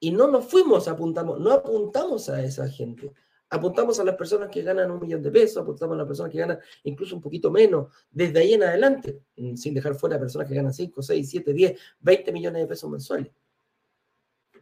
y 0.00 0.10
no 0.10 0.26
nos 0.28 0.46
fuimos, 0.46 0.88
apuntamos, 0.88 1.38
no 1.38 1.52
apuntamos 1.52 2.30
a 2.30 2.42
esa 2.42 2.66
gente, 2.66 3.12
apuntamos 3.50 4.00
a 4.00 4.04
las 4.04 4.16
personas 4.16 4.48
que 4.48 4.62
ganan 4.62 4.90
un 4.90 5.00
millón 5.00 5.22
de 5.22 5.30
pesos, 5.30 5.58
apuntamos 5.58 5.96
a 5.96 5.98
las 5.98 6.06
personas 6.06 6.32
que 6.32 6.38
ganan 6.38 6.58
incluso 6.84 7.14
un 7.14 7.20
poquito 7.20 7.50
menos, 7.50 7.92
desde 8.10 8.38
ahí 8.38 8.54
en 8.54 8.62
adelante, 8.62 9.20
mm, 9.36 9.54
sin 9.54 9.74
dejar 9.74 9.96
fuera 9.96 10.16
a 10.16 10.20
personas 10.20 10.48
que 10.48 10.54
ganan 10.54 10.72
5, 10.72 11.02
6, 11.02 11.28
7, 11.28 11.52
10, 11.52 11.78
20 12.00 12.32
millones 12.32 12.62
de 12.62 12.68
pesos 12.68 12.88
mensuales. 12.88 13.30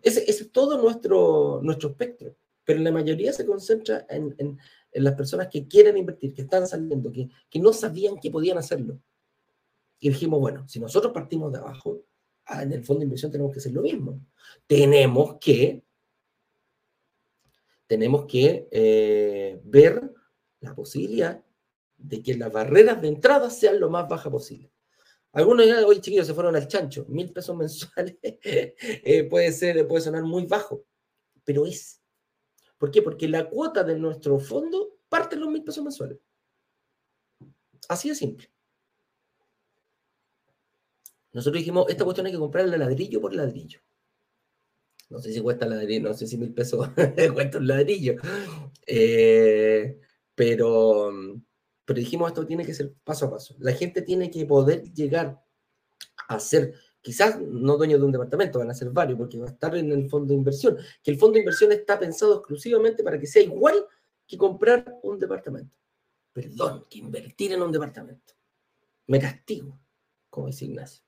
Ese, 0.02 0.28
es 0.28 0.50
todo 0.50 0.82
nuestro, 0.82 1.60
nuestro 1.62 1.90
espectro, 1.90 2.34
pero 2.66 2.80
la 2.80 2.92
mayoría 2.92 3.32
se 3.32 3.46
concentra 3.46 4.06
en, 4.10 4.58
las 4.92 5.14
personas 5.14 5.48
que 5.48 5.66
quieren 5.66 5.96
invertir, 5.96 6.34
que 6.34 6.42
están 6.42 6.66
saliendo, 6.66 7.12
que, 7.12 7.28
que 7.48 7.58
no 7.58 7.72
sabían 7.72 8.18
que 8.18 8.30
podían 8.30 8.58
hacerlo. 8.58 8.98
Y 9.98 10.08
dijimos, 10.08 10.40
bueno, 10.40 10.68
si 10.68 10.80
nosotros 10.80 11.12
partimos 11.12 11.52
de 11.52 11.58
abajo, 11.58 12.02
ah, 12.46 12.62
en 12.62 12.72
el 12.72 12.84
fondo 12.84 13.00
de 13.00 13.04
inversión 13.04 13.30
tenemos 13.30 13.52
que 13.52 13.60
hacer 13.60 13.72
lo 13.72 13.82
mismo. 13.82 14.20
Tenemos 14.66 15.36
que 15.40 15.82
tenemos 17.86 18.26
que 18.26 18.68
eh, 18.70 19.60
ver 19.64 20.12
la 20.60 20.74
posibilidad 20.74 21.42
de 21.96 22.22
que 22.22 22.34
las 22.34 22.52
barreras 22.52 23.00
de 23.00 23.08
entrada 23.08 23.48
sean 23.48 23.78
lo 23.78 23.88
más 23.88 24.08
bajas 24.08 24.32
posible. 24.32 24.72
Algunos 25.32 25.66
dirán, 25.66 25.84
oye 25.84 26.00
chiquillos, 26.00 26.26
se 26.26 26.34
fueron 26.34 26.56
al 26.56 26.66
chancho, 26.66 27.04
mil 27.08 27.32
pesos 27.32 27.56
mensuales 27.56 28.16
eh, 28.22 29.24
puede, 29.30 29.52
ser, 29.52 29.86
puede 29.86 30.02
sonar 30.02 30.24
muy 30.24 30.46
bajo, 30.46 30.84
pero 31.44 31.66
es. 31.66 32.00
¿Por 32.78 32.90
qué? 32.90 33.02
Porque 33.02 33.28
la 33.28 33.48
cuota 33.48 33.82
de 33.84 33.98
nuestro 33.98 34.38
fondo 34.38 34.98
parte 35.08 35.34
en 35.36 35.42
los 35.42 35.50
mil 35.50 35.64
pesos 35.64 35.82
mensuales. 35.82 36.18
Así 37.88 38.08
de 38.08 38.14
simple. 38.14 38.50
Nosotros 41.32 41.60
dijimos, 41.60 41.86
esta 41.88 42.04
cuestión 42.04 42.26
hay 42.26 42.32
que 42.32 42.38
comprarla 42.38 42.76
ladrillo 42.78 43.20
por 43.20 43.34
ladrillo. 43.34 43.80
No 45.08 45.20
sé 45.20 45.32
si 45.32 45.40
cuesta 45.40 45.66
ladrillo, 45.66 46.08
no 46.08 46.14
sé 46.14 46.26
si 46.26 46.36
mil 46.36 46.52
pesos 46.52 46.88
cuesta 47.34 47.58
un 47.58 47.66
ladrillo. 47.66 48.16
Eh, 48.86 50.00
pero, 50.34 51.12
pero 51.84 51.98
dijimos, 51.98 52.28
esto 52.28 52.46
tiene 52.46 52.64
que 52.64 52.74
ser 52.74 52.92
paso 53.04 53.26
a 53.26 53.30
paso. 53.30 53.54
La 53.58 53.72
gente 53.72 54.02
tiene 54.02 54.30
que 54.30 54.46
poder 54.46 54.92
llegar 54.92 55.42
a 56.28 56.40
ser, 56.40 56.74
quizás 57.06 57.40
no 57.40 57.76
dueño 57.76 57.98
de 57.98 58.04
un 58.04 58.10
departamento, 58.10 58.58
van 58.58 58.68
a 58.68 58.74
ser 58.74 58.90
varios, 58.90 59.16
porque 59.16 59.38
va 59.38 59.46
a 59.46 59.50
estar 59.50 59.76
en 59.76 59.92
el 59.92 60.10
fondo 60.10 60.30
de 60.30 60.34
inversión. 60.34 60.76
Que 61.04 61.12
el 61.12 61.18
fondo 61.18 61.34
de 61.34 61.38
inversión 61.38 61.70
está 61.70 61.96
pensado 62.00 62.38
exclusivamente 62.38 63.04
para 63.04 63.16
que 63.16 63.28
sea 63.28 63.42
igual 63.42 63.86
que 64.26 64.36
comprar 64.36 64.98
un 65.04 65.16
departamento. 65.16 65.72
Perdón, 66.32 66.84
que 66.90 66.98
invertir 66.98 67.52
en 67.52 67.62
un 67.62 67.70
departamento. 67.70 68.34
Me 69.06 69.20
castigo, 69.20 69.78
como 70.28 70.48
dice 70.48 70.64
Ignacio. 70.64 71.04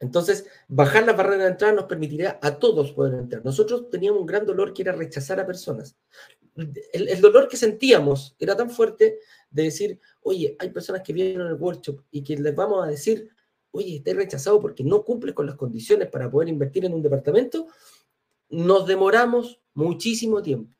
Entonces, 0.00 0.46
bajar 0.68 1.06
la 1.06 1.14
barrera 1.14 1.44
de 1.44 1.50
entrada 1.52 1.72
nos 1.72 1.86
permitirá 1.86 2.38
a 2.42 2.58
todos 2.58 2.92
poder 2.92 3.14
entrar. 3.14 3.42
Nosotros 3.42 3.88
teníamos 3.88 4.20
un 4.20 4.26
gran 4.26 4.44
dolor 4.44 4.74
que 4.74 4.82
era 4.82 4.92
rechazar 4.92 5.40
a 5.40 5.46
personas. 5.46 5.96
El, 6.56 7.20
dolor 7.20 7.48
que 7.48 7.56
sentíamos 7.56 8.34
era 8.38 8.56
tan 8.56 8.70
fuerte 8.70 9.18
de 9.50 9.62
decir, 9.62 10.00
oye, 10.22 10.56
hay 10.58 10.70
personas 10.70 11.02
que 11.02 11.12
vienen 11.12 11.40
al 11.40 11.54
workshop 11.54 12.02
y 12.10 12.22
que 12.22 12.36
les 12.36 12.54
vamos 12.54 12.84
a 12.84 12.88
decir, 12.88 13.30
oye, 13.70 13.96
estás 13.96 14.16
rechazado 14.16 14.60
porque 14.60 14.84
no 14.84 15.04
cumples 15.04 15.34
con 15.34 15.46
las 15.46 15.56
condiciones 15.56 16.08
para 16.08 16.30
poder 16.30 16.48
invertir 16.48 16.84
en 16.84 16.94
un 16.94 17.02
departamento. 17.02 17.66
Nos 18.48 18.86
demoramos 18.86 19.60
muchísimo 19.74 20.42
tiempo. 20.42 20.74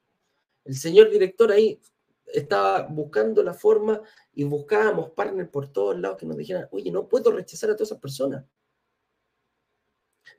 El 0.65 0.77
señor 0.77 1.11
director 1.11 1.51
ahí 1.51 1.81
estaba 2.27 2.83
buscando 2.83 3.43
la 3.43 3.55
forma 3.55 4.01
y 4.35 4.45
buscábamos 4.45 5.11
partners 5.11 5.51
por 5.51 5.69
todos 5.69 5.99
lados 5.99 6.19
que 6.19 6.27
nos 6.27 6.37
dijeran, 6.37 6.69
oye, 6.71 6.91
no 6.91 7.09
puedo 7.09 7.33
rechazar 7.33 7.71
a 7.71 7.75
todas 7.75 7.89
esas 7.89 8.01
personas. 8.01 8.45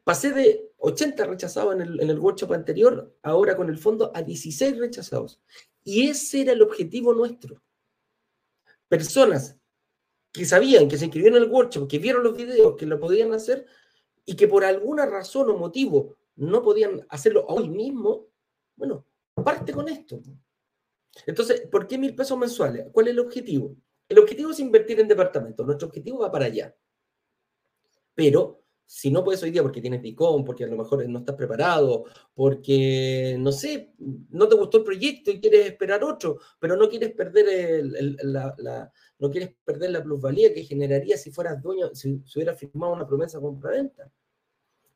Pasé 0.03 0.31
de 0.31 0.71
80 0.77 1.25
rechazados 1.25 1.75
en 1.75 1.81
el, 1.81 2.19
workshop 2.19 2.53
anterior, 2.53 3.15
ahora 3.21 3.55
con 3.55 3.69
el 3.69 3.77
fondo, 3.77 4.11
a 4.15 4.21
16 4.21 4.77
rechazados. 4.77 5.39
Y 5.83 6.07
ese 6.07 6.41
era 6.41 6.53
el 6.53 6.61
objetivo 6.61 7.13
nuestro. 7.13 7.61
Personas 8.87 9.57
que 10.31 10.45
sabían 10.45 10.87
que 10.87 10.97
se 10.97 11.05
inscribieron 11.05 11.37
en 11.37 11.43
el 11.43 11.51
workshop, 11.51 11.87
que 11.87 11.99
vieron 11.99 12.23
los 12.23 12.35
videos, 12.35 12.75
que 12.77 12.85
lo 12.85 12.99
podían 12.99 13.33
hacer 13.33 13.65
y 14.25 14.35
que 14.35 14.47
por 14.47 14.63
alguna 14.63 15.05
razón 15.05 15.49
o 15.49 15.57
motivo 15.57 16.17
no 16.35 16.61
podían 16.61 17.05
hacerlo 17.09 17.45
hoy 17.47 17.69
mismo, 17.69 18.27
bueno, 18.75 19.05
parte 19.43 19.73
con 19.73 19.87
esto. 19.87 20.21
Entonces, 21.25 21.67
¿por 21.69 21.87
qué 21.87 21.97
mil 21.97 22.15
pesos 22.15 22.37
mensuales? 22.37 22.87
¿Cuál 22.91 23.07
es 23.07 23.13
el 23.13 23.19
objetivo? 23.19 23.75
El 24.07 24.19
objetivo 24.19 24.51
es 24.51 24.59
invertir 24.59 24.99
en 24.99 25.07
departamentos. 25.07 25.65
Nuestro 25.65 25.87
objetivo 25.87 26.19
va 26.19 26.31
para 26.31 26.45
allá. 26.45 26.75
Pero 28.15 28.60
si 28.93 29.09
no 29.09 29.23
puedes 29.23 29.41
hoy 29.41 29.51
día 29.51 29.61
porque 29.61 29.79
tienes 29.79 30.01
DICOM, 30.01 30.43
porque 30.43 30.65
a 30.65 30.67
lo 30.67 30.75
mejor 30.75 31.07
no 31.07 31.19
estás 31.19 31.37
preparado, 31.37 32.03
porque, 32.33 33.37
no 33.39 33.53
sé, 33.53 33.93
no 33.97 34.49
te 34.49 34.55
gustó 34.55 34.79
el 34.79 34.83
proyecto 34.83 35.31
y 35.31 35.39
quieres 35.39 35.67
esperar 35.67 36.03
otro, 36.03 36.39
pero 36.59 36.75
no 36.75 36.89
quieres 36.89 37.13
perder, 37.13 37.85
la, 37.85 38.91
no 39.17 39.31
quieres 39.31 39.55
perder 39.63 39.91
la 39.91 40.03
plusvalía 40.03 40.53
que 40.53 40.65
generaría 40.65 41.17
si 41.17 41.31
fueras 41.31 41.61
dueño, 41.61 41.95
si, 41.95 42.21
si 42.25 42.37
hubieras 42.37 42.59
firmado 42.59 42.91
una 42.91 43.07
promesa 43.07 43.39
compra-venta. 43.39 44.11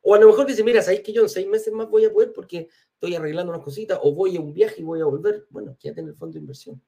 O 0.02 0.14
a 0.14 0.20
lo 0.20 0.26
mejor 0.26 0.46
dices, 0.46 0.62
mira, 0.62 0.82
sabéis 0.82 1.00
que 1.00 1.14
yo 1.14 1.22
en 1.22 1.30
seis 1.30 1.48
meses 1.48 1.72
más 1.72 1.88
voy 1.88 2.04
a 2.04 2.12
poder 2.12 2.34
porque 2.34 2.68
estoy 2.92 3.14
arreglando 3.14 3.50
unas 3.50 3.64
cositas, 3.64 3.98
o 4.02 4.12
voy 4.12 4.36
a 4.36 4.40
un 4.40 4.52
viaje 4.52 4.82
y 4.82 4.84
voy 4.84 5.00
a 5.00 5.06
volver. 5.06 5.46
Bueno, 5.48 5.74
quédate 5.80 6.02
en 6.02 6.08
el 6.08 6.14
fondo 6.14 6.34
de 6.34 6.40
inversión. 6.40 6.82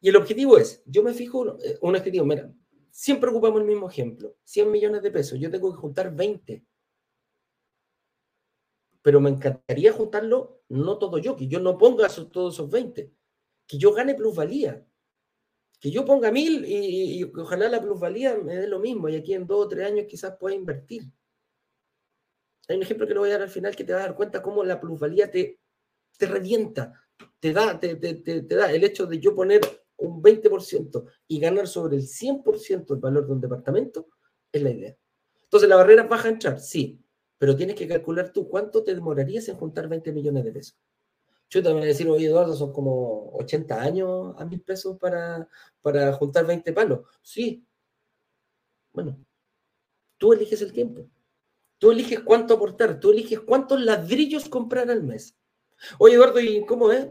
Y 0.00 0.08
el 0.08 0.14
objetivo 0.14 0.56
es, 0.56 0.84
yo 0.86 1.02
me 1.02 1.14
fijo, 1.14 1.58
eh, 1.64 1.78
un 1.80 1.96
objetivo, 1.96 2.24
mira, 2.24 2.48
siempre 3.00 3.30
ocupamos 3.30 3.62
el 3.62 3.66
mismo 3.66 3.88
ejemplo. 3.88 4.36
100 4.44 4.70
millones 4.70 5.00
de 5.00 5.10
pesos, 5.10 5.38
yo 5.38 5.50
tengo 5.50 5.72
que 5.72 5.78
juntar 5.78 6.14
20. 6.14 6.66
Pero 9.00 9.20
me 9.22 9.30
encantaría 9.30 9.90
juntarlo, 9.90 10.64
no 10.68 10.98
todo 10.98 11.16
yo, 11.16 11.34
que 11.34 11.48
yo 11.48 11.60
no 11.60 11.78
ponga 11.78 12.08
todos 12.30 12.54
esos 12.54 12.68
20, 12.68 13.10
que 13.66 13.78
yo 13.78 13.94
gane 13.94 14.14
plusvalía. 14.14 14.86
Que 15.80 15.90
yo 15.90 16.04
ponga 16.04 16.30
mil 16.30 16.66
y, 16.66 17.24
ojalá 17.24 17.70
la 17.70 17.80
plusvalía 17.80 18.36
me 18.36 18.56
dé 18.56 18.66
lo 18.66 18.78
mismo 18.78 19.08
y 19.08 19.16
aquí 19.16 19.32
en 19.32 19.46
dos 19.46 19.64
o 19.64 19.68
tres 19.68 19.86
años 19.86 20.04
quizás 20.06 20.36
pueda 20.38 20.54
invertir. 20.54 21.04
Hay 22.68 22.76
un 22.76 22.82
ejemplo 22.82 23.06
que 23.06 23.14
le 23.14 23.20
voy 23.20 23.30
a 23.30 23.32
dar 23.32 23.42
al 23.42 23.48
final 23.48 23.74
que 23.74 23.84
te 23.84 23.94
va 23.94 24.00
a 24.00 24.02
dar 24.02 24.14
cuenta 24.14 24.42
cómo 24.42 24.62
la 24.62 24.78
plusvalía 24.78 25.30
te, 25.30 25.58
te 26.18 26.26
revienta, 26.26 26.92
te 27.38 27.54
da, 27.54 27.80
te, 27.80 27.96
te 27.96 28.42
da 28.42 28.70
el 28.70 28.84
hecho 28.84 29.06
de 29.06 29.18
yo 29.18 29.34
poner 29.34 29.62
un 30.00 30.22
20% 30.22 31.04
y 31.28 31.40
ganar 31.40 31.66
sobre 31.66 31.96
el 31.96 32.02
100% 32.02 32.94
el 32.94 33.00
valor 33.00 33.26
de 33.26 33.32
un 33.32 33.40
departamento, 33.40 34.08
es 34.52 34.62
la 34.62 34.70
idea. 34.70 34.96
Entonces, 35.44 35.68
¿la 35.68 35.76
barrera 35.76 36.04
baja 36.04 36.28
a 36.28 36.32
entrar? 36.32 36.60
Sí, 36.60 37.00
pero 37.38 37.56
tienes 37.56 37.76
que 37.76 37.88
calcular 37.88 38.32
tú 38.32 38.48
cuánto 38.48 38.84
te 38.84 38.94
demorarías 38.94 39.48
en 39.48 39.56
juntar 39.56 39.88
20 39.88 40.12
millones 40.12 40.44
de 40.44 40.52
pesos. 40.52 40.78
Yo 41.50 41.68
a 41.68 41.74
decir, 41.84 42.08
oye, 42.08 42.26
Eduardo, 42.26 42.54
son 42.54 42.72
como 42.72 43.32
80 43.32 43.82
años 43.82 44.34
a 44.38 44.44
mil 44.44 44.60
pesos 44.60 44.96
para, 44.98 45.48
para 45.82 46.12
juntar 46.12 46.46
20 46.46 46.72
palos. 46.72 47.00
Sí. 47.22 47.66
Bueno, 48.92 49.18
tú 50.16 50.32
eliges 50.32 50.62
el 50.62 50.72
tiempo. 50.72 51.08
Tú 51.78 51.90
eliges 51.90 52.20
cuánto 52.20 52.54
aportar. 52.54 53.00
Tú 53.00 53.10
eliges 53.10 53.40
cuántos 53.40 53.80
ladrillos 53.80 54.48
comprar 54.48 54.90
al 54.90 55.02
mes. 55.02 55.36
Oye, 55.98 56.14
Eduardo, 56.14 56.38
¿y 56.38 56.64
cómo 56.66 56.92
es? 56.92 57.08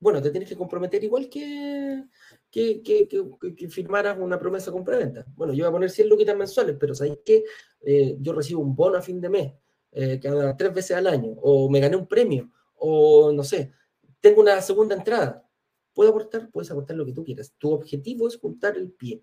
Bueno, 0.00 0.22
te 0.22 0.30
tienes 0.30 0.48
que 0.48 0.56
comprometer 0.56 1.04
igual 1.04 1.28
que, 1.28 2.04
que, 2.50 3.68
firmaras 3.68 4.18
una 4.18 4.38
promesa 4.38 4.72
compra-venta. 4.72 5.26
Bueno, 5.36 5.52
yo 5.52 5.64
voy 5.64 5.68
a 5.68 5.72
poner 5.72 5.90
100 5.90 6.08
luquitas 6.08 6.36
mensuales, 6.36 6.76
pero 6.80 6.94
¿sabéis 6.94 7.18
qué? 7.24 7.44
Eh, 7.82 8.16
yo 8.18 8.32
recibo 8.32 8.62
un 8.62 8.74
bono 8.74 8.96
a 8.96 9.02
fin 9.02 9.20
de 9.20 9.28
mes, 9.28 9.52
eh, 9.92 10.18
cada 10.20 10.56
tres 10.56 10.72
veces 10.72 10.96
al 10.96 11.06
año, 11.06 11.32
o 11.42 11.68
me 11.68 11.80
gané 11.80 11.96
un 11.96 12.06
premio, 12.06 12.50
o 12.76 13.30
no 13.30 13.44
sé, 13.44 13.72
tengo 14.20 14.40
una 14.40 14.60
segunda 14.62 14.94
entrada. 14.94 15.46
¿Puedo 15.92 16.10
aportar? 16.10 16.50
Puedes 16.50 16.70
aportar 16.70 16.96
lo 16.96 17.04
que 17.04 17.12
tú 17.12 17.22
quieras. 17.22 17.52
Tu 17.58 17.70
objetivo 17.70 18.26
es 18.26 18.38
juntar 18.38 18.76
el 18.76 18.90
pie. 18.90 19.22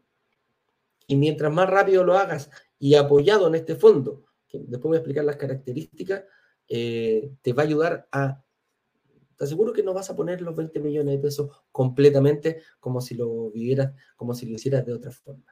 Y 1.07 1.15
mientras 1.15 1.51
más 1.51 1.67
rápido 1.69 2.03
lo 2.03 2.15
hagas 2.15 2.51
y 2.77 2.93
apoyado 2.95 3.47
en 3.47 3.55
este 3.55 3.75
fondo, 3.75 4.25
que 4.47 4.59
después 4.59 4.83
voy 4.83 4.97
a 4.97 4.99
explicar 4.99 5.25
las 5.25 5.37
características, 5.37 6.25
eh, 6.67 7.31
te 7.41 7.53
va 7.53 7.63
a 7.63 7.65
ayudar 7.65 8.07
a 8.11 8.43
te 9.37 9.45
aseguro 9.45 9.71
que 9.71 9.83
no 9.83 9.93
vas 9.93 10.09
a 10.09 10.15
poner 10.15 10.41
los 10.41 10.55
20 10.55 10.79
millones 10.79 11.15
de 11.15 11.21
pesos 11.21 11.49
completamente 11.71 12.61
como 12.79 13.01
si 13.01 13.15
lo 13.15 13.51
vivieras, 13.51 13.93
como 14.15 14.33
si 14.33 14.45
lo 14.45 14.55
hicieras 14.55 14.85
de 14.85 14.93
otra 14.93 15.11
forma. 15.11 15.45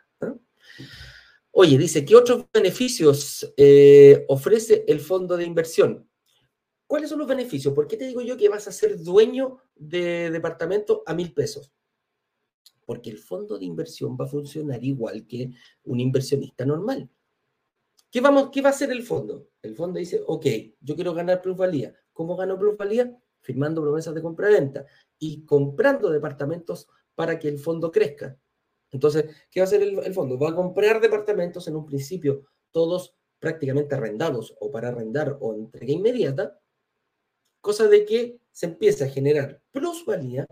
Oye, 1.52 1.78
dice, 1.78 2.04
¿qué 2.04 2.16
otros 2.16 2.46
beneficios 2.52 3.54
eh, 3.56 4.26
ofrece 4.28 4.84
el 4.88 5.00
fondo 5.00 5.38
de 5.38 5.46
inversión? 5.46 6.10
¿Cuáles 6.88 7.10
son 7.10 7.20
los 7.20 7.28
beneficios? 7.28 7.74
¿Por 7.74 7.88
qué 7.88 7.96
te 7.96 8.08
digo 8.08 8.22
yo 8.22 8.36
que 8.36 8.50
vas 8.50 8.68
a 8.68 8.72
ser 8.72 9.02
dueño 9.02 9.58
de 9.76 10.30
departamento 10.32 11.04
a 11.06 11.14
mil 11.14 11.34
pesos? 11.34 11.72
Porque 12.86 13.10
el 13.10 13.20
fondo 13.20 13.58
de 13.58 13.66
inversión 13.66 14.18
va 14.20 14.26
a 14.26 14.30
funcionar 14.30 14.84
igual 14.84 15.26
que 15.26 15.52
un 15.84 16.00
inversionista 16.00 16.66
normal 16.66 17.10
¿Qué, 18.16 18.22
vamos, 18.22 18.50
¿Qué 18.50 18.62
va 18.62 18.70
a 18.70 18.72
hacer 18.72 18.92
el 18.92 19.04
fondo? 19.04 19.50
El 19.62 19.76
fondo 19.76 20.00
dice, 20.00 20.22
ok, 20.26 20.46
yo 20.80 20.96
quiero 20.96 21.14
ganar 21.14 21.42
plusvalía. 21.42 21.94
¿Cómo 22.14 22.38
gano 22.38 22.58
plusvalía? 22.58 23.14
Firmando 23.46 23.84
promesas 23.84 24.16
de 24.16 24.24
compra-venta 24.24 24.86
y 25.20 25.46
comprando 25.46 26.10
departamentos 26.10 26.88
para 27.14 27.38
que 27.38 27.48
el 27.48 27.60
fondo 27.60 27.92
crezca. 27.92 28.36
Entonces, 28.92 29.26
¿qué 29.52 29.60
va 29.60 29.66
a 29.66 29.68
hacer 29.68 29.84
el, 29.84 30.14
fondo? 30.14 30.40
Va 30.40 30.50
a 30.50 30.56
comprar 30.56 31.00
departamentos 31.00 31.68
en 31.68 31.76
un 31.76 31.86
principio, 31.86 32.48
todos 32.72 33.14
prácticamente 33.40 33.94
arrendados 33.94 34.56
o 34.60 34.72
para 34.72 34.88
arrendar 34.88 35.38
o 35.40 35.54
entrega 35.54 35.94
inmediata, 35.94 36.60
cosa 37.62 37.88
de 37.88 38.04
que 38.06 38.40
se 38.52 38.66
empieza 38.66 39.06
a 39.06 39.10
generar 39.10 39.62
plusvalía. 39.72 40.48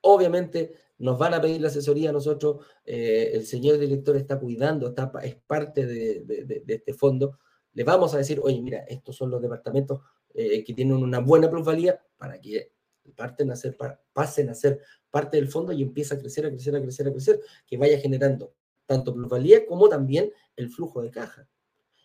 Obviamente 0.00 0.74
nos 0.98 1.18
van 1.18 1.34
a 1.34 1.40
pedir 1.40 1.60
la 1.60 1.68
asesoría 1.68 2.10
a 2.10 2.12
nosotros, 2.12 2.64
eh, 2.84 3.32
el 3.34 3.44
señor 3.44 3.78
director 3.78 4.16
está 4.16 4.38
cuidando, 4.38 4.94
es 5.22 5.36
parte 5.46 5.84
de, 5.84 6.64
este 6.68 6.94
fondo. 6.94 7.38
Le 7.74 7.82
vamos 7.82 8.14
a 8.14 8.18
decir, 8.18 8.40
oye, 8.40 8.62
mira, 8.62 8.84
estos 8.88 9.16
son 9.16 9.30
los 9.30 9.42
departamentos 9.42 10.00
eh, 10.34 10.64
que 10.64 10.74
tienen 10.74 10.96
una 10.96 11.18
buena 11.20 11.50
plusvalía 11.50 12.00
para 12.16 12.40
que 12.40 12.72
parten 13.16 13.50
a 13.50 13.56
ser, 13.56 13.76
pasen 14.12 14.50
a 14.50 14.54
ser 14.54 14.80
parte 15.10 15.36
del 15.36 15.48
fondo 15.48 15.72
y 15.72 15.82
empieza 15.82 16.14
a 16.14 16.18
crecer, 16.18 16.46
a 16.46 16.50
crecer, 16.50 16.76
a 16.76 16.80
crecer, 16.80 17.08
a 17.08 17.12
crecer, 17.12 17.40
que 17.66 17.76
vaya 17.76 17.98
generando 17.98 18.54
tanto 18.86 19.14
plusvalía 19.14 19.66
como 19.66 19.88
también 19.88 20.32
el 20.56 20.70
flujo 20.70 21.02
de 21.02 21.10
caja. 21.10 21.48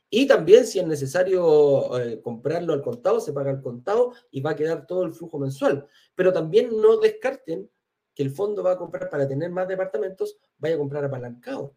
Y 0.09 0.25
también, 0.25 0.65
si 0.65 0.79
es 0.79 0.87
necesario 0.87 1.99
eh, 1.99 2.21
comprarlo 2.21 2.73
al 2.73 2.81
contado, 2.81 3.19
se 3.19 3.33
paga 3.33 3.51
al 3.51 3.61
contado 3.61 4.13
y 4.31 4.39
va 4.39 4.51
a 4.51 4.55
quedar 4.55 4.87
todo 4.87 5.03
el 5.03 5.13
flujo 5.13 5.37
mensual. 5.37 5.85
Pero 6.15 6.31
también 6.31 6.69
no 6.81 6.97
descarten 6.97 7.69
que 8.15 8.23
el 8.23 8.31
fondo 8.31 8.63
va 8.63 8.71
a 8.71 8.77
comprar 8.77 9.09
para 9.09 9.27
tener 9.27 9.51
más 9.51 9.67
departamentos, 9.67 10.39
vaya 10.57 10.75
a 10.75 10.77
comprar 10.77 11.03
apalancado, 11.03 11.75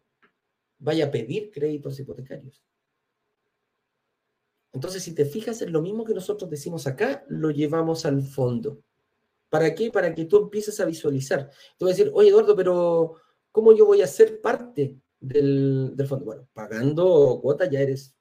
vaya 0.79 1.05
a 1.05 1.11
pedir 1.11 1.51
créditos 1.51 1.99
hipotecarios. 1.99 2.63
Entonces, 4.73 5.03
si 5.03 5.13
te 5.13 5.25
fijas, 5.25 5.61
es 5.61 5.69
lo 5.69 5.81
mismo 5.81 6.05
que 6.05 6.13
nosotros 6.13 6.49
decimos 6.49 6.87
acá, 6.87 7.25
lo 7.27 7.51
llevamos 7.51 8.05
al 8.05 8.23
fondo. 8.23 8.81
¿Para 9.49 9.75
qué? 9.75 9.91
Para 9.91 10.15
que 10.15 10.25
tú 10.25 10.37
empieces 10.37 10.79
a 10.79 10.85
visualizar. 10.85 11.49
Te 11.77 11.83
voy 11.83 11.91
a 11.91 11.95
decir, 11.95 12.09
oye 12.13 12.29
Eduardo, 12.29 12.55
pero 12.55 13.15
¿cómo 13.51 13.73
yo 13.73 13.85
voy 13.85 14.01
a 14.01 14.07
ser 14.07 14.39
parte 14.39 14.97
del, 15.19 15.93
fondo? 16.07 16.23
Bueno, 16.23 16.47
pagando 16.53 17.39
cuota 17.41 17.69
ya 17.69 17.81
eres, 17.81 18.15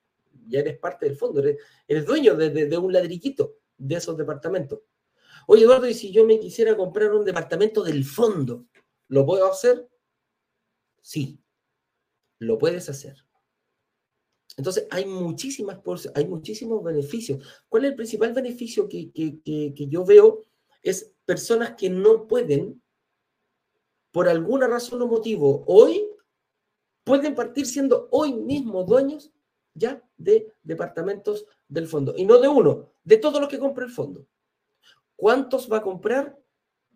ya 0.49 0.59
eres 0.59 0.77
parte 0.79 1.07
del 1.07 1.17
fondo, 1.17 1.41
eres, 1.41 2.05
dueño 2.05 2.35
de, 2.35 2.77
un 2.79 2.93
ladrillito 2.93 3.59
de 3.79 3.95
esos 3.95 4.17
departamentos. 4.17 4.81
Oye 5.47 5.63
Eduardo, 5.63 5.87
y 5.87 5.95
si 5.95 6.11
yo 6.11 6.27
me 6.27 6.41
quisiera 6.41 6.77
comprar 6.77 7.13
un 7.13 7.25
departamento 7.25 7.85
del 7.85 8.05
fondo, 8.05 8.67
¿lo 9.07 9.25
puedo 9.25 9.51
hacer? 9.51 9.89
Sí, 11.01 11.41
lo 12.41 12.59
puedes 12.59 12.89
hacer. 12.89 13.25
Entonces, 14.57 14.87
hay 14.91 15.07
muchísimas 15.07 15.79
hay 16.15 16.27
muchísimos 16.27 16.83
beneficios. 16.83 17.45
¿Cuál 17.69 17.85
es 17.85 17.91
el 17.91 17.97
principal 17.97 18.33
beneficio 18.33 18.89
que, 18.89 19.11
que 19.13 19.87
yo 19.89 20.05
veo? 20.05 20.43
Es 20.83 21.13
personas 21.25 21.75
que 21.77 21.89
no 21.91 22.27
pueden, 22.27 22.83
por 24.11 24.29
alguna 24.29 24.67
razón 24.67 25.03
o 25.03 25.07
motivo, 25.07 25.65
hoy, 25.67 26.05
pueden 27.05 27.35
partir 27.35 27.67
siendo 27.67 28.09
hoy 28.11 28.33
mismo 28.33 28.85
dueños 28.85 29.33
ya 29.75 30.03
de 30.17 30.53
departamentos 30.63 31.47
del 31.69 31.87
fondo. 31.87 32.15
Y 32.17 32.25
no 32.25 32.39
de 32.39 32.49
uno, 32.49 32.93
de 33.05 33.17
todo 33.17 33.41
lo 33.41 33.49
que 33.49 33.59
compra 33.59 33.85
el 33.85 33.91
fondo. 33.91 34.27
¿Cuántos 35.17 35.71
va 35.71 35.79
a 35.79 35.83
comprar? 35.83 36.39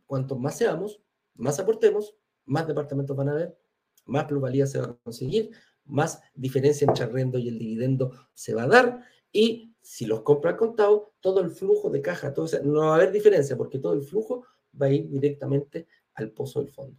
Cuantos 0.06 0.38
más 0.38 0.58
seamos, 0.58 1.00
más 1.34 1.58
aportemos, 1.58 2.14
más 2.44 2.66
departamentos 2.66 3.16
van 3.16 3.28
a 3.28 3.32
haber, 3.32 3.58
más 4.06 4.24
plusvalía 4.24 4.66
se 4.66 4.80
va 4.80 4.86
a 4.86 4.96
conseguir, 5.02 5.50
más 5.86 6.22
diferencia 6.34 6.86
entre 6.86 7.04
el 7.04 7.10
arrendo 7.10 7.38
y 7.38 7.48
el 7.48 7.58
dividendo 7.58 8.12
se 8.34 8.54
va 8.54 8.64
a 8.64 8.68
dar 8.68 9.04
y 9.32 9.74
si 9.84 10.06
los 10.06 10.22
compra 10.22 10.52
al 10.52 10.56
contado, 10.56 11.12
todo 11.20 11.40
el 11.40 11.50
flujo 11.50 11.90
de 11.90 12.00
caja, 12.00 12.32
no 12.62 12.80
va 12.80 12.92
a 12.92 12.94
haber 12.96 13.12
diferencia 13.12 13.54
porque 13.54 13.78
todo 13.78 13.92
el 13.92 14.02
flujo 14.02 14.46
va 14.80 14.86
a 14.86 14.90
ir 14.90 15.10
directamente 15.10 15.86
al 16.14 16.30
pozo 16.30 16.60
del 16.60 16.70
fondo. 16.70 16.98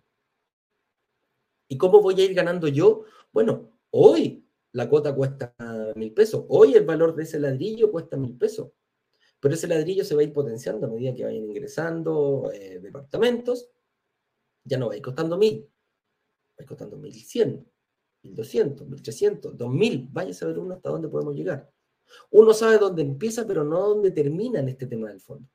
¿Y 1.67 1.77
cómo 1.77 1.99
voy 2.01 2.21
a 2.21 2.25
ir 2.25 2.35
ganando 2.35 2.67
yo? 2.67 3.05
Bueno, 3.31 3.79
hoy 3.89 4.47
la 4.73 4.87
cuota 4.87 5.15
cuesta 5.15 5.55
mil 5.95 6.13
pesos, 6.13 6.45
hoy 6.49 6.75
el 6.75 6.85
valor 6.85 7.15
de 7.15 7.23
ese 7.23 7.39
ladrillo 7.39 7.91
cuesta 7.91 8.17
mil 8.17 8.37
pesos, 8.37 8.71
pero 9.39 9.55
ese 9.55 9.67
ladrillo 9.67 10.03
se 10.03 10.13
va 10.13 10.21
a 10.21 10.25
ir 10.25 10.33
potenciando 10.33 10.85
a 10.85 10.89
medida 10.89 11.15
que 11.15 11.23
vayan 11.23 11.43
ingresando 11.43 12.51
eh, 12.53 12.79
departamentos, 12.79 13.67
ya 14.63 14.77
no 14.77 14.89
va 14.89 14.93
a 14.93 14.97
ir 14.97 15.01
costando 15.01 15.37
mil, 15.37 15.63
va 15.63 16.55
a 16.59 16.61
ir 16.61 16.67
costando 16.67 16.97
mil 16.97 17.13
cien, 17.13 17.67
mil 18.25 18.35
doscientos, 18.35 18.87
mil 18.87 19.01
trescientos, 19.01 19.57
dos 19.57 19.71
mil, 19.71 20.07
vaya 20.11 20.31
a 20.31 20.33
saber 20.33 20.57
uno 20.59 20.75
hasta 20.75 20.89
dónde 20.89 21.07
podemos 21.07 21.35
llegar. 21.35 21.71
Uno 22.31 22.53
sabe 22.53 22.77
dónde 22.77 23.01
empieza, 23.01 23.45
pero 23.45 23.63
no 23.63 23.79
dónde 23.79 24.11
termina 24.11 24.59
en 24.59 24.69
este 24.69 24.87
tema 24.87 25.09
del 25.09 25.21
fondo. 25.21 25.47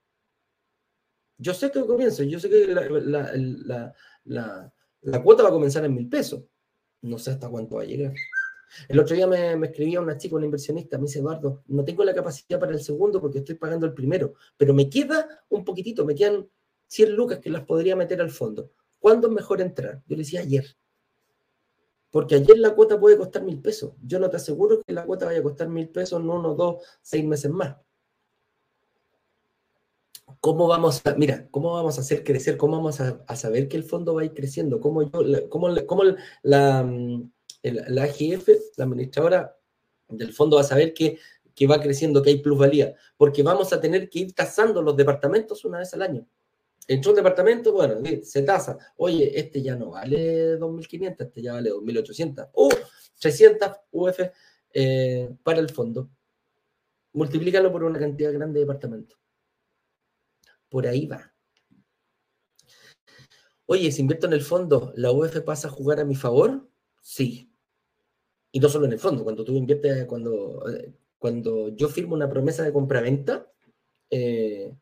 Yo 1.38 1.54
sé 1.54 1.70
que 1.70 1.80
comienzo, 1.80 2.22
yo 2.22 2.38
sé 2.38 2.50
que 2.50 2.66
la, 2.66 3.94
cuota 5.22 5.42
va 5.42 5.48
a 5.48 5.52
comenzar 5.52 5.84
en 5.84 5.94
mil 5.94 6.08
pesos. 6.08 6.44
No 7.02 7.18
sé 7.18 7.30
hasta 7.30 7.48
cuánto 7.48 7.76
va 7.76 7.82
a 7.82 7.86
llegar. 7.86 8.12
El 8.88 9.00
otro 9.00 9.16
día 9.16 9.26
me, 9.26 9.54
escribía 9.66 10.00
una 10.00 10.16
chica, 10.16 10.36
una 10.36 10.44
inversionista, 10.44 10.96
me 10.98 11.04
dice, 11.04 11.18
Eduardo, 11.18 11.64
no 11.66 11.84
tengo 11.84 12.04
la 12.04 12.14
capacidad 12.14 12.60
para 12.60 12.72
el 12.72 12.80
segundo 12.80 13.20
porque 13.20 13.38
estoy 13.38 13.56
pagando 13.56 13.86
el 13.86 13.94
primero, 13.94 14.34
pero 14.56 14.72
me 14.72 14.88
queda 14.88 15.44
un 15.48 15.64
poquitito, 15.64 16.04
me 16.04 16.14
quedan 16.14 16.48
100 16.86 17.16
lucas 17.16 17.38
que 17.40 17.50
las 17.50 17.64
podría 17.64 17.96
meter 17.96 18.20
al 18.20 18.30
fondo. 18.30 18.70
¿Cuándo 19.00 19.28
es 19.28 19.32
mejor 19.32 19.60
entrar? 19.60 20.02
Yo 20.06 20.16
le 20.16 20.22
decía 20.22 20.40
ayer. 20.40 20.76
Porque 22.10 22.34
ayer 22.34 22.58
la 22.58 22.74
cuota 22.74 22.98
puede 22.98 23.16
costar 23.16 23.42
mil 23.42 23.60
pesos. 23.60 23.92
Yo 24.02 24.18
no 24.18 24.28
te 24.28 24.36
aseguro 24.36 24.82
que 24.82 24.92
la 24.92 25.04
cuota 25.04 25.26
vaya 25.26 25.38
a 25.38 25.42
costar 25.42 25.68
mil 25.68 25.88
pesos 25.88 26.20
en 26.20 26.28
uno, 26.28 26.54
dos, 26.54 26.82
seis 27.02 27.24
meses 27.24 27.50
más. 27.50 27.76
¿Cómo 30.40 30.66
vamos 30.66 31.02
a, 31.04 31.14
mira, 31.14 31.48
cómo 31.50 31.72
vamos 31.72 31.98
a 31.98 32.00
hacer 32.00 32.24
crecer? 32.24 32.56
¿Cómo 32.56 32.76
vamos 32.76 33.00
a, 33.00 33.36
saber 33.36 33.68
que 33.68 33.76
el 33.76 33.84
fondo 33.84 34.14
va 34.14 34.22
a 34.22 34.24
ir 34.24 34.34
creciendo? 34.34 34.80
¿Cómo, 34.80 35.02
yo, 35.02 35.48
cómo, 35.48 35.68
cómo 35.86 36.02
la, 36.42 36.88
la 37.62 38.02
AGF, 38.02 38.48
la 38.76 38.84
administradora 38.84 39.56
del 40.08 40.32
fondo, 40.32 40.56
va 40.56 40.62
a 40.62 40.64
saber 40.64 40.94
que, 40.94 41.18
que 41.54 41.66
va 41.66 41.80
creciendo, 41.80 42.22
que 42.22 42.30
hay 42.30 42.38
plusvalía? 42.38 42.94
Porque 43.16 43.42
vamos 43.42 43.72
a 43.72 43.80
tener 43.80 44.08
que 44.08 44.20
ir 44.20 44.34
tasando 44.34 44.82
los 44.82 44.96
departamentos 44.96 45.64
una 45.64 45.78
vez 45.78 45.92
al 45.94 46.02
año. 46.02 46.26
Entró 46.88 47.12
un 47.12 47.16
departamento, 47.16 47.72
bueno, 47.72 47.96
se 48.22 48.42
tasa. 48.42 48.76
Oye, 48.96 49.38
este 49.38 49.62
ya 49.62 49.76
no 49.76 49.90
vale 49.90 50.58
2.500, 50.58 51.16
este 51.18 51.42
ya 51.42 51.52
vale 51.52 51.70
2.800. 51.70 52.50
¡Uh! 52.54 52.68
300 53.20 53.70
UF 53.92 54.18
para 55.42 55.60
el 55.60 55.68
fondo. 55.70 56.10
Multiplícalo 57.12 57.70
por 57.70 57.84
una 57.84 57.98
cantidad 57.98 58.32
grande 58.32 58.60
de 58.60 58.66
departamentos. 58.66 59.18
Por 60.68 60.86
ahí 60.86 61.06
va. 61.06 61.32
Oye, 63.66 63.92
si 63.92 64.00
invierto 64.00 64.26
en 64.26 64.32
el 64.32 64.42
fondo, 64.42 64.92
¿la 64.96 65.12
UF 65.12 65.42
pasa 65.42 65.68
a 65.68 65.70
jugar 65.70 66.00
a 66.00 66.04
mi 66.04 66.16
favor? 66.16 66.68
Sí. 67.02 67.52
Y 68.50 68.58
no 68.58 68.68
solo 68.68 68.86
en 68.86 68.92
el 68.92 68.98
fondo, 68.98 69.22
cuando 69.22 69.44
tú 69.44 69.54
inviertes, 69.54 70.06
cuando, 70.06 70.68
eh, 70.68 70.92
cuando 71.18 71.68
yo 71.68 71.88
firmo 71.88 72.14
una 72.14 72.28
promesa 72.28 72.64
de 72.64 72.72
compra-venta, 72.72 73.48
eh, 74.10 74.74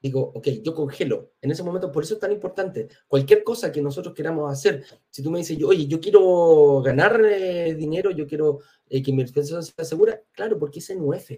digo, 0.00 0.32
ok, 0.34 0.48
yo 0.62 0.74
congelo. 0.74 1.32
En 1.40 1.50
ese 1.50 1.62
momento, 1.62 1.92
por 1.92 2.04
eso 2.04 2.14
es 2.14 2.20
tan 2.20 2.32
importante. 2.32 2.88
Cualquier 3.06 3.44
cosa 3.44 3.70
que 3.70 3.82
nosotros 3.82 4.14
queramos 4.14 4.50
hacer, 4.50 4.84
si 5.10 5.22
tú 5.22 5.30
me 5.30 5.38
dices, 5.38 5.62
oye, 5.62 5.86
yo 5.86 6.00
quiero 6.00 6.82
ganar 6.82 7.20
eh, 7.24 7.74
dinero, 7.74 8.10
yo 8.10 8.26
quiero 8.26 8.60
eh, 8.88 9.02
que 9.02 9.12
mi 9.12 9.22
inversión 9.22 9.62
sea 9.62 9.84
segura, 9.84 10.22
claro, 10.32 10.58
porque 10.58 10.78
es 10.78 10.90
en 10.90 11.02
UF. 11.02 11.32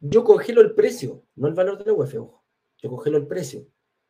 Yo 0.00 0.24
congelo 0.24 0.60
el 0.60 0.74
precio, 0.74 1.24
no 1.36 1.48
el 1.48 1.54
valor 1.54 1.78
de 1.78 1.84
la 1.84 1.92
UF, 1.92 2.14
ojo. 2.16 2.44
Yo 2.78 2.90
congelo 2.90 3.18
el 3.18 3.26
precio. 3.26 3.66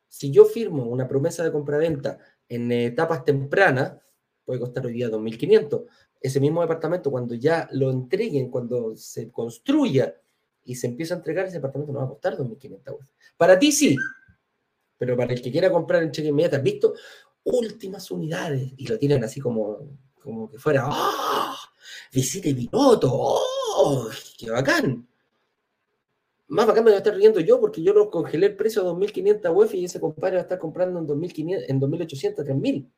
Si 0.07 0.31
yo 0.31 0.45
firmo 0.45 0.83
una 0.85 1.07
promesa 1.07 1.43
de 1.43 1.51
compra-venta 1.51 2.19
en 2.47 2.71
etapas 2.71 3.25
tempranas, 3.25 3.97
puede 4.43 4.59
costar 4.59 4.85
hoy 4.85 4.93
día 4.93 5.09
2.500. 5.09 5.85
Ese 6.21 6.39
mismo 6.39 6.61
departamento, 6.61 7.11
cuando 7.11 7.35
ya 7.35 7.67
lo 7.71 7.89
entreguen, 7.91 8.49
cuando 8.49 8.95
se 8.95 9.31
construya 9.31 10.15
y 10.69 10.75
se 10.75 10.85
empieza 10.85 11.15
a 11.15 11.17
entregar, 11.17 11.47
ese 11.47 11.57
apartamento 11.57 11.91
no 11.91 11.97
va 11.97 12.05
a 12.05 12.09
costar 12.09 12.37
2.500 12.37 12.93
UF. 12.93 13.07
Para 13.35 13.57
ti 13.57 13.71
sí, 13.71 13.95
pero 14.99 15.17
para 15.17 15.33
el 15.33 15.41
que 15.41 15.51
quiera 15.51 15.71
comprar 15.71 16.03
en 16.03 16.11
cheque 16.11 16.27
inmediato, 16.27 16.57
¿has 16.57 16.61
visto? 16.63 16.93
Últimas 17.43 18.11
unidades 18.11 18.71
y 18.77 18.85
lo 18.85 18.99
tienen 18.99 19.23
así 19.23 19.41
como, 19.41 19.79
como 20.21 20.47
que 20.47 20.59
fuera, 20.59 20.87
¡oh! 20.87 21.55
Visita 22.13 22.49
y 22.49 22.53
piloto, 22.53 23.09
¡oh! 23.11 24.09
¡Qué 24.37 24.51
bacán! 24.51 25.07
Más 26.49 26.67
bacán 26.67 26.83
me 26.83 26.91
voy 26.91 26.95
a 26.95 26.99
estar 26.99 27.15
riendo 27.15 27.39
yo 27.39 27.59
porque 27.59 27.81
yo 27.81 27.91
lo 27.91 28.11
congelé 28.11 28.45
el 28.45 28.55
precio 28.55 28.83
a 28.83 28.93
2.500 28.93 29.51
UF 29.51 29.73
y 29.73 29.85
ese 29.85 29.99
compadre 29.99 30.35
va 30.35 30.41
a 30.41 30.43
estar 30.43 30.59
comprando 30.59 30.99
en 30.99 31.07
2.500, 31.07 31.65
en 31.67 31.81
2.800, 31.81 32.45
3.000. 32.45 32.91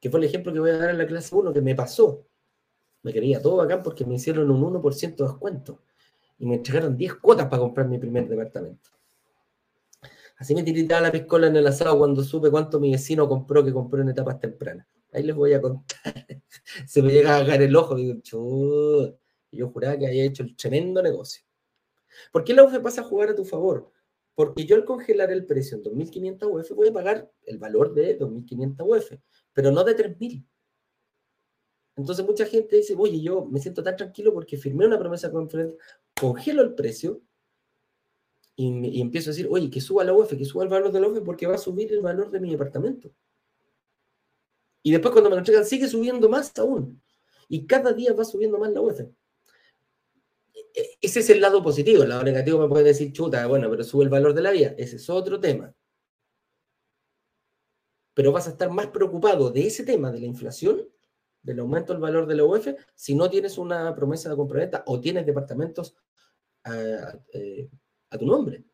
Que 0.00 0.08
fue 0.08 0.20
el 0.20 0.24
ejemplo 0.24 0.54
que 0.54 0.60
voy 0.60 0.70
a 0.70 0.78
dar 0.78 0.88
en 0.88 0.98
la 0.98 1.06
clase 1.06 1.34
1 1.34 1.52
que 1.52 1.60
me 1.60 1.74
pasó. 1.74 2.26
Me 3.02 3.12
quería 3.12 3.42
todo 3.42 3.56
bacán 3.56 3.82
porque 3.82 4.06
me 4.06 4.14
hicieron 4.14 4.50
un 4.50 4.62
1% 4.80 5.16
de 5.16 5.24
descuento 5.24 5.82
y 6.42 6.46
me 6.46 6.56
entregaron 6.56 6.96
10 6.96 7.14
cuotas 7.14 7.46
para 7.46 7.60
comprar 7.60 7.86
mi 7.86 7.98
primer 7.98 8.28
departamento. 8.28 8.90
Así 10.36 10.56
me 10.56 10.64
tiritaba 10.64 11.00
la 11.00 11.12
piscola 11.12 11.46
en 11.46 11.54
el 11.54 11.64
asado 11.68 11.96
cuando 11.96 12.24
supe 12.24 12.50
cuánto 12.50 12.80
mi 12.80 12.90
vecino 12.90 13.28
compró 13.28 13.64
que 13.64 13.72
compró 13.72 14.02
en 14.02 14.08
etapas 14.08 14.40
tempranas. 14.40 14.88
ahí 15.12 15.22
les 15.22 15.36
voy 15.36 15.52
a 15.52 15.60
contar. 15.60 15.86
Se 16.86 17.00
me 17.00 17.12
llega 17.12 17.36
a 17.36 17.46
caer 17.46 17.62
el 17.62 17.76
ojo, 17.76 17.94
digo, 17.94 18.20
yo 19.52 19.68
juraba 19.68 19.96
que 19.96 20.08
había 20.08 20.24
hecho 20.24 20.42
el 20.42 20.56
tremendo 20.56 21.00
negocio. 21.00 21.44
¿Por 22.32 22.42
qué 22.42 22.54
la 22.54 22.64
UF 22.64 22.76
pasa 22.80 23.02
a 23.02 23.04
jugar 23.04 23.28
a 23.28 23.36
tu 23.36 23.44
favor? 23.44 23.92
Porque 24.34 24.64
yo 24.64 24.74
al 24.74 24.84
congelar 24.84 25.30
el 25.30 25.46
precio 25.46 25.76
en 25.76 25.84
2.500 25.84 26.60
UF 26.60 26.70
voy 26.72 26.88
a 26.88 26.92
pagar 26.92 27.30
el 27.46 27.58
valor 27.58 27.94
de 27.94 28.18
2.500 28.18 28.84
UF, 28.84 29.12
pero 29.52 29.70
no 29.70 29.84
de 29.84 29.96
3.000. 29.96 30.44
Entonces 31.96 32.24
mucha 32.24 32.46
gente 32.46 32.76
dice, 32.76 32.94
oye, 32.96 33.20
yo 33.20 33.44
me 33.44 33.60
siento 33.60 33.82
tan 33.82 33.96
tranquilo 33.96 34.32
porque 34.32 34.56
firmé 34.56 34.86
una 34.86 34.98
promesa 34.98 35.30
con 35.30 35.48
congelo 36.18 36.62
el 36.62 36.74
precio 36.74 37.20
y, 38.56 39.00
empiezo 39.00 39.30
a 39.30 39.32
decir, 39.32 39.48
oye, 39.50 39.70
que 39.70 39.80
suba 39.80 40.04
la 40.04 40.12
UF, 40.14 40.36
que 40.36 40.44
suba 40.44 40.64
el 40.64 40.70
valor 40.70 40.92
de 40.92 41.00
la 41.00 41.08
UF 41.08 41.20
porque 41.20 41.46
va 41.46 41.54
a 41.54 41.58
subir 41.58 41.92
el 41.92 42.00
valor 42.00 42.30
de 42.30 42.40
mi 42.40 42.50
departamento. 42.50 43.12
Y 44.82 44.90
después 44.90 45.12
cuando 45.12 45.30
me 45.30 45.36
lo 45.36 45.40
entregan 45.40 45.64
sigue 45.64 45.88
subiendo 45.88 46.28
más 46.28 46.56
aún. 46.58 47.00
Y 47.48 47.66
cada 47.66 47.92
día 47.92 48.14
va 48.14 48.24
subiendo 48.24 48.58
más 48.58 48.72
la 48.72 48.80
UF. 48.80 49.00
E, 49.00 49.10
e, 50.74 50.98
ese 51.00 51.20
es 51.20 51.30
el 51.30 51.40
lado 51.40 51.62
positivo. 51.62 52.02
El 52.02 52.08
lado 52.08 52.22
negativo 52.22 52.58
me 52.58 52.68
puede 52.68 52.84
decir, 52.84 53.12
chuta, 53.12 53.46
bueno, 53.46 53.70
pero 53.70 53.84
sube 53.84 54.04
el 54.04 54.10
valor 54.10 54.34
de 54.34 54.42
la 54.42 54.50
vida. 54.50 54.74
Ese 54.78 54.96
es 54.96 55.10
otro 55.10 55.38
tema. 55.38 55.74
Pero 58.14 58.32
vas 58.32 58.46
a 58.46 58.50
estar 58.50 58.70
más 58.70 58.88
preocupado 58.88 59.50
de 59.50 59.66
ese 59.66 59.84
tema, 59.84 60.10
de 60.10 60.20
la 60.20 60.26
inflación, 60.26 60.88
del 61.42 61.58
aumento 61.60 61.92
del 61.92 62.02
valor 62.02 62.26
de 62.26 62.36
la 62.36 62.44
UF, 62.44 62.68
si 62.94 63.14
no 63.14 63.28
tienes 63.28 63.58
una 63.58 63.94
promesa 63.94 64.28
de 64.28 64.36
compraventa 64.36 64.84
o 64.86 65.00
tienes 65.00 65.26
departamentos 65.26 65.96
ah, 66.64 67.18
eh, 67.32 67.68
a 68.10 68.18
tu 68.18 68.26
nombre 68.26 68.64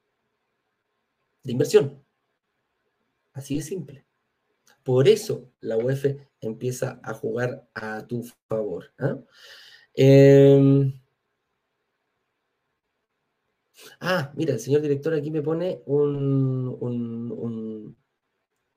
de 1.43 1.53
inversión. 1.53 2.05
Así 3.33 3.57
de 3.57 3.63
simple. 3.63 4.05
Por 4.83 5.09
eso 5.09 5.53
la 5.61 5.77
UEF 5.77 6.17
empieza 6.41 7.01
a 7.03 7.15
jugar 7.15 7.69
a 7.75 8.07
tu 8.07 8.25
favor. 8.49 8.93
¿ah? 8.99 9.19
Em, 9.95 10.93
ah, 14.01 14.33
mira, 14.37 14.55
el 14.55 14.61
señor 14.61 14.83
director 14.83 15.15
aquí 15.15 15.31
me 15.31 15.43
pone 15.43 15.83
un, 15.87 16.77
un, 16.81 17.97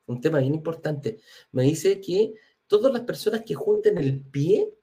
un, 0.06 0.22
tema 0.22 0.40
bien 0.40 0.54
importante. 0.56 1.20
Me 1.52 1.64
dice 1.64 2.00
que 2.02 2.34
todas 2.72 2.94
las 2.94 3.02
personas 3.02 3.44
que 3.44 3.54
junten 3.54 3.98
el 3.98 4.22
pie 4.22 4.74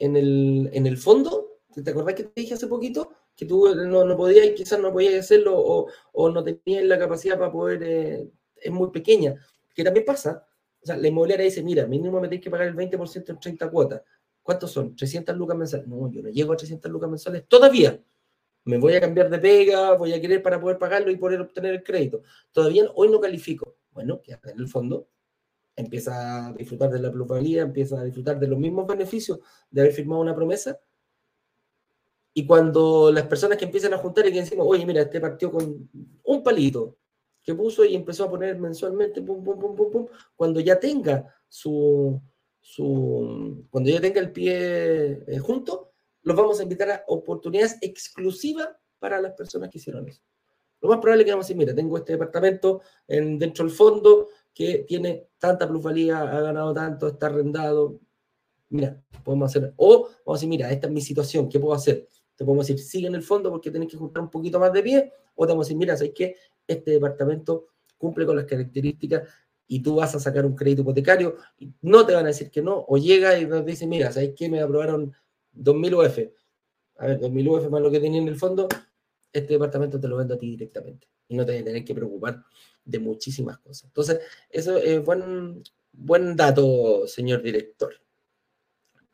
en 0.00 0.16
el, 0.16 0.68
en 0.72 0.86
el 0.86 0.96
fondo, 0.96 1.60
¿te 1.72 1.88
acordás 1.88 2.14
que 2.14 2.24
te 2.24 2.40
dije 2.40 2.54
hace 2.54 2.66
poquito? 2.66 3.10
que 3.36 3.44
tú 3.44 3.72
no, 3.74 4.04
no 4.04 4.16
podías, 4.16 4.48
quizás 4.56 4.80
no 4.80 4.92
podías 4.92 5.14
hacerlo 5.14 5.54
o, 5.56 6.30
no 6.30 6.42
tenías 6.42 6.84
la 6.84 6.98
capacidad 6.98 7.38
para 7.38 7.52
poder, 7.52 7.82
eh, 7.82 8.30
es 8.56 8.72
muy 8.72 8.90
pequeña, 8.90 9.34
que 9.74 9.84
también 9.84 10.06
pasa. 10.06 10.44
O 10.80 10.86
sea, 10.86 10.96
la 10.96 11.08
inmobiliaria 11.08 11.44
dice, 11.44 11.62
mira, 11.62 11.86
mínimo 11.86 12.20
me 12.20 12.28
tienes 12.28 12.42
que 12.42 12.50
pagar 12.50 12.68
el 12.68 12.74
20% 12.74 13.28
en 13.28 13.38
30 13.38 13.70
cuotas. 13.70 14.02
¿Cuántos 14.42 14.70
son? 14.70 14.96
300 14.96 15.36
lucas 15.36 15.56
mensuales. 15.56 15.86
No, 15.86 16.10
yo 16.10 16.22
no 16.22 16.30
llego 16.30 16.52
a 16.52 16.56
300 16.56 16.90
lucas 16.90 17.10
mensuales 17.10 17.46
todavía. 17.46 18.00
Me 18.64 18.78
voy 18.78 18.94
a 18.94 19.00
cambiar 19.00 19.28
de 19.28 19.38
pega, 19.38 19.92
voy 19.92 20.14
a 20.14 20.20
querer 20.20 20.42
para 20.42 20.60
poder 20.60 20.78
pagarlo 20.78 21.10
y 21.10 21.16
poder 21.16 21.40
obtener 21.40 21.74
el 21.74 21.82
crédito. 21.82 22.22
Todavía 22.52 22.90
hoy 22.94 23.10
no 23.10 23.20
califico. 23.20 23.76
Bueno, 23.92 24.20
que 24.22 24.32
en 24.32 24.58
el 24.58 24.68
fondo 24.68 25.08
empieza 25.76 26.48
a 26.48 26.52
disfrutar 26.54 26.90
de 26.90 26.98
la 26.98 27.12
plusvalía, 27.12 27.62
empieza 27.62 28.00
a 28.00 28.04
disfrutar 28.04 28.40
de 28.40 28.48
los 28.48 28.58
mismos 28.58 28.86
beneficios 28.86 29.38
de 29.70 29.82
haber 29.82 29.92
firmado 29.92 30.22
una 30.22 30.34
promesa 30.34 30.80
y 32.38 32.46
cuando 32.46 33.10
las 33.10 33.26
personas 33.26 33.56
que 33.56 33.64
empiezan 33.64 33.94
a 33.94 33.96
juntar 33.98 34.26
y 34.26 34.32
que 34.32 34.40
decimos, 34.40 34.66
oye, 34.68 34.84
mira, 34.84 35.00
este 35.00 35.20
partió 35.22 35.50
con 35.50 35.88
un 36.22 36.42
palito 36.42 36.98
que 37.42 37.54
puso 37.54 37.82
y 37.82 37.94
empezó 37.94 38.24
a 38.24 38.30
poner 38.30 38.58
mensualmente, 38.58 39.22
pum, 39.22 39.42
pum, 39.42 39.58
pum, 39.58 39.74
pum, 39.74 39.90
pum, 39.90 40.06
cuando 40.34 40.60
ya 40.60 40.78
tenga 40.78 41.34
su, 41.48 42.20
su 42.60 43.64
cuando 43.70 43.88
ya 43.88 44.02
tenga 44.02 44.20
el 44.20 44.32
pie 44.32 45.24
eh, 45.26 45.38
junto, 45.38 45.92
los 46.24 46.36
vamos 46.36 46.60
a 46.60 46.64
invitar 46.64 46.90
a 46.90 47.04
oportunidades 47.06 47.78
exclusivas 47.80 48.68
para 48.98 49.18
las 49.18 49.32
personas 49.32 49.70
que 49.70 49.78
hicieron 49.78 50.06
eso. 50.06 50.20
Lo 50.82 50.90
más 50.90 50.98
probable 50.98 51.22
es 51.22 51.24
que 51.24 51.32
vamos 51.32 51.46
a 51.46 51.48
decir, 51.48 51.56
mira, 51.56 51.74
tengo 51.74 51.96
este 51.96 52.12
departamento 52.12 52.82
en, 53.08 53.38
dentro 53.38 53.64
del 53.64 53.72
fondo 53.72 54.28
que 54.56 54.86
tiene 54.88 55.28
tanta 55.38 55.68
plusvalía, 55.68 56.22
ha 56.22 56.40
ganado 56.40 56.72
tanto, 56.72 57.08
está 57.08 57.26
arrendado. 57.26 58.00
Mira, 58.70 58.98
podemos 59.22 59.50
hacer, 59.50 59.74
o 59.76 60.08
vamos 60.24 60.24
a 60.26 60.32
decir, 60.32 60.48
mira, 60.48 60.72
esta 60.72 60.86
es 60.86 60.92
mi 60.94 61.02
situación, 61.02 61.46
¿qué 61.50 61.60
puedo 61.60 61.74
hacer? 61.74 62.08
Te 62.34 62.42
podemos 62.42 62.66
decir, 62.66 62.82
sigue 62.82 63.06
en 63.06 63.16
el 63.16 63.22
fondo 63.22 63.50
porque 63.50 63.70
tienes 63.70 63.90
que 63.90 63.98
juntar 63.98 64.22
un 64.22 64.30
poquito 64.30 64.58
más 64.58 64.72
de 64.72 64.82
pie, 64.82 65.12
o 65.34 65.46
te 65.46 65.52
vamos 65.52 65.66
a 65.66 65.68
decir, 65.68 65.76
mira, 65.76 65.94
¿sabes 65.94 66.14
qué? 66.14 66.36
Este 66.66 66.92
departamento 66.92 67.66
cumple 67.98 68.24
con 68.24 68.34
las 68.34 68.46
características 68.46 69.28
y 69.68 69.80
tú 69.82 69.96
vas 69.96 70.14
a 70.14 70.20
sacar 70.20 70.46
un 70.46 70.56
crédito 70.56 70.80
hipotecario, 70.80 71.36
no 71.82 72.06
te 72.06 72.14
van 72.14 72.24
a 72.24 72.28
decir 72.28 72.50
que 72.50 72.62
no, 72.62 72.82
o 72.88 72.96
llega 72.96 73.38
y 73.38 73.44
nos 73.44 73.62
dice, 73.62 73.86
mira, 73.86 74.10
¿sabes 74.10 74.32
qué? 74.34 74.48
Me 74.48 74.62
aprobaron 74.62 75.12
2.000 75.54 75.94
UF. 75.94 76.18
A 76.96 77.06
ver, 77.08 77.20
2.000 77.20 77.50
UF 77.50 77.68
más 77.68 77.82
lo 77.82 77.90
que 77.90 78.00
tenía 78.00 78.22
en 78.22 78.28
el 78.28 78.36
fondo, 78.36 78.68
este 79.30 79.52
departamento 79.52 80.00
te 80.00 80.08
lo 80.08 80.16
vendo 80.16 80.32
a 80.32 80.38
ti 80.38 80.48
directamente. 80.48 81.08
Y 81.28 81.36
no 81.36 81.44
te 81.44 81.52
vas 81.52 81.60
a 81.60 81.64
tener 81.64 81.84
que 81.84 81.94
preocupar 81.94 82.42
de 82.86 82.98
muchísimas 82.98 83.58
cosas. 83.58 83.84
Entonces, 83.84 84.20
eso 84.48 84.78
es 84.78 85.04
buen, 85.04 85.62
buen 85.92 86.34
dato, 86.34 87.06
señor 87.06 87.42
director. 87.42 87.94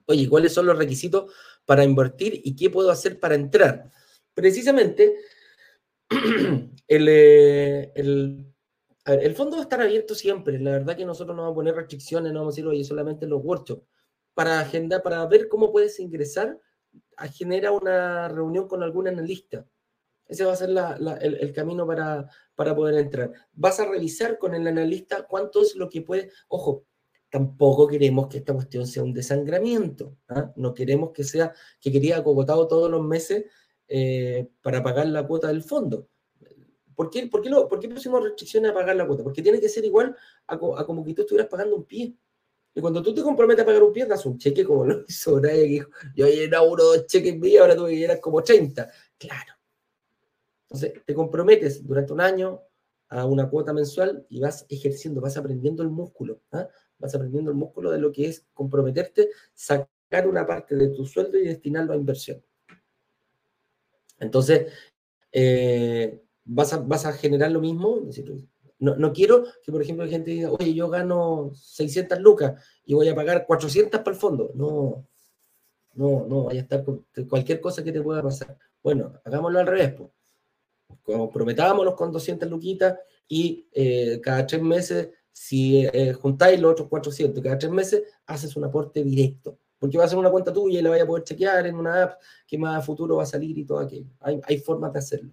Oye, 0.06 0.28
¿cuáles 0.28 0.52
son 0.52 0.66
los 0.66 0.78
requisitos 0.78 1.32
para 1.64 1.84
invertir 1.84 2.40
y 2.44 2.56
qué 2.56 2.70
puedo 2.70 2.90
hacer 2.90 3.18
para 3.20 3.34
entrar. 3.34 3.90
Precisamente, 4.34 5.16
eh, 6.88 7.92
el, 7.94 9.34
fondo 9.34 9.56
va 9.56 9.60
a 9.60 9.62
estar 9.62 9.80
abierto 9.80 10.14
siempre. 10.14 10.58
La 10.58 10.72
verdad 10.72 10.96
que 10.96 11.04
nosotros 11.04 11.36
no 11.36 11.42
vamos 11.42 11.54
a 11.54 11.56
poner 11.56 11.74
restricciones, 11.74 12.32
no 12.32 12.40
vamos 12.40 12.54
a 12.54 12.56
decir, 12.56 12.66
oye, 12.66 12.84
solamente 12.84 13.26
los 13.26 13.42
workshops. 13.42 13.86
Para 14.34 14.60
agenda, 14.60 15.02
para 15.02 15.24
ver 15.26 15.48
cómo 15.48 15.70
puedes 15.70 16.00
ingresar, 16.00 16.58
a 17.16 17.28
generar 17.28 17.72
una 17.72 18.28
reunión 18.28 18.66
con 18.66 18.82
algún 18.82 19.08
analista. 19.08 19.66
Ese 20.26 20.44
va 20.44 20.52
a 20.52 20.56
ser 20.56 20.70
el, 20.70 21.52
camino 21.52 21.86
para, 21.86 22.28
para 22.54 22.74
poder 22.74 22.94
entrar. 22.96 23.32
Vas 23.52 23.80
a 23.80 23.86
revisar 23.86 24.38
con 24.38 24.54
el 24.54 24.66
analista 24.66 25.26
cuánto 25.26 25.62
es 25.62 25.76
lo 25.76 25.88
que 25.88 26.02
puede. 26.02 26.30
Ojo, 26.48 26.86
tampoco 27.32 27.86
queremos 27.86 28.28
que 28.28 28.38
esta 28.38 28.52
cuestión 28.52 28.86
sea 28.86 29.02
un 29.02 29.14
desangramiento. 29.14 30.16
¿ah? 30.28 30.52
No 30.56 30.74
queremos 30.74 31.12
que 31.12 31.24
sea 31.24 31.54
que 31.80 31.90
quería 31.90 32.18
acogotado 32.18 32.68
todos 32.68 32.90
los 32.90 33.02
meses 33.02 33.46
eh, 33.88 34.48
para 34.60 34.82
pagar 34.82 35.06
la 35.06 35.26
cuota 35.26 35.48
del 35.48 35.62
fondo. 35.62 36.08
¿Por 36.94 37.08
qué, 37.08 37.26
por, 37.26 37.40
qué 37.40 37.50
¿Por 37.50 37.80
qué 37.80 37.88
pusimos 37.88 38.22
restricciones 38.22 38.70
a 38.70 38.74
pagar 38.74 38.96
la 38.96 39.06
cuota? 39.06 39.22
Porque 39.22 39.42
tiene 39.42 39.60
que 39.60 39.68
ser 39.68 39.84
igual 39.84 40.14
a, 40.46 40.58
como 40.58 41.04
que 41.04 41.14
tú 41.14 41.22
estuvieras 41.22 41.50
pagando 41.50 41.76
un 41.76 41.84
pie. 41.84 42.14
Y 42.74 42.80
cuando 42.80 43.02
tú 43.02 43.14
te 43.14 43.22
comprometes 43.22 43.62
a 43.62 43.66
pagar 43.66 43.82
un 43.82 43.92
pie, 43.92 44.06
das 44.06 44.24
un 44.26 44.38
cheque 44.38 44.64
como 44.64 44.84
lo 44.84 45.04
hizo 45.08 45.36
Brian, 45.36 45.56
que 45.56 45.68
dijo, 45.68 45.90
yo 46.14 46.26
era 46.26 46.62
uno 46.62 46.82
dos 46.82 47.06
cheques 47.06 47.38
míos, 47.38 47.62
ahora 47.62 47.76
tú 47.76 47.86
que 47.86 48.20
como 48.20 48.42
30. 48.42 48.90
Claro. 49.18 49.54
Entonces, 50.72 51.04
te 51.04 51.14
comprometes 51.14 51.86
durante 51.86 52.14
un 52.14 52.20
año 52.22 52.62
a 53.08 53.26
una 53.26 53.50
cuota 53.50 53.74
mensual 53.74 54.24
y 54.30 54.40
vas 54.40 54.64
ejerciendo, 54.70 55.20
vas 55.20 55.36
aprendiendo 55.36 55.82
el 55.82 55.90
músculo. 55.90 56.40
¿ah? 56.52 56.66
vas 57.02 57.14
aprendiendo 57.14 57.50
el 57.50 57.56
músculo 57.56 57.90
de 57.90 57.98
lo 57.98 58.12
que 58.12 58.26
es 58.26 58.46
comprometerte, 58.54 59.28
sacar 59.52 60.26
una 60.26 60.46
parte 60.46 60.76
de 60.76 60.88
tu 60.88 61.04
sueldo 61.04 61.36
y 61.36 61.48
destinarlo 61.48 61.92
a 61.92 61.96
inversión. 61.96 62.42
Entonces, 64.18 64.72
eh, 65.32 66.22
vas, 66.44 66.72
a, 66.72 67.12
generar 67.12 67.50
lo 67.50 67.60
mismo. 67.60 68.08
No, 68.78 69.12
quiero 69.12 69.44
que, 69.62 69.72
por 69.72 69.82
ejemplo, 69.82 70.04
la 70.04 70.10
gente 70.10 70.30
diga, 70.30 70.52
oye, 70.52 70.72
yo 70.72 70.88
gano 70.88 71.50
600 71.54 72.20
lucas 72.20 72.64
y 72.84 72.94
voy 72.94 73.08
a 73.08 73.14
pagar 73.14 73.46
400 73.46 74.00
para 74.00 74.14
el 74.14 74.20
fondo. 74.20 74.52
No, 74.54 75.08
no, 75.94 76.24
no, 76.26 76.44
vaya 76.44 76.60
a 76.60 76.62
estar 76.62 76.84
con 76.84 77.04
cualquier 77.28 77.60
cosa 77.60 77.82
que 77.82 77.92
te 77.92 78.00
pueda 78.00 78.22
pasar. 78.22 78.56
Bueno, 78.82 79.20
hagámoslo 79.24 79.58
al 79.58 79.66
revés. 79.66 79.92
Pues. 79.94 80.10
Comprometámonos 81.02 81.94
con 81.94 82.12
200 82.12 82.48
luquitas 82.48 82.98
y 83.28 83.66
eh, 83.72 84.20
cada 84.22 84.46
tres 84.46 84.62
meses 84.62 85.08
si 85.32 85.86
eh, 85.86 86.12
juntáis 86.12 86.60
los 86.60 86.72
otros 86.72 86.88
400 86.88 87.42
cada 87.42 87.58
tres 87.58 87.72
meses, 87.72 88.02
haces 88.26 88.54
un 88.54 88.64
aporte 88.64 89.02
directo. 89.02 89.58
Porque 89.78 89.98
va 89.98 90.04
a 90.04 90.08
ser 90.08 90.18
una 90.18 90.30
cuenta 90.30 90.52
tuya 90.52 90.78
y 90.78 90.82
la 90.82 90.90
vaya 90.90 91.02
a 91.02 91.06
poder 91.06 91.24
chequear 91.24 91.66
en 91.66 91.74
una 91.74 92.04
app 92.04 92.20
que 92.46 92.56
más 92.56 92.78
a 92.78 92.82
futuro 92.82 93.16
va 93.16 93.24
a 93.24 93.26
salir 93.26 93.58
y 93.58 93.64
todo 93.64 93.78
aquello. 93.78 94.10
Hay, 94.20 94.40
hay 94.44 94.58
formas 94.58 94.92
de 94.92 94.98
hacerlo. 95.00 95.32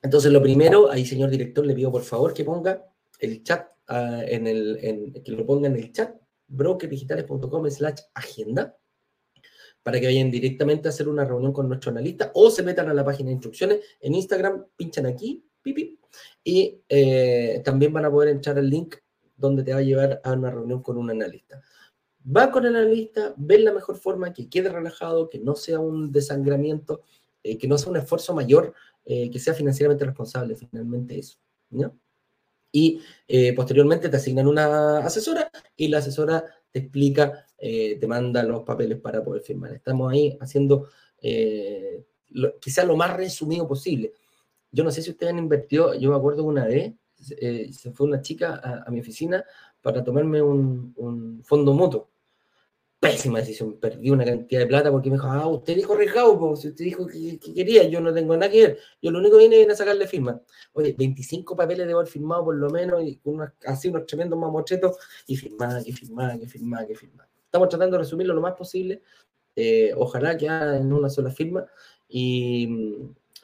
Entonces, 0.00 0.32
lo 0.32 0.42
primero, 0.42 0.90
ahí, 0.90 1.04
señor 1.04 1.30
director, 1.30 1.66
le 1.66 1.74
pido 1.74 1.90
por 1.90 2.02
favor 2.02 2.32
que 2.32 2.44
ponga 2.44 2.86
el 3.18 3.42
chat 3.42 3.68
ah, 3.88 4.22
en 4.26 4.46
el, 4.46 5.22
que 5.24 5.32
lo 5.32 5.44
ponga 5.44 5.66
en 5.66 5.76
el 5.76 5.92
chat, 5.92 6.14
brokerdigitales.com 6.46 7.70
slash 7.70 8.00
agenda, 8.14 8.76
para 9.84 10.00
que 10.00 10.06
vayan 10.06 10.30
directamente 10.30 10.88
a 10.88 10.90
hacer 10.90 11.08
una 11.08 11.24
reunión 11.24 11.52
con 11.52 11.68
nuestro 11.68 11.92
analista 11.92 12.32
o 12.34 12.50
se 12.50 12.64
metan 12.64 12.88
a 12.88 12.94
la 12.94 13.04
página 13.04 13.28
de 13.28 13.34
instrucciones 13.34 13.80
en 14.00 14.14
Instagram, 14.14 14.64
pinchan 14.76 15.06
aquí, 15.06 15.44
pipi, 15.62 16.00
y 16.42 16.80
eh, 16.88 17.60
también 17.64 17.92
van 17.92 18.06
a 18.06 18.10
poder 18.10 18.30
entrar 18.30 18.58
al 18.58 18.68
link 18.68 18.96
donde 19.36 19.62
te 19.62 19.72
va 19.72 19.78
a 19.78 19.82
llevar 19.82 20.20
a 20.24 20.32
una 20.32 20.50
reunión 20.50 20.82
con 20.82 20.96
un 20.96 21.10
analista. 21.10 21.62
Va 22.24 22.50
con 22.50 22.64
el 22.64 22.74
analista, 22.74 23.34
ven 23.36 23.64
la 23.64 23.72
mejor 23.72 23.96
forma, 23.96 24.32
que 24.32 24.48
quede 24.48 24.70
relajado, 24.70 25.28
que 25.28 25.38
no 25.38 25.54
sea 25.54 25.78
un 25.78 26.10
desangramiento, 26.10 27.02
eh, 27.42 27.58
que 27.58 27.68
no 27.68 27.76
sea 27.76 27.90
un 27.90 27.98
esfuerzo 27.98 28.34
mayor, 28.34 28.72
eh, 29.04 29.30
que 29.30 29.38
sea 29.38 29.52
financieramente 29.52 30.06
responsable, 30.06 30.56
finalmente 30.56 31.18
eso. 31.18 31.36
y 32.72 33.00
eh, 33.28 33.52
posteriormente 33.54 34.08
te 34.08 34.16
asignan 34.16 34.48
una 34.48 34.98
asesora 34.98 35.50
y 35.76 35.88
la 35.88 35.98
asesora 35.98 36.44
te 36.74 36.80
explica, 36.80 37.46
eh, 37.56 37.96
te 38.00 38.06
manda 38.08 38.42
los 38.42 38.64
papeles 38.64 38.98
para 38.98 39.22
poder 39.22 39.42
firmar. 39.42 39.72
Estamos 39.72 40.12
ahí 40.12 40.36
haciendo 40.40 40.88
eh, 41.22 42.04
quizás 42.60 42.84
lo 42.84 42.96
más 42.96 43.16
resumido 43.16 43.68
posible. 43.68 44.12
Yo 44.72 44.82
no 44.82 44.90
sé 44.90 45.00
si 45.00 45.10
ustedes 45.10 45.32
han 45.32 45.38
invertido, 45.38 45.94
yo 45.94 46.10
me 46.10 46.16
acuerdo 46.16 46.42
una 46.42 46.64
vez, 46.64 46.92
se 47.16 47.92
fue 47.92 48.08
una 48.08 48.20
chica 48.20 48.60
a, 48.84 48.90
mi 48.90 48.98
oficina 48.98 49.44
para 49.80 50.02
tomarme 50.02 50.42
un, 50.42 50.92
un 50.96 51.44
fondo 51.44 51.72
mutuo 51.74 52.10
pésima 53.04 53.38
decisión. 53.38 53.78
Perdí 53.78 54.10
una 54.10 54.24
cantidad 54.24 54.60
de 54.60 54.66
plata 54.66 54.90
porque 54.90 55.10
me 55.10 55.16
dijo, 55.16 55.28
ah, 55.28 55.46
usted 55.46 55.76
dijo 55.76 55.94
arriesgado, 55.94 56.56
si 56.56 56.68
usted 56.68 56.84
dijo 56.84 57.06
que, 57.06 57.38
quería, 57.38 57.84
yo 57.84 58.00
no 58.00 58.12
tengo 58.12 58.34
nada 58.36 58.50
que 58.50 58.66
ver. 58.66 58.78
Yo 59.02 59.10
lo 59.10 59.18
único 59.18 59.36
que 59.36 59.44
vine 59.44 59.62
es 59.62 59.68
a 59.68 59.76
sacarle 59.76 60.06
firma. 60.06 60.40
Oye, 60.72 60.94
25 60.96 61.54
papeles 61.54 61.86
debo 61.86 62.00
haber 62.00 62.10
firmado 62.10 62.44
por 62.44 62.56
lo 62.56 62.70
menos, 62.70 63.02
y 63.04 63.16
con 63.16 63.40
así 63.66 63.88
unos 63.88 64.06
tremendos 64.06 64.38
mamochetos, 64.38 64.96
y 65.26 65.36
firmar, 65.36 65.84
que 65.84 65.92
firmar, 65.92 66.38
que 66.38 66.46
firmar, 66.46 66.86
que 66.86 66.94
firmar. 66.94 67.28
Estamos 67.44 67.68
tratando 67.68 67.96
de 67.96 68.02
resumirlo 68.02 68.34
lo 68.34 68.40
más 68.40 68.54
posible. 68.54 69.02
Eh, 69.54 69.92
ojalá 69.96 70.36
que 70.36 70.46
en 70.46 70.92
una 70.92 71.08
sola 71.10 71.30
firma. 71.30 71.66
Y, 72.08 72.68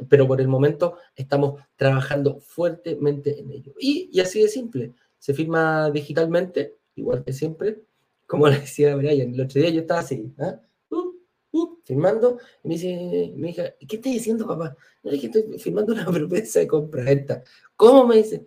pero 0.08 0.26
por 0.26 0.40
el 0.40 0.48
momento 0.48 0.96
estamos 1.14 1.60
trabajando 1.76 2.40
fuertemente 2.40 3.38
en 3.38 3.50
ello. 3.50 3.74
Y, 3.78 4.08
y 4.12 4.20
así 4.20 4.40
de 4.40 4.48
simple. 4.48 4.94
Se 5.18 5.34
firma 5.34 5.90
digitalmente, 5.90 6.78
igual 6.94 7.22
que 7.22 7.32
siempre 7.32 7.82
como 8.30 8.46
le 8.48 8.60
decía 8.60 8.94
Brian, 8.94 9.34
el 9.34 9.40
otro 9.40 9.60
día 9.60 9.70
yo 9.70 9.80
estaba 9.80 10.00
así, 10.00 10.32
¿ah? 10.38 10.60
uh, 10.90 11.78
firmando, 11.84 12.38
y 12.62 12.68
me 12.68 12.74
dice 12.74 13.32
mi 13.34 13.50
hija, 13.50 13.74
¿qué 13.88 13.96
estás 13.96 14.12
diciendo, 14.12 14.46
papá? 14.46 14.76
No, 15.02 15.10
es 15.10 15.20
que 15.20 15.26
estoy 15.26 15.58
firmando 15.58 15.92
una 15.92 16.06
promesa 16.10 16.60
de 16.60 16.68
compra-venta. 16.68 17.42
¿Cómo 17.74 18.06
me 18.06 18.18
dice? 18.18 18.46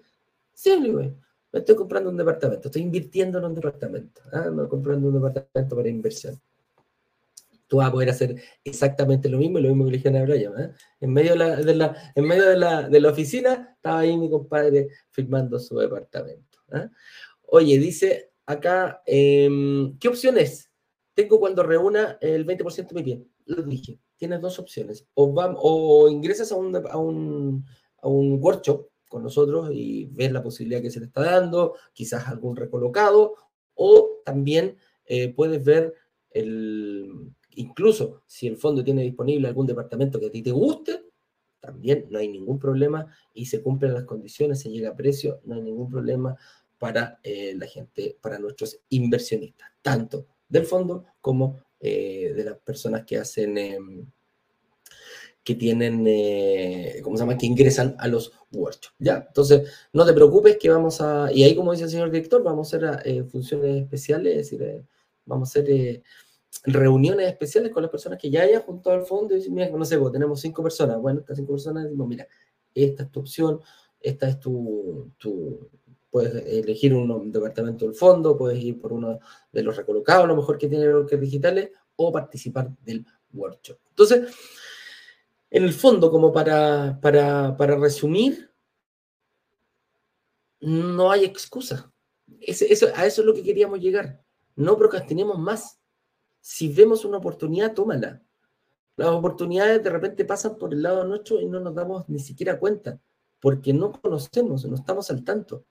Sí, 0.54 0.72
güey, 0.90 1.14
me 1.52 1.60
estoy 1.60 1.76
comprando 1.76 2.10
un 2.10 2.16
departamento, 2.16 2.70
estoy 2.70 2.82
invirtiendo 2.82 3.40
en 3.40 3.46
un 3.46 3.56
departamento, 3.56 4.22
¿ah? 4.32 4.50
no 4.50 4.70
comprando 4.70 5.10
un 5.10 5.16
departamento 5.16 5.76
para 5.76 5.90
inversión. 5.90 6.40
Tú 7.68 7.78
vas 7.78 7.90
a 7.90 7.92
poder 7.92 8.10
hacer 8.12 8.42
exactamente 8.64 9.28
lo 9.28 9.40
mismo, 9.40 9.60
lo 9.60 9.68
mismo 9.68 9.86
que 9.86 9.92
le 9.92 9.98
dijeron 9.98 10.22
a 10.22 10.26
Brian. 10.26 10.54
¿eh? 10.60 10.72
En 11.02 11.12
medio, 11.12 11.32
de 11.34 11.76
la, 11.76 12.14
en 12.16 12.26
medio 12.26 12.46
de, 12.46 12.56
la, 12.56 12.88
de 12.88 13.00
la 13.02 13.10
oficina 13.10 13.74
estaba 13.76 14.00
ahí 14.00 14.16
mi 14.16 14.30
compadre 14.30 14.90
firmando 15.10 15.60
su 15.60 15.78
departamento. 15.78 16.60
¿eh? 16.72 16.88
Oye, 17.48 17.80
dice 17.80 18.33
acá, 18.46 19.02
em, 19.06 19.98
¿qué 20.00 20.08
opciones 20.08 20.72
tengo 21.14 21.40
cuando 21.40 21.64
reúna 21.64 22.18
el 22.22 22.46
20% 22.46 22.90
de 22.90 22.96
mi 22.96 23.04
bien? 23.04 23.30
Lo 23.46 23.62
dije, 23.64 24.00
tienes 24.18 24.42
dos 24.42 24.60
opciones. 24.60 25.08
O, 25.14 25.34
o 25.34 26.10
ingresas 26.10 26.52
a 26.52 26.56
un 26.58 27.66
workshop 28.02 28.88
con 29.14 29.22
nosotros 29.22 29.70
y 29.72 30.06
ves 30.06 30.32
la 30.32 30.42
posibilidad 30.42 30.82
que 30.82 30.90
se 30.90 31.00
te 31.00 31.06
está 31.06 31.22
dando, 31.22 31.76
quizás 31.94 32.28
algún 32.28 32.56
recolocado, 32.56 33.36
o 33.76 34.22
también 34.26 34.76
eh, 35.06 35.32
puedes 35.32 35.64
ver 35.64 35.94
el, 36.32 37.32
incluso 37.52 38.24
si 38.26 38.48
el 38.48 38.58
fondo 38.58 38.84
tiene 38.84 39.04
disponible 39.04 39.48
algún 39.48 39.68
departamento 39.68 40.20
que 40.20 40.26
a 40.26 40.32
ti 40.32 40.42
te 40.42 40.50
guste, 40.50 41.06
también 41.60 42.08
no 42.10 42.18
hay 42.18 42.28
ningún 42.28 42.58
problema 42.58 43.06
y 43.36 43.46
se 43.46 43.62
cumplen 43.62 43.94
las 43.94 44.06
condiciones, 44.06 44.60
se 44.60 44.72
llega 44.72 44.90
a 44.90 44.96
precio, 44.96 45.42
no 45.46 45.54
hay 45.54 45.62
ningún 45.62 45.92
problema 45.92 46.36
para 46.84 47.18
eh, 47.24 47.56
la 47.58 47.66
gente, 47.66 48.18
para 48.20 48.38
nuestros 48.38 48.78
inversionistas, 48.90 49.70
tanto 49.82 50.28
del 50.50 50.66
fondo 50.66 51.06
como 51.22 51.62
eh, 51.80 52.34
de 52.36 52.44
las 52.44 52.58
personas 52.58 53.06
que 53.06 53.18
hacen, 53.18 53.58
em, 53.58 54.06
que 55.46 55.56
tienen, 55.56 56.04
eh, 56.06 57.00
¿cómo 57.02 57.16
se 57.16 57.22
llama?, 57.22 57.38
que 57.38 57.46
ingresan 57.46 57.96
a 58.00 58.10
los 58.10 58.34
workshops, 58.52 58.96
¿ya? 59.00 59.24
Entonces, 59.26 59.72
no 59.94 60.06
te 60.06 60.12
preocupes 60.12 60.58
que 60.58 60.70
vamos 60.70 61.00
a, 61.00 61.32
y 61.32 61.44
ahí 61.44 61.56
como 61.56 61.72
dice 61.72 61.86
el 61.86 61.90
señor 61.90 62.12
director, 62.12 62.44
vamos 62.44 62.74
a 62.74 62.78
hacer 62.78 63.26
funciones 63.30 63.84
especiales, 63.84 64.32
es 64.34 64.50
decir, 64.50 64.84
vamos 65.26 65.56
a 65.56 65.60
hacer 65.60 66.04
reuniones 66.66 67.30
especiales 67.30 67.72
con 67.72 67.82
las 67.82 67.92
personas 67.92 68.20
que 68.20 68.30
ya 68.30 68.42
hayan 68.42 68.62
junto 68.62 68.92
al 68.92 69.06
fondo 69.06 69.36
y 69.36 69.38
dicen, 69.38 69.54
mira, 69.54 69.70
no 69.70 69.86
sé, 69.86 69.98
tenemos 70.12 70.42
cinco 70.42 70.62
personas, 70.62 71.00
bueno, 71.00 71.22
estas 71.22 71.38
cinco 71.38 71.54
personas 71.54 71.86
decimos, 71.86 72.10
mira, 72.10 72.28
esta 72.76 73.04
es 73.04 73.10
tu 73.10 73.22
opción, 73.22 73.62
esta 74.02 74.28
es 74.28 74.38
tu 74.38 75.10
puedes 76.14 76.46
elegir 76.46 76.94
un 76.94 77.32
departamento 77.32 77.86
del 77.86 77.96
fondo, 77.96 78.38
puedes 78.38 78.64
ir 78.64 78.80
por 78.80 78.94
uno 78.94 79.20
de 79.52 79.64
los 79.64 79.76
recolocados, 79.76 80.28
lo 80.28 80.36
mejor 80.36 80.60
que 80.60 80.68
tiene 80.68 80.88
brokers 80.88 81.20
digitales, 81.20 81.72
o 81.96 82.12
participar 82.12 82.70
del 82.86 83.04
workshop. 83.34 83.80
Entonces, 83.90 84.32
en 85.50 85.64
el 85.64 85.74
fondo, 85.74 86.12
como 86.12 86.32
para, 86.32 87.00
para, 87.02 87.76
resumir, 87.78 88.52
no 90.60 91.10
hay 91.10 91.26
excusa. 91.26 91.92
eso, 92.42 92.86
a 92.94 93.08
eso 93.08 93.22
es 93.22 93.26
lo 93.26 93.34
que 93.34 93.42
queríamos 93.42 93.80
llegar. 93.80 94.24
No 94.56 94.78
procrastinemos 94.78 95.40
más. 95.40 95.80
Si 96.42 96.72
vemos 96.72 97.06
una 97.06 97.18
oportunidad, 97.18 97.74
tómala. 97.74 98.22
Las 98.98 99.08
oportunidades 99.10 99.84
de 99.84 99.90
repente 99.90 100.26
pasan 100.26 100.60
por 100.60 100.76
el 100.76 100.84
lado 100.84 101.06
nuestro 101.06 101.42
y 101.42 101.48
no 101.48 101.60
nos 101.60 101.74
damos 101.74 102.08
ni 102.08 102.20
siquiera 102.20 102.60
cuenta, 102.60 103.00
porque 103.40 103.74
no 103.74 103.92
conocemos, 103.92 104.64
no 104.66 104.76
estamos 104.76 105.10
al 105.10 105.24
tanto. 105.24 105.66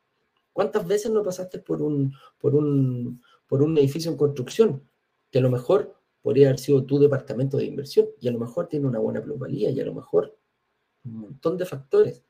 ¿Cuántas 0.52 0.86
veces 0.86 1.10
no 1.10 1.22
pasaste 1.22 1.58
por 1.58 1.82
un, 1.82 2.14
por 2.38 2.54
un, 2.54 3.22
por 3.46 3.62
un 3.62 3.76
edificio 3.78 4.10
en 4.10 4.16
construcción 4.16 4.88
que 5.30 5.38
a 5.38 5.42
lo 5.42 5.50
mejor 5.50 5.96
podría 6.20 6.48
haber 6.48 6.58
sido 6.58 6.84
tu 6.84 6.98
departamento 6.98 7.56
de 7.56 7.64
inversión 7.64 8.06
y 8.20 8.28
a 8.28 8.32
lo 8.32 8.38
mejor 8.38 8.68
tiene 8.68 8.86
una 8.86 8.98
buena 8.98 9.22
plusvalía 9.22 9.70
y 9.70 9.80
a 9.80 9.84
lo 9.84 9.94
mejor 9.94 10.36
un 11.04 11.18
montón 11.18 11.56
de 11.56 11.66
factores 11.66 12.22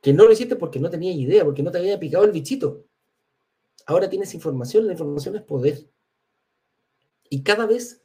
que 0.00 0.12
no 0.12 0.24
lo 0.24 0.32
hiciste 0.32 0.56
porque 0.56 0.78
no 0.78 0.90
tenías 0.90 1.16
idea, 1.16 1.44
porque 1.44 1.62
no 1.62 1.70
te 1.70 1.78
había 1.78 1.98
picado 1.98 2.24
el 2.24 2.32
bichito. 2.32 2.84
Ahora 3.86 4.08
tienes 4.08 4.34
información, 4.34 4.86
la 4.86 4.92
información 4.92 5.36
es 5.36 5.42
poder. 5.42 5.90
Y 7.30 7.42
cada 7.42 7.66
vez 7.66 8.02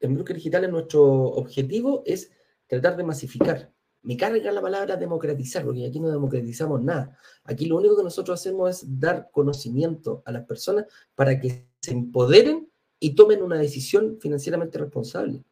en 0.00 0.14
Broker 0.14 0.36
Digital 0.36 0.70
nuestro 0.70 1.04
objetivo 1.04 2.02
es 2.06 2.32
tratar 2.66 2.96
de 2.96 3.04
masificar 3.04 3.71
me 4.02 4.16
carga 4.16 4.50
la 4.50 4.60
palabra 4.60 4.96
democratizar, 4.96 5.64
porque 5.64 5.86
aquí 5.86 6.00
no 6.00 6.10
democratizamos 6.10 6.82
nada. 6.82 7.16
Aquí 7.44 7.66
lo 7.66 7.76
único 7.76 7.96
que 7.96 8.02
nosotros 8.02 8.40
hacemos 8.40 8.70
es 8.70 9.00
dar 9.00 9.30
conocimiento 9.30 10.22
a 10.24 10.32
las 10.32 10.44
personas 10.44 10.86
para 11.14 11.38
que 11.38 11.68
se 11.80 11.92
empoderen 11.92 12.68
y 12.98 13.14
tomen 13.14 13.42
una 13.42 13.58
decisión 13.58 14.18
financieramente 14.20 14.78
responsable. 14.78 15.44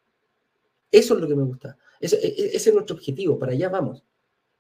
Eso 0.91 1.15
es 1.15 1.21
lo 1.21 1.29
que 1.29 1.37
me 1.37 1.45
gusta. 1.45 1.77
E, 2.01 2.07
e, 2.07 2.57
ese, 2.57 2.71
es 2.71 2.75
nuestro 2.75 2.97
objetivo, 2.97 3.39
para 3.39 3.53
allá 3.53 3.69
vamos. 3.69 4.05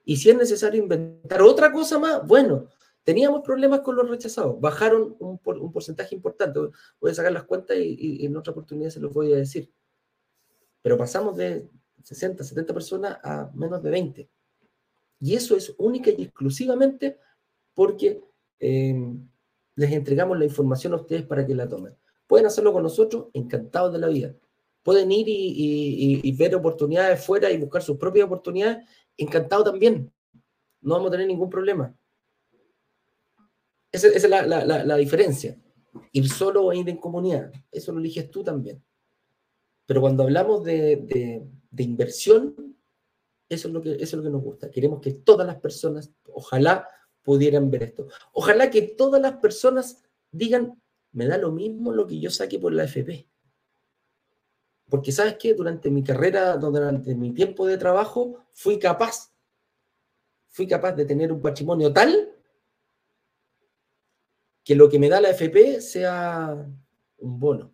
Y 0.04 0.16
si 0.16 0.30
es 0.30 0.36
necesario 0.36 0.80
inventar 0.80 1.42
otra 1.42 1.72
cosa 1.72 1.98
más, 1.98 2.24
bueno, 2.26 2.68
teníamos 3.02 3.42
problemas 3.42 3.80
con 3.80 3.96
los 3.96 4.08
rechazados, 4.08 4.60
bajaron 4.60 5.16
un, 5.18 5.38
porcentaje 5.38 6.14
importante. 6.14 6.60
Voy 7.00 7.10
a 7.10 7.14
sacar 7.14 7.32
las 7.32 7.44
cuentas 7.44 7.76
y 7.76 8.24
en 8.24 8.36
otra 8.36 8.52
oportunidad 8.52 8.90
se 8.90 9.00
los 9.00 9.12
voy 9.12 9.32
a 9.32 9.36
decir. 9.36 9.72
Pero 10.82 10.96
pasamos 10.96 11.36
de 11.36 11.68
60, 12.02 12.44
70 12.44 12.74
personas 12.74 13.18
a 13.22 13.50
menos 13.54 13.82
de 13.82 13.90
20. 13.90 14.30
Y 15.20 15.34
eso 15.34 15.56
es 15.56 15.74
única 15.78 16.10
y 16.10 16.22
exclusivamente 16.22 17.18
porque 17.74 18.22
eh, 18.58 18.94
les 19.76 19.92
entregamos 19.92 20.38
la 20.38 20.44
información 20.44 20.92
a 20.92 20.96
ustedes 20.96 21.22
para 21.22 21.46
que 21.46 21.54
la 21.54 21.68
tomen. 21.68 21.94
Pueden 22.26 22.46
hacerlo 22.46 22.72
con 22.72 22.82
nosotros, 22.82 23.26
encantados 23.32 23.92
de 23.92 23.98
la 23.98 24.08
vida. 24.08 24.34
Pueden 24.82 25.10
ir 25.12 25.26
y, 25.28 26.32
ver 26.32 26.54
oportunidades 26.54 27.24
fuera 27.24 27.50
y 27.50 27.58
buscar 27.58 27.82
sus 27.82 27.98
propias 27.98 28.26
oportunidades, 28.26 28.86
encantado 29.16 29.64
también. 29.64 30.12
No 30.80 30.94
vamos 30.94 31.08
a 31.08 31.12
tener 31.12 31.26
ningún 31.26 31.50
problema. 31.50 31.94
Esa, 33.92 34.08
es 34.08 34.28
la, 34.28 34.96
diferencia. 34.96 35.58
Ir 36.12 36.28
solo 36.28 36.64
o 36.64 36.72
ir 36.72 36.88
en 36.88 36.96
comunidad. 36.96 37.52
Eso 37.72 37.92
lo 37.92 37.98
eliges 37.98 38.30
tú 38.30 38.42
también. 38.42 38.82
Pero 39.86 40.00
cuando 40.00 40.22
hablamos 40.22 40.64
de, 40.64 41.44
inversión, 41.76 42.76
eso 43.48 43.68
es, 43.68 43.74
lo 43.74 43.82
que, 43.82 43.92
eso 43.94 44.02
es 44.02 44.14
lo 44.14 44.22
que 44.22 44.30
nos 44.30 44.42
gusta. 44.42 44.70
Queremos 44.70 45.00
que 45.00 45.12
todas 45.12 45.46
las 45.46 45.56
personas, 45.56 46.12
ojalá 46.32 46.88
pudieran 47.22 47.70
ver 47.70 47.84
esto. 47.84 48.08
Ojalá 48.32 48.70
que 48.70 48.82
todas 48.82 49.20
las 49.20 49.34
personas 49.38 50.02
digan, 50.30 50.80
me 51.12 51.26
da 51.26 51.38
lo 51.38 51.50
mismo 51.52 51.92
lo 51.92 52.06
que 52.06 52.18
yo 52.18 52.30
saque 52.30 52.58
por 52.58 52.72
la 52.72 52.84
FP. 52.84 53.28
Porque 54.88 55.12
sabes 55.12 55.36
que 55.36 55.54
durante 55.54 55.90
mi 55.90 56.02
carrera, 56.02 56.56
durante 56.56 57.14
mi 57.14 57.32
tiempo 57.32 57.66
de 57.66 57.78
trabajo, 57.78 58.44
fui 58.52 58.78
capaz, 58.78 59.32
fui 60.48 60.66
capaz 60.66 60.92
de 60.92 61.04
tener 61.04 61.32
un 61.32 61.40
patrimonio 61.40 61.92
tal 61.92 62.34
que 64.64 64.74
lo 64.74 64.88
que 64.88 64.98
me 64.98 65.08
da 65.08 65.20
la 65.20 65.30
FP 65.30 65.80
sea 65.80 66.54
un 67.18 67.40
bono. 67.40 67.72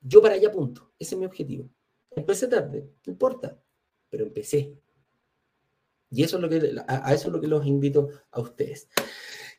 Yo 0.00 0.20
para 0.20 0.34
allá 0.34 0.50
punto. 0.50 0.92
Ese 0.98 1.14
es 1.14 1.18
mi 1.18 1.26
objetivo. 1.26 1.70
Empecé 2.16 2.48
tarde, 2.48 2.88
no 3.06 3.12
importa, 3.12 3.60
pero 4.08 4.24
empecé. 4.24 4.76
Y 6.10 6.22
eso 6.22 6.36
es 6.36 6.42
lo 6.42 6.48
que, 6.48 6.76
a, 6.86 7.12
eso 7.12 7.28
es 7.28 7.32
lo 7.32 7.40
que 7.40 7.48
los 7.48 7.66
invito 7.66 8.08
a 8.30 8.40
ustedes. 8.40 8.88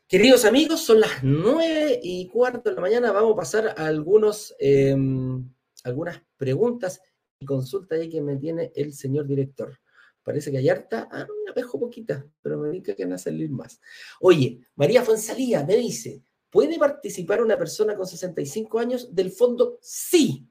Queridos 0.08 0.44
amigos, 0.44 0.80
son 0.80 1.00
las 1.00 1.22
nueve 1.22 2.00
y 2.02 2.28
cuarto 2.28 2.70
de 2.70 2.76
la 2.76 2.80
mañana. 2.80 3.12
Vamos 3.12 3.32
a 3.32 3.36
pasar 3.36 3.74
a 3.76 3.86
algunos, 3.86 4.54
em, 4.58 5.52
algunas 5.84 6.22
preguntas 6.36 7.02
y 7.38 7.44
consultas 7.44 7.98
ahí 7.98 8.08
que 8.08 8.22
me 8.22 8.36
tiene 8.36 8.72
el 8.74 8.94
señor 8.94 9.26
director. 9.26 9.78
Parece 10.22 10.50
que 10.50 10.58
hay 10.58 10.68
harta. 10.68 11.08
Ah, 11.10 11.26
dejo 11.56 11.80
poquitas, 11.80 12.24
pero 12.42 12.58
me 12.58 12.70
dice 12.70 12.94
que 12.94 13.04
van 13.04 13.14
a 13.14 13.18
salir 13.18 13.50
más. 13.50 13.80
Oye, 14.20 14.60
María 14.76 15.02
Fonsalía 15.02 15.64
me 15.64 15.76
dice, 15.76 16.22
¿puede 16.50 16.78
participar 16.78 17.42
una 17.42 17.58
persona 17.58 17.96
con 17.96 18.06
65 18.06 18.78
años 18.78 19.14
del 19.14 19.30
fondo? 19.30 19.78
Sí, 19.80 20.48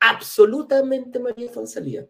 absolutamente 0.00 1.18
María 1.18 1.50
Fonsalía. 1.50 2.08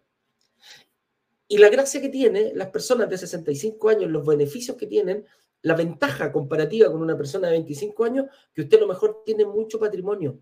Y 1.48 1.58
la 1.58 1.68
gracia 1.68 2.00
que 2.00 2.08
tiene 2.08 2.52
las 2.54 2.70
personas 2.70 3.10
de 3.10 3.18
65 3.18 3.88
años, 3.88 4.10
los 4.10 4.24
beneficios 4.24 4.76
que 4.76 4.86
tienen, 4.86 5.26
la 5.62 5.74
ventaja 5.74 6.32
comparativa 6.32 6.90
con 6.90 7.02
una 7.02 7.16
persona 7.16 7.48
de 7.48 7.54
25 7.54 8.04
años, 8.04 8.26
que 8.54 8.62
usted 8.62 8.78
a 8.78 8.82
lo 8.82 8.86
mejor 8.86 9.22
tiene 9.24 9.44
mucho 9.44 9.78
patrimonio. 9.78 10.40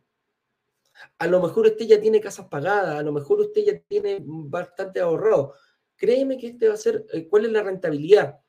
A 1.19 1.27
lo 1.27 1.41
mejor 1.41 1.67
usted 1.67 1.87
ya 1.87 2.01
tiene 2.01 2.21
casas 2.21 2.47
pagadas, 2.49 2.99
a 2.99 3.03
lo 3.03 3.13
mejor 3.13 3.41
usted 3.41 3.63
ya 3.65 3.79
tiene 3.79 4.19
bastante 4.23 5.01
ahorrado. 5.01 5.55
Créeme 5.97 6.37
que 6.39 6.49
este 6.49 6.69
va 6.69 6.75
a 6.75 6.79
ser, 6.79 7.07
eh, 7.13 7.27
¿cuál 7.27 7.47
es 7.47 7.53
la 7.53 7.63
rentabilidad? 7.63 8.41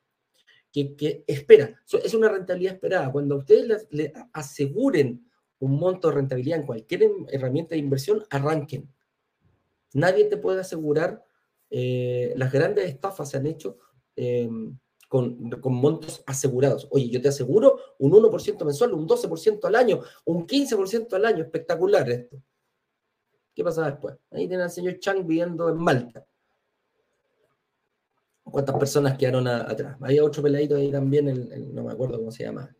Que, 0.72 1.24
espera, 1.26 1.82
es 2.04 2.14
una 2.14 2.30
rentabilidad 2.30 2.74
esperada. 2.74 3.12
Cuando 3.12 3.38
ustedes 3.38 3.88
le, 3.90 4.14
aseguren 4.34 5.29
un 5.60 5.78
monto 5.80 6.08
de 6.10 6.16
rentabilidad 6.16 6.60
en 6.60 6.66
cualquier 6.66 7.12
herramienta 7.30 7.76
de 7.76 7.80
inversión, 7.80 8.24
arranquen. 8.30 8.90
Nadie 9.94 10.26
te 10.26 10.38
puede 10.38 10.62
asegurar, 10.62 11.26
eh, 11.70 12.34
las 12.36 12.52
grandes 12.52 12.86
estafas 12.86 13.30
se 13.30 13.38
han 13.38 13.48
hecho 13.48 13.78
em, 14.16 14.78
con, 15.08 15.50
con, 15.52 15.74
montos 15.74 16.24
asegurados. 16.26 16.88
Oye, 16.92 17.10
yo 17.10 17.22
te 17.22 17.30
aseguro 17.30 17.80
un 17.98 18.12
1% 18.12 18.64
mensual, 18.66 18.94
un 18.94 19.08
12% 19.08 19.66
al 19.66 19.76
año, 19.76 20.02
un 20.26 20.46
15% 20.46 21.14
al 21.14 21.26
año. 21.26 21.44
Espectacular 21.44 22.10
esto. 22.10 22.42
¿Qué 23.54 23.64
pasa 23.64 23.86
después? 23.86 24.16
Ahí 24.32 24.48
tiene 24.48 24.64
al 24.64 24.72
señor 24.72 25.00
Chang 25.00 25.26
viviendo 25.26 25.70
en 25.70 25.78
Malta 25.78 26.26
cuántas 28.50 28.76
personas 28.78 29.18
quedaron 29.18 29.48
atrás. 29.48 29.98
Había 30.02 30.24
otro 30.24 30.44
peladito 30.44 30.76
ahí 30.76 30.92
también, 30.92 31.74
no 31.74 31.84
me 31.84 31.92
acuerdo 31.92 32.18
cómo 32.18 32.32
se 32.32 32.44
llama, 32.44 32.76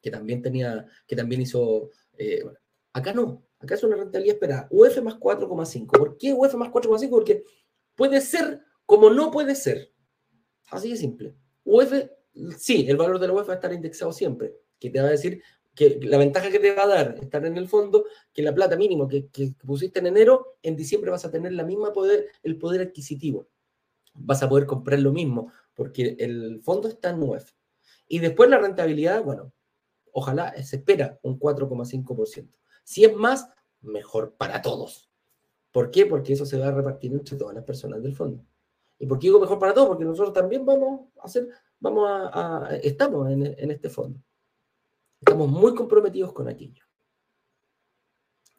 que 0.00 0.10
también 0.10 0.42
tenía, 0.42 0.86
que 1.06 1.16
también 1.16 1.42
hizo, 1.42 1.90
eh, 2.16 2.44
acá 2.92 3.12
no, 3.12 3.44
acá 3.58 3.74
es 3.74 3.82
una 3.82 3.96
rentabilidad 3.96 4.34
esperada, 4.34 4.68
UF 4.70 5.02
más 5.02 5.14
4,5. 5.14 5.86
¿Por 5.86 6.16
qué 6.16 6.32
UF 6.32 6.54
más 6.54 6.70
4,5? 6.70 7.10
Porque 7.10 7.44
puede 7.94 8.20
ser 8.20 8.62
como 8.86 9.10
no 9.10 9.30
puede 9.30 9.54
ser. 9.54 9.92
Así 10.70 10.90
de 10.90 10.96
simple. 10.96 11.34
UF, 11.64 11.92
sí, 12.56 12.86
el 12.88 12.96
valor 12.96 13.18
de 13.18 13.28
la 13.28 13.34
UF 13.34 13.48
va 13.48 13.52
a 13.52 13.56
estar 13.56 13.72
indexado 13.72 14.12
siempre, 14.12 14.54
que 14.78 14.90
te 14.90 15.00
va 15.00 15.08
a 15.08 15.12
decir 15.12 15.42
que 15.74 16.00
la 16.02 16.18
ventaja 16.18 16.50
que 16.50 16.58
te 16.58 16.74
va 16.74 16.84
a 16.84 16.88
dar 16.88 17.18
estar 17.22 17.46
en 17.46 17.56
el 17.56 17.68
fondo, 17.68 18.04
que 18.32 18.42
la 18.42 18.54
plata 18.54 18.76
mínimo 18.76 19.06
que, 19.06 19.28
pusiste 19.64 20.00
en 20.00 20.08
enero, 20.08 20.58
en 20.62 20.74
diciembre 20.74 21.10
vas 21.10 21.24
a 21.24 21.30
tener 21.30 21.52
la 21.52 21.64
misma 21.64 21.92
poder, 21.92 22.26
el 22.42 22.58
poder 22.58 22.80
adquisitivo 22.80 23.48
vas 24.20 24.42
a 24.42 24.48
poder 24.48 24.66
comprar 24.66 24.98
lo 24.98 25.12
mismo, 25.12 25.52
porque 25.74 26.16
el 26.18 26.60
fondo 26.62 26.88
está 26.88 27.10
en 27.10 27.22
UEF. 27.22 27.52
Y 28.08 28.18
después 28.18 28.50
la 28.50 28.58
rentabilidad, 28.58 29.22
bueno, 29.22 29.52
ojalá 30.18 30.52
se 30.62 30.76
espera 30.76 31.18
un 31.22 31.38
4,5%. 31.38 32.52
Si 32.84 33.04
es 33.04 33.14
más, 33.14 33.48
mejor 33.80 34.34
para 34.36 34.62
todos. 34.62 35.10
¿Por 35.72 35.90
qué? 35.90 36.06
Porque 36.06 36.32
eso 36.32 36.46
se 36.46 36.58
va 36.58 36.68
a 36.68 36.72
repartir 36.72 37.12
entre 37.12 37.36
todas 37.36 37.54
las 37.54 37.64
personas 37.64 38.02
del 38.02 38.14
fondo. 38.14 38.44
¿Y 38.98 39.06
por 39.06 39.18
qué 39.18 39.28
digo 39.28 39.40
mejor 39.40 39.58
para 39.58 39.74
todos? 39.74 39.88
Porque 39.88 40.04
nosotros 40.04 40.32
también 40.32 40.66
vamos 40.66 41.08
a 41.20 41.26
hacer, 41.26 41.48
vamos 41.78 42.08
a, 42.08 42.76
estamos 42.82 43.30
en, 43.30 43.70
este 43.70 43.88
fondo. 43.88 44.20
Estamos 45.20 45.48
muy 45.48 45.74
comprometidos 45.74 46.32
con 46.32 46.48
aquello. 46.48 46.82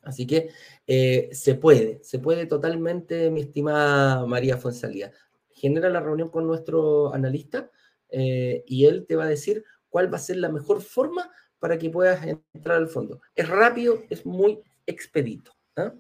Así 0.02 0.26
que 0.26 0.50
eh, 0.88 1.30
se 1.34 1.56
puede, 1.56 2.02
se 2.04 2.20
puede 2.20 2.46
totalmente, 2.46 3.30
mi 3.30 3.42
estimada 3.42 4.26
María 4.26 4.58
Fonsalía 4.58 5.12
genera 5.50 5.90
la 5.90 6.00
reunión 6.00 6.30
con 6.30 6.48
nuestro 6.48 7.14
analista 7.14 7.70
eh, 8.10 8.64
y 8.66 8.86
él 8.86 9.06
te 9.06 9.18
va 9.18 9.26
a 9.26 9.30
decir 9.30 9.66
cuál 9.90 10.12
va 10.12 10.18
a 10.18 10.22
ser 10.22 10.38
la 10.38 10.50
mejor 10.50 10.82
forma 10.82 11.30
para 11.60 11.78
que 11.78 11.90
puedas 11.90 12.26
entrar 12.26 12.78
al 12.78 12.88
fondo. 12.88 13.22
Es 13.36 13.48
rápido, 13.48 14.04
es 14.10 14.26
muy 14.26 14.62
expedito. 14.86 15.54
¿ah? 15.76 15.94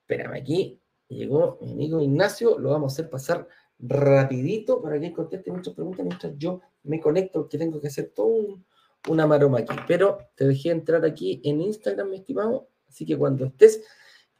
Espérame, 0.00 0.34
aquí 0.34 0.80
llegó 1.08 1.58
mi 1.60 1.72
amigo 1.72 2.00
Ignacio, 2.00 2.58
lo 2.58 2.70
vamos 2.70 2.92
a 2.92 2.94
hacer 2.94 3.10
pasar 3.10 3.48
rapidito 3.78 4.80
para 4.80 5.00
que 5.00 5.12
conteste 5.12 5.50
muchas 5.50 5.74
preguntas 5.74 6.06
mientras 6.06 6.32
yo 6.36 6.60
me 6.84 7.00
conecto, 7.00 7.48
que 7.48 7.58
tengo 7.58 7.80
que 7.80 7.88
hacer 7.88 8.12
todo 8.14 8.60
una 9.08 9.26
maroma 9.26 9.60
aquí. 9.60 9.74
Pero 9.86 10.18
te 10.34 10.46
dejé 10.46 10.70
entrar 10.70 11.04
aquí 11.04 11.40
en 11.44 11.60
Instagram, 11.60 12.10
mi 12.10 12.16
estimado, 12.16 12.68
así 12.88 13.04
que 13.04 13.16
cuando 13.16 13.46
estés, 13.46 13.82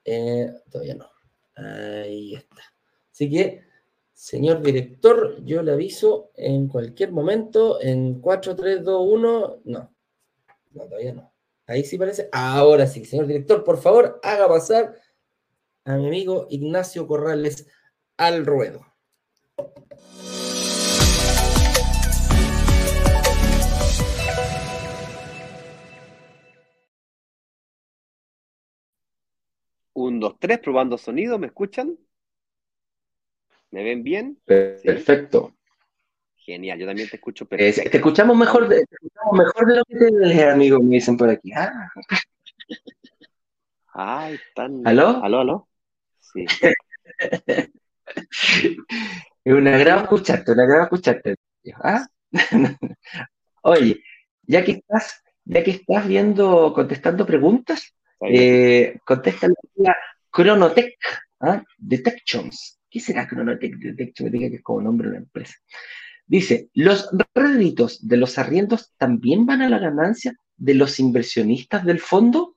eh, 0.05 0.53
todavía 0.71 0.95
no. 0.95 1.11
Ahí 1.55 2.35
está. 2.35 2.63
Así 3.11 3.31
que 3.31 3.73
Señor 4.23 4.63
director, 4.63 5.43
yo 5.45 5.65
le 5.65 5.73
aviso 5.73 6.31
en 6.37 6.69
cualquier 6.69 7.11
momento, 7.11 7.83
en 7.83 8.21
4, 8.21 8.55
3, 8.55 8.85
2, 8.85 9.07
1, 9.11 9.61
no, 9.65 9.92
no, 10.75 10.85
todavía 10.85 11.13
no. 11.13 11.33
Ahí 11.67 11.85
sí 11.85 11.99
parece. 11.99 12.29
Ahora 12.33 12.87
sí, 12.87 13.05
señor 13.05 13.27
director, 13.27 13.65
por 13.65 13.79
favor, 13.79 14.21
haga 14.23 14.49
pasar 14.49 14.95
a 15.85 15.97
mi 15.97 16.07
amigo 16.07 16.47
Ignacio 16.51 17.07
Corrales 17.07 17.69
al 18.17 18.45
ruedo. 18.47 18.87
Un, 29.95 30.21
dos, 30.21 30.37
tres, 30.39 30.59
probando 30.59 30.97
sonido, 30.97 31.39
¿me 31.39 31.49
escuchan? 31.49 31.99
¿Me 33.71 33.85
ven 33.85 34.03
bien? 34.03 34.41
Perfecto. 34.45 35.55
Genial, 36.45 36.79
yo 36.79 36.87
también 36.87 37.09
te 37.09 37.17
escucho 37.17 37.47
perfecto. 37.47 37.89
te, 37.89 37.97
escuchamos 37.99 38.37
mejor 38.37 38.69
de, 38.69 38.85
mejor 39.33 39.67
de 39.67 39.77
lo 39.77 39.85
que 39.85 39.97
te 39.97 40.07
dije, 40.07 40.51
amigo, 40.51 40.81
me 40.81 40.97
dicen 40.97 41.17
por 41.17 41.31
aquí. 41.31 41.53
Ah. 41.53 41.89
Ay, 43.95 44.39
tan... 44.55 44.85
¿Aló? 44.87 45.23
¿Aló, 45.23 45.41
aló? 45.41 45.69
Sí. 46.19 46.45
es 47.45 47.69
una 49.45 49.79
gran 49.79 50.01
escucharte, 50.01 50.51
una 50.53 50.67
gran 50.67 50.83
escucharte. 50.83 51.37
¿Ah? 51.77 52.07
Oye, 53.63 54.03
ya 54.43 54.65
que 54.65 54.73
estás, 54.73 55.23
ya 55.45 55.63
que 55.63 55.71
estás 55.71 56.09
viendo, 56.09 56.73
contestando 56.73 57.25
preguntas, 57.25 57.95
eh, 58.29 58.99
contesta 59.05 59.49
la 59.77 59.97
Chronotech, 60.35 60.97
¿ah? 61.41 61.63
Detections. 61.79 62.81
¿Qué 62.91 62.99
será 62.99 63.29
Chronotech 63.29 63.75
Detection? 63.77 64.31
Me 64.31 64.39
diga 64.39 64.51
que 64.51 64.57
es 64.57 64.63
como 64.63 64.83
nombre 64.83 65.09
de 65.09 65.17
una 65.17 65.25
empresa. 65.25 65.55
Dice, 66.33 66.71
los 66.73 67.11
réditos 67.35 68.09
de 68.09 68.17
los 68.17 68.39
arriendos 68.39 68.95
también 68.97 69.45
van 69.45 69.61
a 69.61 69.69
la 69.69 69.79
ganancia 69.79 70.35
de 70.57 70.73
los 70.73 70.99
inversionistas 70.99 71.85
del 71.85 72.01
fondo. 72.01 72.57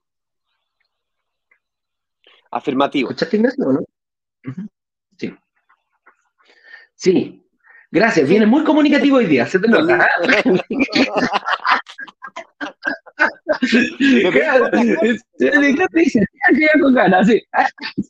Afirmativo. 2.50 3.10
¿Escuchaste 3.10 3.36
Ignacio 3.36 3.66
o 3.66 3.72
no? 3.74 3.80
Sí. 5.18 5.34
Sí. 6.94 7.46
Gracias, 7.90 8.26
viene 8.26 8.46
muy 8.46 8.64
comunicativo 8.64 9.18
hoy 9.18 9.26
día, 9.26 9.44
se 9.44 9.58
te 9.58 9.68
nota. 9.68 10.08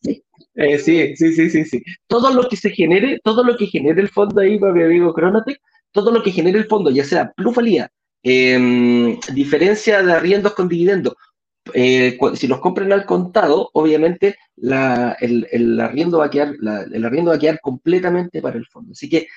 sí. 0.00 0.22
Eh, 0.56 0.78
sí, 0.78 1.14
sí, 1.16 1.32
sí, 1.32 1.50
sí, 1.50 1.64
sí. 1.64 1.82
Todo 2.06 2.32
lo 2.32 2.48
que 2.48 2.56
se 2.56 2.70
genere, 2.70 3.20
todo 3.22 3.44
lo 3.44 3.56
que 3.56 3.66
genere 3.66 4.00
el 4.00 4.08
fondo 4.08 4.40
ahí, 4.40 4.58
para 4.58 4.72
mi 4.72 4.82
amigo 4.82 5.12
Cronotec, 5.12 5.60
todo 5.92 6.10
lo 6.10 6.22
que 6.22 6.32
genere 6.32 6.58
el 6.58 6.66
fondo, 6.66 6.90
ya 6.90 7.04
sea 7.04 7.32
plusvalía, 7.32 7.90
em, 8.22 9.18
diferencia 9.32 10.02
de 10.02 10.12
arriendos 10.12 10.54
con 10.54 10.68
dividendos, 10.68 11.14
eh, 11.74 12.18
si 12.34 12.46
los 12.46 12.60
compran 12.60 12.92
al 12.92 13.04
contado, 13.04 13.70
obviamente 13.72 14.36
el, 14.56 15.80
arriendo 15.80 16.18
va 16.18 16.26
a 16.26 16.30
quedar, 16.30 16.54
el 16.92 17.04
arriendo 17.04 17.30
va 17.30 17.36
a 17.36 17.40
quedar 17.40 17.60
completamente 17.60 18.40
para 18.40 18.56
el 18.56 18.66
fondo. 18.66 18.92
Así 18.92 19.08
que 19.08 19.28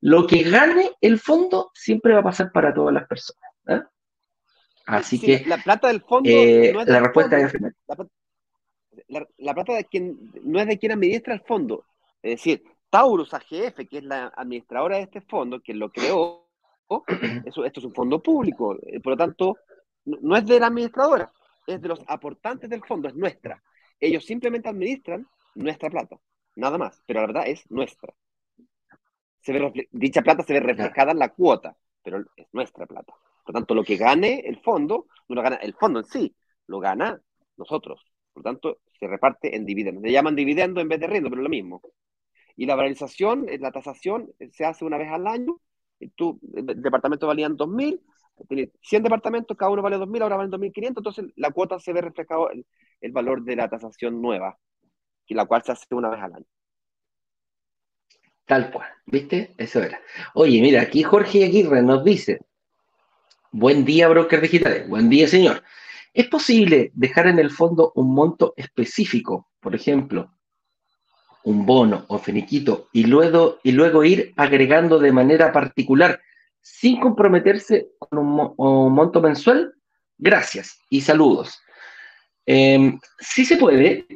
lo 0.00 0.26
que 0.26 0.42
gane 0.42 0.90
el 1.00 1.18
fondo 1.18 1.70
siempre 1.74 2.12
va 2.12 2.20
a 2.20 2.24
pasar 2.24 2.50
para 2.52 2.74
todas 2.74 2.92
las 2.92 3.06
personas. 3.06 3.50
¿eh? 3.68 3.80
Así 4.86 5.20
que 5.20 5.44
la 5.46 5.58
plata 5.58 5.88
del 5.88 6.00
fondo 6.02 6.30
la 6.86 7.00
respuesta 7.00 7.38
es 7.38 7.52
la, 7.60 7.72
plata 9.36 9.74
de 9.74 9.84
quien, 9.84 10.32
no 10.42 10.60
es 10.60 10.66
de 10.66 10.78
quien 10.78 10.92
administra 10.92 11.34
el 11.34 11.40
fondo. 11.40 11.84
Es 12.22 12.32
decir, 12.32 12.64
Taurus 12.90 13.34
AGF, 13.34 13.86
que 13.88 13.98
es 13.98 14.04
la 14.04 14.28
administradora 14.28 14.96
de 14.96 15.02
este 15.02 15.20
fondo, 15.20 15.60
quien 15.60 15.78
lo 15.78 15.90
creó, 15.90 16.46
eso, 17.44 17.64
esto 17.64 17.80
es 17.80 17.86
un 17.86 17.94
fondo 17.94 18.22
público, 18.22 18.76
eh, 18.82 19.00
por 19.00 19.12
lo 19.12 19.16
tanto, 19.16 19.56
no 20.04 20.36
es 20.36 20.46
de 20.46 20.60
la 20.60 20.68
administradora, 20.68 21.30
es 21.66 21.80
de 21.80 21.88
los 21.88 22.00
aportantes 22.06 22.70
del 22.70 22.84
fondo, 22.84 23.08
es 23.08 23.14
nuestra. 23.14 23.62
Ellos 23.98 24.24
simplemente 24.24 24.68
administran 24.68 25.26
nuestra 25.54 25.90
plata, 25.90 26.16
nada 26.54 26.78
más, 26.78 27.02
pero 27.06 27.20
la 27.20 27.26
verdad 27.26 27.44
es 27.46 27.68
nuestra. 27.70 28.14
Se 29.40 29.52
ve 29.52 29.88
dicha 29.92 30.22
plata 30.22 30.42
se 30.42 30.52
ve 30.52 30.60
reflejada 30.60 31.12
en 31.12 31.18
la 31.18 31.32
cuota, 31.32 31.76
pero 32.02 32.24
es 32.36 32.46
nuestra 32.52 32.86
plata. 32.86 33.12
Por 33.44 33.54
lo 33.54 33.60
tanto, 33.60 33.74
lo 33.74 33.84
que 33.84 33.96
gane 33.96 34.40
el 34.40 34.60
fondo, 34.60 35.06
no 35.28 35.36
lo 35.36 35.42
gana 35.42 35.56
el 35.56 35.74
fondo 35.74 36.00
en 36.00 36.06
sí, 36.06 36.34
lo 36.66 36.80
gana 36.80 37.20
nosotros. 37.56 38.04
Por 38.36 38.44
lo 38.44 38.50
tanto, 38.50 38.80
se 39.00 39.06
reparte 39.06 39.56
en 39.56 39.64
dividendos. 39.64 40.02
Le 40.02 40.12
llaman 40.12 40.36
dividendo 40.36 40.82
en 40.82 40.88
vez 40.88 41.00
de 41.00 41.06
riendo, 41.06 41.30
pero 41.30 41.40
es 41.40 41.44
lo 41.44 41.48
mismo. 41.48 41.80
Y 42.54 42.66
la 42.66 42.74
valorización, 42.74 43.46
la 43.60 43.72
tasación, 43.72 44.30
se 44.52 44.66
hace 44.66 44.84
una 44.84 44.98
vez 44.98 45.10
al 45.10 45.26
año. 45.26 45.58
Y 45.98 46.08
tú, 46.08 46.38
departamentos 46.42 47.26
valían 47.26 47.56
2.000, 47.56 47.98
100 48.82 49.02
departamentos, 49.02 49.56
cada 49.56 49.70
uno 49.70 49.80
vale 49.80 49.96
2.000, 49.96 50.22
ahora 50.22 50.36
valen 50.36 50.52
2.500, 50.52 50.88
entonces 50.88 51.24
la 51.36 51.50
cuota 51.50 51.78
se 51.78 51.94
ve 51.94 52.02
reflejado 52.02 52.50
el, 52.50 52.66
el 53.00 53.12
valor 53.12 53.42
de 53.42 53.56
la 53.56 53.70
tasación 53.70 54.20
nueva, 54.20 54.58
y 55.26 55.32
la 55.32 55.46
cual 55.46 55.62
se 55.62 55.72
hace 55.72 55.94
una 55.94 56.10
vez 56.10 56.20
al 56.20 56.34
año. 56.34 56.44
Tal 58.44 58.70
cual, 58.70 58.88
¿viste? 59.06 59.54
Eso 59.56 59.82
era. 59.82 59.98
Oye, 60.34 60.60
mira, 60.60 60.82
aquí 60.82 61.02
Jorge 61.02 61.42
Aguirre 61.42 61.80
nos 61.80 62.04
dice, 62.04 62.40
buen 63.50 63.86
día, 63.86 64.08
broker 64.08 64.42
digitales, 64.42 64.86
buen 64.86 65.08
día, 65.08 65.26
señor. 65.26 65.62
¿Es 66.16 66.28
posible 66.28 66.92
dejar 66.94 67.26
en 67.26 67.38
el 67.38 67.50
fondo 67.50 67.92
un 67.94 68.14
monto 68.14 68.54
específico, 68.56 69.50
por 69.60 69.74
ejemplo, 69.74 70.32
un 71.44 71.66
bono 71.66 72.06
o 72.08 72.18
finiquito, 72.18 72.88
y 72.90 73.04
luego, 73.04 73.58
y 73.62 73.72
luego 73.72 74.02
ir 74.02 74.32
agregando 74.34 74.98
de 74.98 75.12
manera 75.12 75.52
particular 75.52 76.18
sin 76.62 77.00
comprometerse 77.00 77.88
con 77.98 78.18
un, 78.18 78.94
monto 78.94 79.20
mensual? 79.20 79.74
Gracias 80.16 80.80
y 80.88 81.02
saludos. 81.02 81.60
Em, 82.46 82.98
sí 83.18 83.44
se 83.44 83.58
puede, 83.58 84.06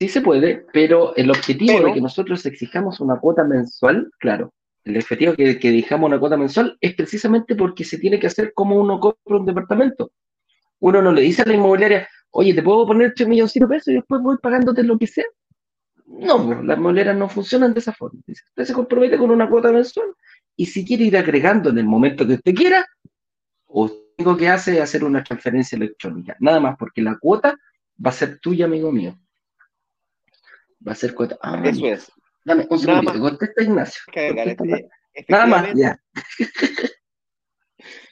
Sí 0.00 0.08
se 0.08 0.22
puede, 0.22 0.66
pero 0.72 1.14
el 1.14 1.30
objetivo 1.30 1.78
de 1.80 1.92
que 1.92 2.00
nosotros 2.00 2.44
exijamos 2.44 2.98
una 2.98 3.20
cuota 3.20 3.44
mensual, 3.44 4.10
claro, 4.18 4.52
el 4.82 4.96
objetivo 4.96 5.34
que, 5.34 5.60
que 5.60 5.70
dijamos 5.70 6.08
una 6.08 6.18
cuota 6.18 6.36
mensual 6.36 6.76
es 6.80 6.94
precisamente 6.94 7.54
porque 7.54 7.84
se 7.84 7.98
tiene 7.98 8.18
que 8.18 8.26
hacer 8.26 8.52
como 8.52 8.74
uno 8.74 8.98
compra 8.98 9.36
un 9.36 9.46
departamento. 9.46 10.10
Uno 10.80 11.02
no 11.02 11.12
le 11.12 11.22
dice 11.22 11.42
a 11.42 11.46
la 11.46 11.54
inmobiliaria, 11.54 12.08
oye, 12.30 12.54
te 12.54 12.62
puedo 12.62 12.86
poner 12.86 13.14
3 13.14 13.28
millones 13.28 13.52
de 13.52 13.66
pesos 13.66 13.88
y 13.88 13.94
después 13.94 14.20
voy 14.22 14.36
pagándote 14.38 14.82
lo 14.82 14.98
que 14.98 15.06
sea. 15.06 15.24
No, 16.06 16.44
pues, 16.44 16.64
las 16.64 16.78
inmobiliarias 16.78 17.16
no 17.16 17.28
funcionan 17.28 17.72
de 17.72 17.80
esa 17.80 17.92
forma. 17.92 18.20
Usted 18.26 18.64
se 18.64 18.72
compromete 18.72 19.16
con 19.16 19.30
una 19.30 19.48
cuota 19.48 19.70
mensual 19.70 20.08
y 20.56 20.66
si 20.66 20.84
quiere 20.84 21.04
ir 21.04 21.16
agregando 21.16 21.70
en 21.70 21.78
el 21.78 21.86
momento 21.86 22.26
que 22.26 22.34
usted 22.34 22.54
quiera, 22.54 22.84
lo 23.68 23.90
único 24.18 24.36
que 24.36 24.48
hace 24.48 24.74
es 24.74 24.80
hacer 24.80 25.04
una 25.04 25.22
transferencia 25.22 25.76
electrónica. 25.76 26.36
Nada 26.40 26.60
más, 26.60 26.76
porque 26.76 27.02
la 27.02 27.16
cuota 27.18 27.56
va 28.04 28.10
a 28.10 28.14
ser 28.14 28.38
tuya, 28.40 28.64
amigo 28.64 28.90
mío. 28.90 29.18
Va 30.86 30.92
a 30.92 30.96
ser 30.96 31.14
cuota. 31.14 31.38
Ah, 31.42 31.60
Eso 31.64 31.86
es. 31.86 32.10
Dame 32.44 32.66
un 32.68 32.78
segundo, 32.78 33.20
contesta 33.20 33.62
Ignacio. 33.62 34.02
Nada 35.28 35.46
más, 35.46 35.74
ya. 35.74 36.00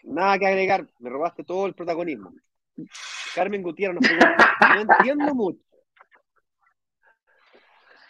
Nada 0.02 0.38
que 0.38 0.46
agregar, 0.46 0.88
me 0.98 1.10
robaste 1.10 1.44
todo 1.44 1.66
el 1.66 1.74
protagonismo. 1.74 2.32
Carmen 3.35 3.62
Gutiérrez 3.62 4.01
nos 4.01 4.09
pregunta, 4.09 4.57
no 4.74 4.81
entiendo 4.81 5.35
mucho. 5.35 5.61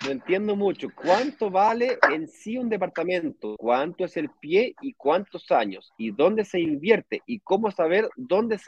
No 0.05 0.11
entiendo 0.12 0.55
mucho. 0.55 0.89
¿Cuánto 0.95 1.51
vale 1.51 1.99
en 2.11 2.29
sí 2.29 2.57
un 2.57 2.69
departamento? 2.69 3.57
¿Cuánto 3.59 4.05
es 4.05 4.16
el 4.16 4.31
pie 4.41 4.75
y 4.81 4.95
cuántos 4.95 5.51
años? 5.51 5.93
¿Y 5.99 6.12
dónde 6.12 6.45
se 6.45 6.61
invierte? 6.61 7.23
¿Y 7.27 7.41
cómo 7.41 7.71
saber 7.73 8.09
dónde 8.16 8.61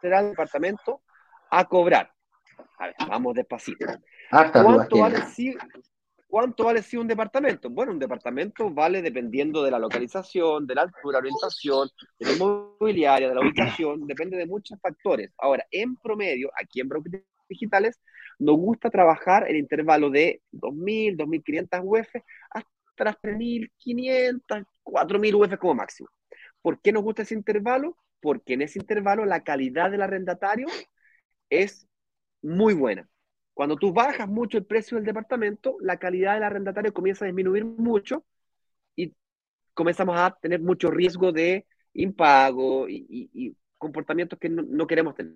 será 0.00 0.20
el 0.20 0.30
departamento 0.30 1.02
a 1.50 1.64
cobrar? 1.66 2.10
A 2.78 2.86
ver, 2.86 2.94
vamos 3.06 3.34
despacito. 3.34 3.86
¿Cuánto 4.30 4.98
vale, 4.98 5.22
si, 5.26 5.54
¿Cuánto 6.28 6.64
vale 6.64 6.82
si 6.82 6.98
un 6.98 7.08
departamento? 7.08 7.70
Bueno, 7.70 7.92
un 7.92 7.98
departamento 7.98 8.70
vale 8.70 9.00
dependiendo 9.00 9.62
de 9.62 9.70
la 9.70 9.78
localización, 9.78 10.66
de 10.66 10.74
la 10.74 10.82
altura, 10.82 11.18
orientación, 11.18 11.88
de 12.18 12.26
la 12.26 12.32
inmobiliaria, 12.34 13.30
de 13.30 13.34
la 13.34 13.40
ubicación, 13.40 14.06
depende 14.06 14.36
de 14.36 14.46
muchos 14.46 14.78
factores. 14.78 15.32
Ahora, 15.38 15.64
en 15.70 15.96
promedio, 15.96 16.50
aquí 16.60 16.80
en 16.80 16.88
Brokers 16.88 17.24
Digitales, 17.48 17.98
nos 18.38 18.56
gusta 18.58 18.90
trabajar 18.90 19.48
el 19.48 19.56
intervalo 19.56 20.10
de 20.10 20.42
2.000, 20.52 21.16
2.500 21.16 21.80
UF 21.82 22.22
hasta 22.50 23.04
las 23.04 23.16
3.500, 23.22 24.66
4.000 24.84 25.34
UF 25.34 25.58
como 25.58 25.76
máximo. 25.76 26.10
¿Por 26.60 26.78
qué 26.82 26.92
nos 26.92 27.04
gusta 27.04 27.22
ese 27.22 27.34
intervalo? 27.34 27.96
Porque 28.20 28.52
en 28.52 28.62
ese 28.62 28.78
intervalo 28.78 29.24
la 29.24 29.44
calidad 29.44 29.90
del 29.90 30.02
arrendatario 30.02 30.66
es 31.48 31.88
muy 32.42 32.74
buena. 32.74 33.08
Cuando 33.58 33.74
tú 33.74 33.92
bajas 33.92 34.28
mucho 34.28 34.56
el 34.56 34.64
precio 34.64 34.96
del 34.98 35.04
departamento, 35.04 35.78
la 35.80 35.96
calidad 35.96 36.34
del 36.34 36.44
arrendatario 36.44 36.94
comienza 36.94 37.24
a 37.24 37.26
disminuir 37.26 37.64
mucho 37.64 38.24
y 38.94 39.12
comenzamos 39.74 40.16
a 40.16 40.38
tener 40.40 40.60
mucho 40.60 40.92
riesgo 40.92 41.32
de 41.32 41.66
impago 41.92 42.88
y, 42.88 43.56
comportamientos 43.76 44.38
que 44.38 44.48
no, 44.48 44.86
queremos 44.86 45.16
tener. 45.16 45.34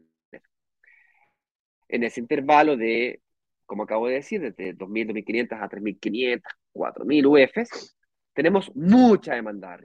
En 1.89 2.05
ese 2.05 2.21
intervalo 2.21 2.77
de, 2.77 3.21
como 3.67 3.83
acabo 3.83 4.07
de 4.07 4.15
decir, 4.15 4.41
desde 4.41 4.73
2.000, 4.79 5.09
2.500 5.09 5.61
a 5.61 5.69
3.500, 5.69 6.43
4.000 6.75 7.27
UFs, 7.27 7.97
tenemos 8.35 8.71
mucha 8.77 9.35
demanda. 9.35 9.81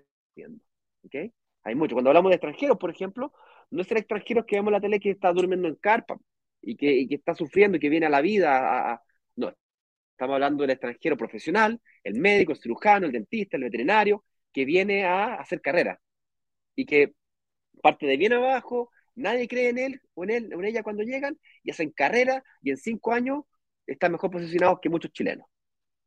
¿okay? 1.04 1.34
Hay 1.64 1.74
mucho. 1.74 1.96
Cuando 1.96 2.12
hablamos 2.12 2.30
de 2.30 2.36
extranjeros, 2.36 2.78
por 2.78 2.92
ejemplo, 2.92 3.34
no 3.72 3.82
es 3.82 3.90
el 3.90 3.98
extranjero 3.98 4.46
que 4.46 4.58
vemos 4.58 4.68
en 4.70 4.74
la 4.74 4.82
tele 4.82 5.00
que 5.00 5.10
está 5.10 5.34
durmiendo 5.34 5.68
en 5.68 5.74
carpa 5.74 6.20
y 6.62 6.76
que, 6.76 7.08
está 7.16 7.34
sufriendo 7.34 7.78
y 7.78 7.80
que 7.80 7.90
viene 7.90 8.06
a 8.08 8.10
la 8.10 8.22
vida. 8.22 9.02
no, 9.36 9.54
estamos 10.12 10.34
hablando 10.36 10.64
del 10.64 10.72
extranjero 10.72 11.18
profesional, 11.18 11.82
el 12.04 12.16
médico, 12.16 12.54
el 12.54 12.60
cirujano, 12.60 13.06
el 13.06 13.12
dentista, 13.12 13.58
el 13.58 13.64
veterinario, 13.64 14.26
que 14.52 14.66
viene 14.66 15.06
a 15.06 15.36
hacer 15.36 15.62
carrera 15.62 16.00
y 16.76 16.86
que 16.86 17.14
parte 17.82 18.06
de 18.08 18.18
bien 18.18 18.34
abajo, 18.34 18.92
nadie 19.16 19.48
cree 19.48 19.70
en 19.70 19.78
él 19.78 20.02
o 20.14 20.24
en 20.24 20.32
él 20.32 20.54
o 20.54 20.60
en 20.60 20.66
ella 20.66 20.84
cuando 20.84 21.04
llegan 21.04 21.38
y 21.64 21.72
hacen 21.72 21.92
carrera 21.92 22.44
y 22.62 22.72
en 22.72 22.78
cinco 22.78 23.14
años 23.14 23.44
están 23.86 24.12
mejor 24.12 24.32
posicionados 24.32 24.80
que 24.82 24.90
muchos 24.90 25.12
chilenos, 25.12 25.48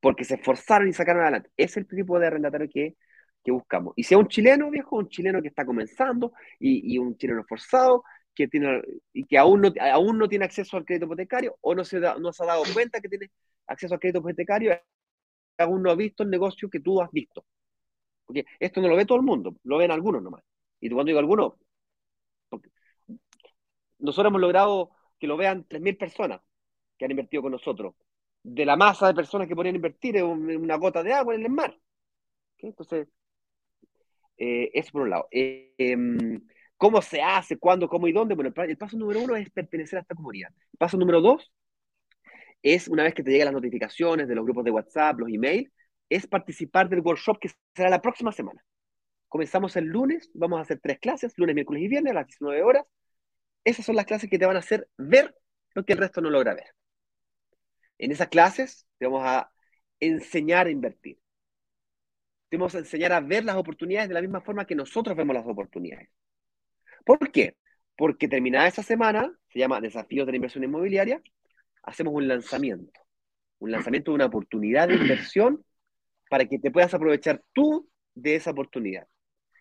porque 0.00 0.24
se 0.24 0.34
esforzaron 0.34 0.88
y 0.88 0.92
sacaron 0.92 1.22
adelante. 1.22 1.50
Es 1.56 1.76
el 1.76 1.86
tipo 1.86 2.18
de 2.18 2.26
arrendatario 2.26 2.68
que, 2.68 2.96
que 3.44 3.52
buscamos. 3.52 3.94
Y 3.96 4.04
sea 4.04 4.18
un 4.18 4.28
chileno, 4.28 4.70
viejo, 4.70 4.96
un 4.96 5.08
chileno 5.08 5.40
que 5.42 5.48
está 5.48 5.64
comenzando 5.64 6.32
y, 6.58 6.94
y 6.94 6.98
un 6.98 7.16
chileno 7.16 7.40
esforzado 7.40 8.04
que 8.34 8.48
tiene 8.48 8.82
y 9.12 9.24
que 9.24 9.38
aún 9.38 9.60
no, 9.62 9.72
aún 9.92 10.18
no 10.18 10.28
tiene 10.28 10.44
acceso 10.44 10.76
al 10.76 10.84
crédito 10.84 11.06
hipotecario 11.06 11.56
o 11.60 11.74
no 11.74 11.84
se, 11.84 12.00
no 12.00 12.32
se 12.32 12.42
ha 12.42 12.46
dado 12.46 12.62
cuenta 12.72 13.00
que 13.00 13.08
tiene 13.08 13.30
acceso 13.66 13.94
al 13.94 14.00
crédito 14.00 14.20
hipotecario, 14.20 14.78
aún 15.58 15.82
no 15.82 15.90
ha 15.90 15.94
visto 15.94 16.22
el 16.22 16.30
negocio 16.30 16.70
que 16.70 16.80
tú 16.80 17.00
has 17.00 17.10
visto. 17.10 17.44
Porque 18.24 18.44
esto 18.58 18.80
no 18.80 18.88
lo 18.88 18.96
ve 18.96 19.06
todo 19.06 19.18
el 19.18 19.24
mundo, 19.24 19.56
lo 19.64 19.78
ven 19.78 19.90
algunos 19.90 20.22
nomás. 20.22 20.42
Y 20.80 20.88
cuando 20.88 21.08
digo 21.08 21.18
algunos, 21.18 21.54
nosotros 23.98 24.30
hemos 24.30 24.40
logrado 24.40 24.90
que 25.18 25.26
lo 25.26 25.36
vean 25.36 25.66
3.000 25.68 25.96
personas 25.96 26.40
que 26.96 27.04
han 27.04 27.10
invertido 27.10 27.42
con 27.42 27.52
nosotros, 27.52 27.94
de 28.42 28.64
la 28.64 28.76
masa 28.76 29.08
de 29.08 29.14
personas 29.14 29.48
que 29.48 29.54
podrían 29.54 29.76
invertir 29.76 30.16
en 30.16 30.24
una 30.24 30.76
gota 30.76 31.02
de 31.02 31.12
agua 31.12 31.34
en 31.34 31.44
el 31.44 31.50
mar. 31.50 31.78
Entonces, 32.58 33.08
eh, 34.36 34.70
eso 34.72 34.92
por 34.92 35.02
un 35.02 35.10
lado. 35.10 35.28
Eh, 35.30 35.74
em, 35.78 36.40
¿Cómo 36.80 37.02
se 37.02 37.20
hace? 37.20 37.58
¿Cuándo? 37.58 37.90
¿Cómo 37.90 38.08
y 38.08 38.12
dónde? 38.12 38.34
Bueno, 38.34 38.54
el 38.56 38.78
paso 38.78 38.96
número 38.96 39.20
uno 39.20 39.36
es 39.36 39.50
pertenecer 39.50 39.98
a 39.98 40.00
esta 40.00 40.14
comunidad. 40.14 40.48
Paso 40.78 40.96
número 40.96 41.20
dos 41.20 41.52
es, 42.62 42.88
una 42.88 43.02
vez 43.02 43.12
que 43.12 43.22
te 43.22 43.30
llegan 43.30 43.44
las 43.44 43.54
notificaciones 43.54 44.26
de 44.26 44.34
los 44.34 44.46
grupos 44.46 44.64
de 44.64 44.70
WhatsApp, 44.70 45.18
los 45.18 45.28
emails, 45.28 45.70
es 46.08 46.26
participar 46.26 46.88
del 46.88 47.00
workshop 47.00 47.38
que 47.38 47.50
será 47.76 47.90
la 47.90 48.00
próxima 48.00 48.32
semana. 48.32 48.64
Comenzamos 49.28 49.76
el 49.76 49.84
lunes, 49.84 50.30
vamos 50.32 50.58
a 50.58 50.62
hacer 50.62 50.80
tres 50.82 50.98
clases, 51.00 51.34
lunes, 51.36 51.54
miércoles 51.54 51.82
y 51.82 51.88
viernes 51.88 52.12
a 52.12 52.14
las 52.14 52.26
19 52.28 52.62
horas. 52.62 52.86
Esas 53.62 53.84
son 53.84 53.96
las 53.96 54.06
clases 54.06 54.30
que 54.30 54.38
te 54.38 54.46
van 54.46 54.56
a 54.56 54.60
hacer 54.60 54.88
ver 54.96 55.36
lo 55.74 55.84
que 55.84 55.92
el 55.92 55.98
resto 55.98 56.22
no 56.22 56.30
logra 56.30 56.54
ver. 56.54 56.74
En 57.98 58.10
esas 58.10 58.28
clases 58.28 58.86
te 58.96 59.04
vamos 59.04 59.22
a 59.26 59.52
enseñar 60.00 60.66
a 60.66 60.70
invertir. 60.70 61.18
Te 62.48 62.56
vamos 62.56 62.74
a 62.74 62.78
enseñar 62.78 63.12
a 63.12 63.20
ver 63.20 63.44
las 63.44 63.56
oportunidades 63.56 64.08
de 64.08 64.14
la 64.14 64.22
misma 64.22 64.40
forma 64.40 64.64
que 64.64 64.74
nosotros 64.74 65.14
vemos 65.14 65.34
las 65.36 65.46
oportunidades. 65.46 66.08
¿Por 67.04 67.30
qué? 67.32 67.56
Porque 67.96 68.28
terminada 68.28 68.66
esa 68.66 68.82
semana, 68.82 69.32
se 69.52 69.58
llama 69.58 69.80
Desafíos 69.80 70.26
de 70.26 70.32
la 70.32 70.36
Inversión 70.36 70.64
Inmobiliaria, 70.64 71.22
hacemos 71.82 72.14
un 72.14 72.28
lanzamiento. 72.28 73.00
Un 73.58 73.72
lanzamiento 73.72 74.10
de 74.10 74.14
una 74.14 74.26
oportunidad 74.26 74.88
de 74.88 74.94
inversión 74.94 75.64
para 76.30 76.46
que 76.46 76.58
te 76.58 76.70
puedas 76.70 76.94
aprovechar 76.94 77.42
tú 77.52 77.88
de 78.14 78.36
esa 78.36 78.52
oportunidad. 78.52 79.06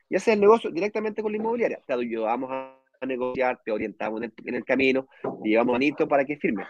Y 0.08 0.16
hacer 0.16 0.36
el 0.36 0.42
negocio 0.42 0.72
directamente 0.72 1.22
con 1.22 1.32
la 1.32 1.38
inmobiliaria. 1.38 1.82
Te 1.86 1.94
ayudamos 1.94 2.50
a, 2.52 2.76
negociar, 3.06 3.62
te 3.64 3.72
orientamos 3.72 4.22
en 4.22 4.56
el, 4.56 4.66
camino, 4.66 5.08
te 5.44 5.50
llevamos 5.50 5.74
manito 5.74 6.08
para 6.08 6.26
que 6.26 6.38
firmes. 6.38 6.68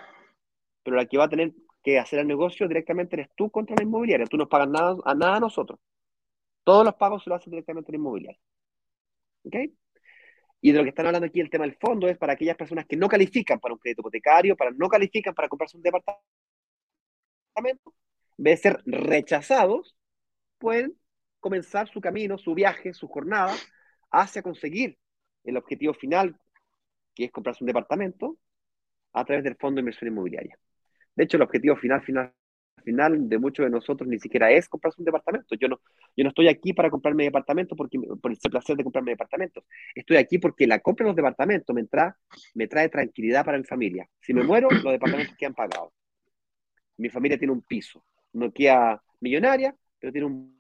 Pero 0.84 0.96
la 0.96 1.06
que 1.06 1.18
va 1.18 1.26
a 1.26 1.30
tener 1.30 1.54
que 1.84 1.98
hacer 1.98 2.20
el 2.20 2.28
negocio 2.28 2.68
directamente 2.68 3.16
eres 3.16 3.30
tú 3.36 3.50
contra 3.50 3.76
la 3.76 3.84
inmobiliaria. 3.84 4.26
Tú 4.26 4.38
no 4.38 4.48
pagas 4.48 4.70
nada 4.70 4.96
a 5.06 5.16
nada 5.16 5.40
nosotros. 5.40 5.80
Todos 6.64 6.86
los 6.86 6.96
pagos 6.96 7.24
se 7.24 7.30
lo 7.30 7.36
hacen 7.36 7.52
directamente 7.52 7.92
a 7.92 7.94
la 7.94 7.98
inmobiliaria. 7.98 8.40
¿Ok? 9.44 9.56
Y 10.62 10.72
de 10.72 10.78
lo 10.78 10.84
que 10.84 10.90
están 10.90 11.06
hablando 11.08 11.28
aquí 11.28 11.40
el 11.40 11.50
tema 11.50 11.66
del 11.66 11.78
fondo 11.78 12.08
es 12.08 12.18
para 12.18 12.34
aquellas 12.34 12.58
personas 12.58 12.86
que 12.86 12.98
no 12.98 13.08
califican 13.08 13.60
para 13.60 13.74
un 13.74 13.80
crédito 13.80 14.02
hipotecario, 14.02 14.58
para 14.58 14.72
no 14.72 14.90
califican 14.90 15.34
para 15.34 15.48
comprarse 15.48 15.78
un 15.78 15.84
departamento, 15.84 16.24
en 18.38 18.44
vez 18.44 18.62
de 18.62 18.70
ser 18.70 18.82
rechazados, 18.86 19.96
pueden 20.58 20.98
comenzar 21.40 21.88
su 21.90 22.02
camino, 22.02 22.38
su 22.38 22.54
viaje, 22.54 22.94
su 22.94 23.08
jornada 23.08 23.56
hacia 24.12 24.42
conseguir 24.42 24.98
el 25.44 25.58
objetivo 25.58 25.94
final, 25.94 26.38
que 27.16 27.26
es 27.26 27.32
comprarse 27.32 27.64
un 27.64 27.68
departamento, 27.68 28.38
a 29.14 29.26
través 29.26 29.44
del 29.44 29.56
Fondo 29.56 29.76
de 29.78 29.82
Inversión 29.82 30.12
Inmobiliaria. 30.12 30.58
De 31.16 31.24
hecho, 31.24 31.38
el 31.38 31.44
objetivo 31.44 31.76
final, 31.76 32.02
final, 32.04 32.34
final 32.80 33.30
de 33.30 33.38
muchos 33.38 33.66
de 33.66 33.70
nosotros 33.70 34.08
ni 34.08 34.20
siquiera 34.20 34.52
es 34.52 34.68
comprarse 34.68 35.02
un 35.02 35.06
departamento. 35.06 35.56
Yo 35.56 35.68
no, 35.68 35.80
yo 36.16 36.24
no 36.24 36.30
estoy 36.30 36.48
aquí 36.48 36.74
para 36.74 36.90
comprarme 36.90 37.24
departamento 37.24 37.76
porque, 37.76 38.00
por 38.22 38.32
el 38.32 38.38
placer 38.38 38.76
de 38.76 38.84
comprarme 38.84 39.12
departamentos. 39.12 39.64
Estoy 39.96 40.18
aquí 40.18 40.38
porque 40.38 40.68
la 40.68 40.80
compra 40.80 41.06
de 41.06 41.10
los 41.10 41.16
departamentos 41.16 41.76
me, 41.76 41.86
trae, 41.86 42.12
me 42.56 42.68
trae 42.68 42.90
tranquilidad 42.90 43.46
para 43.46 43.58
mi 43.58 43.64
familia. 43.64 44.10
Si 44.20 44.34
me 44.34 44.44
muero, 44.44 44.70
los 44.70 44.92
departamentos 44.92 45.36
quedan 45.38 45.54
pagados. 45.54 45.94
Mi 46.98 47.10
familia 47.10 47.38
tiene 47.38 47.54
un 47.54 47.62
piso. 47.62 48.04
No 48.34 48.52
queda 48.52 49.02
millonaria, 49.22 49.76
pero 50.00 50.12
tiene 50.12 50.28
un 50.28 50.60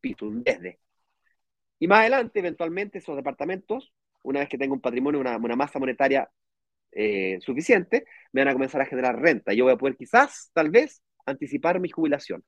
piso, 0.00 0.26
un 0.26 0.42
desde. 0.42 0.78
Y 1.78 1.88
más 1.88 2.00
adelante, 2.00 2.38
eventualmente, 2.38 2.98
esos 2.98 3.16
departamentos, 3.16 3.92
una 4.22 4.40
vez 4.40 4.48
que 4.48 4.58
tenga 4.58 4.74
un 4.74 4.80
patrimonio, 4.80 5.20
una, 5.20 5.36
una 5.36 5.56
masa 5.56 5.78
monetaria 5.78 6.28
eh, 6.92 7.38
suficiente, 7.40 8.04
me 8.32 8.42
van 8.42 8.48
a 8.48 8.52
comenzar 8.52 8.80
a 8.80 8.86
generar 8.86 9.20
renta. 9.20 9.52
Yo 9.52 9.64
voy 9.64 9.72
a 9.72 9.76
poder 9.76 9.96
quizás, 9.96 10.50
tal 10.52 10.70
vez, 10.70 11.02
anticipar 11.26 11.80
mi 11.80 11.88
jubilación. 11.88 12.44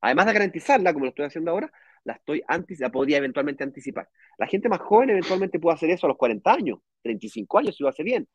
Además 0.00 0.26
de 0.26 0.32
garantizarla, 0.32 0.92
como 0.92 1.06
lo 1.06 1.10
estoy 1.10 1.26
haciendo 1.26 1.50
ahora, 1.50 1.72
la, 2.04 2.14
estoy 2.14 2.42
antes, 2.46 2.78
la 2.80 2.90
podría 2.90 3.18
eventualmente 3.18 3.64
anticipar. 3.64 4.08
La 4.38 4.46
gente 4.46 4.68
más 4.68 4.80
joven 4.80 5.10
eventualmente 5.10 5.58
puede 5.58 5.74
hacer 5.74 5.90
eso 5.90 6.06
a 6.06 6.08
los 6.08 6.16
40 6.16 6.52
años, 6.52 6.78
35 7.02 7.58
años, 7.58 7.76
si 7.76 7.82
lo 7.82 7.88
hace 7.88 8.02
bien. 8.02 8.28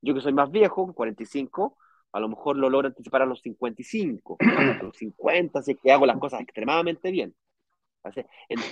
Yo 0.00 0.14
que 0.14 0.20
soy 0.20 0.32
más 0.32 0.50
viejo, 0.50 0.92
45, 0.94 1.76
a 2.12 2.20
lo 2.20 2.28
mejor 2.28 2.56
lo 2.56 2.70
logro 2.70 2.88
anticipar 2.88 3.22
a 3.22 3.26
los 3.26 3.40
55, 3.42 4.36
a 4.40 4.82
los 4.82 4.96
50, 4.96 5.62
si 5.62 5.72
es 5.72 5.78
que 5.82 5.92
hago 5.92 6.06
las 6.06 6.18
cosas 6.18 6.40
extremadamente 6.40 7.10
bien. 7.10 7.34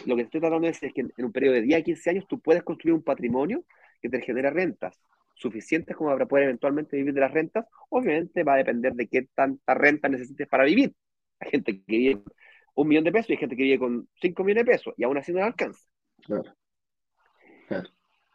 lo 0.06 0.16
que 0.16 0.22
estoy 0.22 0.40
tratando 0.40 0.60
de 0.60 0.68
decir 0.68 0.88
es 0.88 0.94
que 0.94 1.02
en, 1.02 1.12
en 1.16 1.24
un 1.24 1.32
periodo 1.32 1.54
de 1.54 1.62
10 1.62 1.80
a 1.80 1.84
15 1.84 2.10
años 2.10 2.26
tú 2.28 2.40
puedes 2.40 2.62
construir 2.62 2.94
un 2.94 3.02
patrimonio 3.02 3.64
que 4.00 4.08
te 4.08 4.20
genera 4.22 4.50
rentas 4.50 4.98
suficientes 5.38 5.96
como 5.96 6.10
para 6.10 6.26
poder 6.26 6.44
eventualmente 6.44 6.96
vivir 6.96 7.14
de 7.14 7.20
las 7.20 7.32
rentas, 7.32 7.66
obviamente 7.88 8.42
va 8.42 8.54
a 8.54 8.58
depender 8.58 8.92
de 8.94 9.08
qué 9.08 9.28
tanta 9.34 9.74
renta 9.74 10.08
necesites 10.08 10.48
para 10.48 10.64
vivir. 10.64 10.94
Hay 11.40 11.50
gente 11.50 11.82
que 11.86 11.96
vive 11.96 12.14
con 12.22 12.32
un 12.74 12.88
millón 12.88 13.04
de 13.04 13.12
pesos 13.12 13.30
y 13.30 13.32
hay 13.32 13.38
gente 13.38 13.56
que 13.56 13.62
vive 13.62 13.78
con 13.78 14.08
cinco 14.20 14.44
millones 14.44 14.66
de 14.66 14.72
pesos 14.72 14.94
y 14.96 15.04
aún 15.04 15.16
así 15.16 15.32
no 15.32 15.42
alcanza. 15.42 15.80
Claro. 16.24 16.52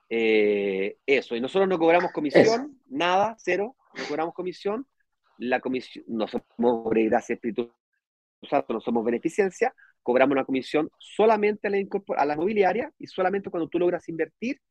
Eh, 0.09 0.97
eso, 1.05 1.35
y 1.35 1.41
nosotros 1.41 1.67
no 1.67 1.79
cobramos 1.79 2.11
comisión, 2.11 2.79
nada, 2.87 3.35
cero, 3.39 3.75
no 3.97 4.05
cobramos 4.05 4.33
comisión. 4.33 4.87
La 5.39 5.59
comisión, 5.59 6.05
no 6.07 6.27
somos 6.27 6.89
gracia 6.91 7.33
Espíritu 7.33 7.73
Santo, 8.47 8.73
no 8.73 8.79
somos 8.79 9.03
beneficencia, 9.03 9.73
cobramos 10.03 10.33
una 10.33 10.45
comisión 10.45 10.89
solamente 10.99 11.67
a 11.67 11.71
la, 11.71 11.77
a 12.17 12.25
la 12.25 12.35
mobiliaria 12.35 12.91
y 12.99 13.07
solamente 13.07 13.49
cuando 13.49 13.67
tú 13.67 13.79
logras 13.79 14.07
invertir 14.07 14.61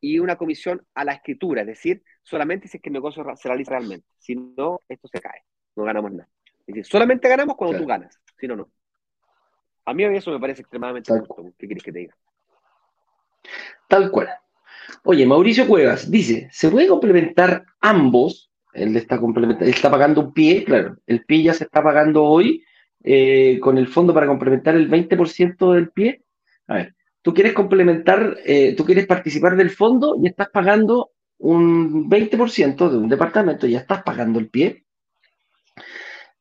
y 0.00 0.18
una 0.18 0.36
comisión 0.36 0.84
a 0.94 1.04
la 1.04 1.12
escritura, 1.12 1.62
es 1.62 1.66
decir, 1.66 2.02
solamente 2.22 2.68
si 2.68 2.76
es 2.76 2.82
que 2.82 2.88
el 2.88 2.94
negocio 2.94 3.24
se 3.36 3.48
realiza 3.48 3.72
realmente. 3.72 4.06
Si 4.18 4.34
no, 4.34 4.82
esto 4.88 5.08
se 5.08 5.20
cae, 5.20 5.42
no 5.74 5.84
ganamos 5.84 6.12
nada. 6.12 6.28
Es 6.60 6.66
decir, 6.66 6.84
solamente 6.84 7.28
ganamos 7.28 7.56
cuando 7.56 7.78
tú 7.78 7.86
ganas, 7.86 8.20
si 8.38 8.46
no, 8.46 8.56
no. 8.56 8.68
A 9.84 9.94
mí 9.94 10.04
eso 10.04 10.32
me 10.32 10.40
parece 10.40 10.62
extremadamente 10.62 11.12
importante. 11.12 11.54
¿Qué 11.56 11.66
quieres 11.66 11.84
que 11.84 11.92
te 11.92 11.98
diga? 12.00 12.16
Tal 13.88 14.10
cual. 14.10 14.28
Oye, 15.04 15.24
Mauricio 15.24 15.66
Cuevas 15.66 16.10
dice, 16.10 16.48
¿se 16.50 16.68
puede 16.70 16.88
complementar 16.88 17.64
ambos? 17.80 18.50
Él 18.72 18.96
está, 18.96 19.16
él 19.16 19.68
está 19.68 19.90
pagando 19.90 20.20
un 20.20 20.32
pie, 20.32 20.64
claro, 20.64 20.96
el 21.06 21.24
pie 21.24 21.44
ya 21.44 21.54
se 21.54 21.64
está 21.64 21.82
pagando 21.82 22.24
hoy 22.24 22.64
eh, 23.04 23.58
con 23.60 23.78
el 23.78 23.86
fondo 23.86 24.12
para 24.12 24.26
complementar 24.26 24.74
el 24.74 24.90
20% 24.90 25.72
del 25.72 25.90
pie. 25.90 26.24
A 26.66 26.74
ver, 26.74 26.95
tú 27.26 27.34
quieres 27.34 27.54
complementar, 27.54 28.36
eh, 28.44 28.76
tú 28.76 28.84
quieres 28.84 29.04
participar 29.04 29.56
del 29.56 29.70
fondo 29.70 30.16
y 30.22 30.28
estás 30.28 30.48
pagando 30.48 31.10
un 31.38 32.08
20% 32.08 32.88
de 32.88 32.98
un 32.98 33.08
departamento, 33.08 33.66
ya 33.66 33.80
estás 33.80 34.04
pagando 34.04 34.38
el 34.38 34.48
pie, 34.48 34.84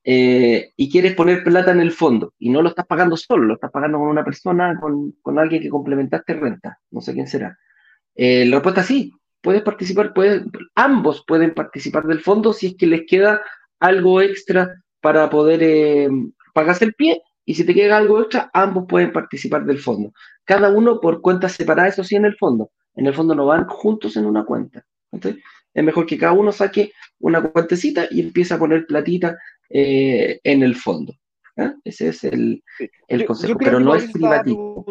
eh, 0.04 0.74
y 0.78 0.92
quieres 0.92 1.16
poner 1.16 1.44
plata 1.44 1.72
en 1.72 1.80
el 1.80 1.92
fondo, 1.92 2.36
y 2.38 2.52
no 2.52 2.62
lo 2.62 2.70
estás 2.70 2.86
pagando 2.86 3.18
solo, 3.18 3.46
lo 3.46 3.56
estás 3.56 3.72
pagando 3.72 3.98
con 3.98 4.10
una 4.10 4.24
persona, 4.24 4.80
con, 4.80 5.40
alguien 5.40 5.64
que 5.64 5.70
complementaste 5.70 6.36
renta, 6.36 6.78
no 6.92 7.02
sé 7.02 7.14
quién 7.14 7.26
será. 7.26 7.58
Eh, 8.14 8.46
la 8.46 8.58
respuesta 8.58 8.82
es 8.82 8.88
sí, 8.88 9.12
puedes 9.42 9.64
participar, 9.64 10.14
ambos 10.76 11.24
pueden 11.26 11.56
participar 11.56 12.04
del 12.04 12.22
fondo 12.22 12.54
si 12.54 12.68
es 12.68 12.76
que 12.78 12.86
les 12.86 13.08
queda 13.08 13.42
algo 13.80 14.22
extra 14.22 14.84
para 15.02 15.32
poder 15.32 16.12
pagarse 16.54 16.86
el 16.86 16.94
pie, 16.94 17.24
y 17.46 17.54
si 17.54 17.64
te 17.64 17.74
queda 17.74 17.98
algo 17.98 18.20
extra, 18.20 18.50
ambos 18.54 18.86
pueden 18.88 19.12
participar 19.12 19.66
del 19.66 19.80
fondo 19.80 20.12
cada 20.46 20.70
uno 20.70 21.02
por 21.02 21.22
cuentas 21.22 21.54
separadas, 21.54 21.94
eso 21.94 22.04
sí, 22.04 22.16
en 22.16 22.26
el 22.26 22.38
fondo. 22.38 22.72
En 22.94 23.08
el 23.08 23.14
fondo 23.14 23.36
no 23.36 23.48
van 23.48 23.66
juntos 23.68 24.16
en 24.16 24.26
una 24.26 24.46
cuenta. 24.46 24.86
Es 25.74 25.84
mejor 25.84 26.06
que 26.06 26.18
cada 26.18 26.32
uno 26.32 26.52
saque 26.52 26.94
una 27.20 27.42
cuentecita 27.42 28.08
y 28.10 28.22
empiece 28.22 28.54
a 28.54 28.60
poner 28.60 28.86
platita 28.86 29.38
eh, 29.70 30.40
en 30.44 30.64
el 30.64 30.76
fondo. 30.76 31.14
Ese 31.84 32.10
es 32.10 32.24
el, 32.24 32.64
concepto, 33.26 33.58
pero 33.58 33.80
no 33.80 33.96
es 33.96 34.12
privativo. 34.12 34.86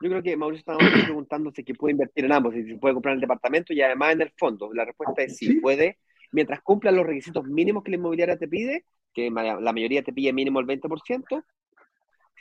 Yo 0.00 0.08
creo 0.08 0.22
que 0.22 0.36
Mauricio 0.36 0.60
estaba 0.60 0.78
preguntándose 1.06 1.62
si 1.62 1.74
puede 1.74 1.92
invertir 1.92 2.24
en 2.24 2.32
ambos, 2.32 2.54
si 2.54 2.74
puede 2.74 2.94
comprar 2.94 3.12
en 3.12 3.16
el 3.16 3.20
departamento 3.20 3.72
y 3.72 3.82
además 3.82 4.14
en 4.14 4.22
el 4.22 4.32
fondo. 4.36 4.72
La 4.72 4.84
respuesta 4.84 5.22
es 5.22 5.36
sí, 5.36 5.54
puede, 5.54 5.98
mientras 6.32 6.60
cumpla 6.62 6.90
los 6.90 7.06
requisitos 7.06 7.44
mínimos 7.44 7.82
que 7.82 7.90
la 7.92 7.96
inmobiliaria 7.98 8.36
te 8.36 8.48
pide, 8.48 8.84
que 9.12 9.30
la 9.30 9.72
mayoría 9.72 10.02
te 10.02 10.12
pide 10.12 10.32
mínimo 10.32 10.60
el 10.60 10.66
20%, 10.66 11.44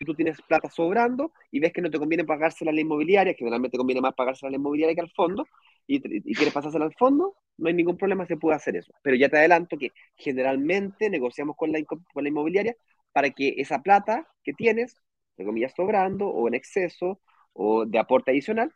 si 0.01 0.05
tú 0.05 0.15
tienes 0.15 0.41
plata 0.41 0.67
sobrando 0.69 1.31
y 1.51 1.59
ves 1.59 1.71
que 1.71 1.81
no 1.81 1.91
te 1.91 1.99
conviene 1.99 2.25
pagársela 2.25 2.71
a 2.71 2.73
la 2.73 2.81
inmobiliaria, 2.81 3.33
que 3.33 3.39
generalmente 3.39 3.77
conviene 3.77 4.01
más 4.01 4.15
pagársela 4.15 4.47
a 4.47 4.51
la 4.51 4.57
inmobiliaria 4.57 4.95
que 4.95 5.01
al 5.01 5.11
fondo, 5.11 5.45
y, 5.85 5.99
quieres 6.33 6.53
pasársela 6.53 6.85
al 6.85 6.95
fondo, 6.95 7.35
no 7.57 7.67
hay 7.67 7.75
ningún 7.75 7.97
problema, 7.97 8.25
se 8.25 8.37
puede 8.37 8.55
hacer 8.55 8.75
eso. 8.75 8.91
Pero 9.03 9.15
ya 9.15 9.29
te 9.29 9.37
adelanto 9.37 9.77
que 9.77 9.91
generalmente 10.15 11.07
negociamos 11.09 11.55
con 11.55 11.71
la, 11.71 11.79
con 11.85 12.23
la 12.23 12.29
inmobiliaria 12.29 12.75
para 13.11 13.29
que 13.29 13.53
esa 13.57 13.83
plata 13.83 14.27
que 14.43 14.53
tienes, 14.53 14.95
de 15.37 15.45
comillas, 15.45 15.73
sobrando 15.75 16.27
o 16.27 16.47
en 16.47 16.55
exceso 16.55 17.21
o 17.53 17.85
de 17.85 17.99
aporte 17.99 18.31
adicional, 18.31 18.73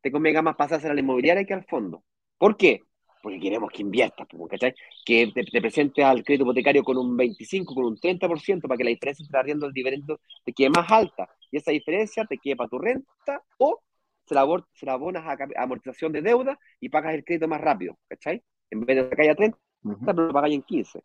te 0.00 0.10
convenga 0.10 0.40
más 0.40 0.56
pasársela 0.56 0.92
a 0.92 0.94
la 0.94 1.00
inmobiliaria 1.00 1.44
que 1.44 1.52
al 1.52 1.64
fondo. 1.64 2.02
¿Por 2.38 2.56
qué? 2.56 2.80
Porque 3.26 3.40
queremos 3.40 3.72
que 3.72 3.82
inviertas, 3.82 4.24
¿cachai? 4.48 4.72
Que 5.04 5.32
te, 5.34 5.42
te, 5.42 5.60
presentes 5.60 6.04
al 6.04 6.22
crédito 6.22 6.44
hipotecario 6.44 6.84
con 6.84 6.96
un 6.96 7.16
25, 7.16 7.74
con 7.74 7.86
un 7.86 7.96
30%, 7.96 8.60
para 8.60 8.76
que 8.76 8.84
la 8.84 8.90
diferencia 8.90 9.24
entre 9.24 9.40
arriendo 9.40 9.66
el 9.66 9.72
dividendo 9.72 10.20
te 10.44 10.52
quede 10.52 10.70
más 10.70 10.88
alta. 10.88 11.28
Y 11.50 11.56
esa 11.56 11.72
diferencia 11.72 12.24
te 12.24 12.38
quede 12.38 12.54
para 12.54 12.68
tu 12.68 12.78
renta 12.78 13.42
o 13.58 13.82
se 14.24 14.32
la, 14.32 14.46
se 14.74 14.86
la 14.86 14.92
abonas 14.92 15.24
a, 15.26 15.36
amortización 15.60 16.12
de 16.12 16.22
deuda 16.22 16.56
y 16.78 16.88
pagas 16.88 17.14
el 17.14 17.24
crédito 17.24 17.48
más 17.48 17.60
rápido, 17.60 17.98
¿cachai? 18.08 18.44
En 18.70 18.86
vez 18.86 18.94
de 18.94 19.04
pagar 19.06 19.30
a 19.30 19.34
30, 19.34 19.58
pero 20.06 20.26
lo 20.28 20.32
pagas 20.32 20.52
en 20.52 20.62
15. 20.62 21.02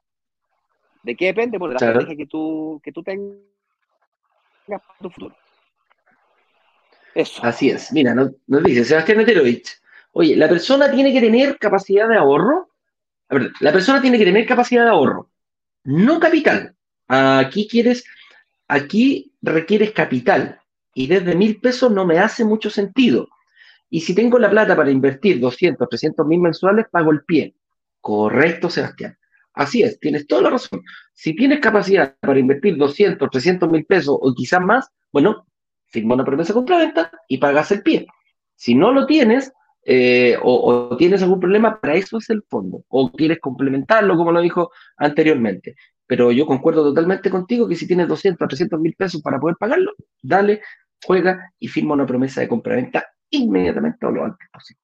¿De 1.01 1.15
qué 1.15 1.25
depende? 1.25 1.57
Bueno, 1.57 1.73
de 1.73 1.83
la 1.83 1.87
estrategia 1.87 2.17
que 2.17 2.27
tú, 2.27 2.79
que 2.83 2.91
tú 2.91 3.01
tengas 3.01 3.39
para 4.67 4.83
tu 5.01 5.09
futuro. 5.09 5.35
Eso. 7.15 7.41
Así 7.43 7.71
es. 7.71 7.91
Mira, 7.91 8.13
nos, 8.13 8.29
nos 8.45 8.63
dice 8.63 8.85
Sebastián 8.85 9.17
Neterovich. 9.17 9.81
Oye, 10.11 10.35
la 10.35 10.49
persona 10.49 10.91
tiene 10.91 11.13
que 11.13 11.21
tener 11.21 11.57
capacidad 11.57 12.07
de 12.07 12.17
ahorro. 12.17 12.69
A 13.29 13.35
ver, 13.35 13.51
la 13.59 13.71
persona 13.71 14.01
tiene 14.01 14.17
que 14.17 14.25
tener 14.25 14.45
capacidad 14.45 14.83
de 14.83 14.89
ahorro, 14.89 15.29
no 15.85 16.19
capital. 16.19 16.75
Aquí 17.07 17.67
quieres, 17.67 18.03
aquí 18.67 19.33
requieres 19.41 19.91
capital 19.91 20.59
y 20.93 21.07
desde 21.07 21.35
mil 21.35 21.59
pesos 21.59 21.91
no 21.91 22.05
me 22.05 22.19
hace 22.19 22.43
mucho 22.43 22.69
sentido. 22.69 23.29
Y 23.89 24.01
si 24.01 24.15
tengo 24.15 24.39
la 24.39 24.49
plata 24.49 24.75
para 24.75 24.91
invertir 24.91 25.39
200, 25.39 25.87
300 25.87 26.25
mil 26.25 26.39
mensuales, 26.39 26.85
pago 26.89 27.11
el 27.11 27.23
pie. 27.23 27.55
Correcto, 27.99 28.69
Sebastián. 28.69 29.17
Así 29.53 29.83
es, 29.83 29.99
tienes 29.99 30.27
toda 30.27 30.43
la 30.43 30.49
razón. 30.51 30.81
Si 31.13 31.35
tienes 31.35 31.59
capacidad 31.59 32.15
para 32.19 32.39
invertir 32.39 32.77
200, 32.77 33.29
300 33.29 33.69
mil 33.69 33.85
pesos 33.85 34.17
o 34.19 34.33
quizás 34.33 34.61
más, 34.61 34.89
bueno, 35.11 35.45
firma 35.87 36.15
una 36.15 36.23
promesa 36.23 36.53
compra-venta 36.53 37.11
y 37.27 37.37
pagas 37.37 37.71
el 37.71 37.83
pie. 37.83 38.07
Si 38.55 38.75
no 38.75 38.93
lo 38.93 39.05
tienes, 39.05 39.51
eh, 39.83 40.37
o, 40.41 40.95
tienes 40.97 41.23
algún 41.23 41.39
problema, 41.39 41.79
para 41.79 41.95
eso 41.95 42.17
es 42.17 42.29
el 42.29 42.43
fondo, 42.43 42.83
o 42.87 43.11
quieres 43.11 43.39
complementarlo, 43.39 44.15
como 44.15 44.31
lo 44.31 44.41
dijo 44.41 44.71
anteriormente. 44.97 45.75
Pero 46.05 46.31
yo 46.31 46.45
concuerdo 46.45 46.83
totalmente 46.83 47.29
contigo 47.29 47.67
que 47.67 47.75
si 47.75 47.87
tienes 47.87 48.07
200 48.07 48.47
300 48.47 48.79
mil 48.79 48.93
pesos 48.95 49.21
para 49.21 49.39
poder 49.39 49.55
pagarlo, 49.57 49.93
dale, 50.21 50.61
juega 51.03 51.51
y 51.57 51.67
firma 51.67 51.93
una 51.93 52.05
promesa 52.05 52.41
de 52.41 52.47
compraventa 52.47 53.07
inmediatamente 53.29 54.05
o 54.05 54.11
lo 54.11 54.25
antes 54.25 54.47
posible. 54.51 54.81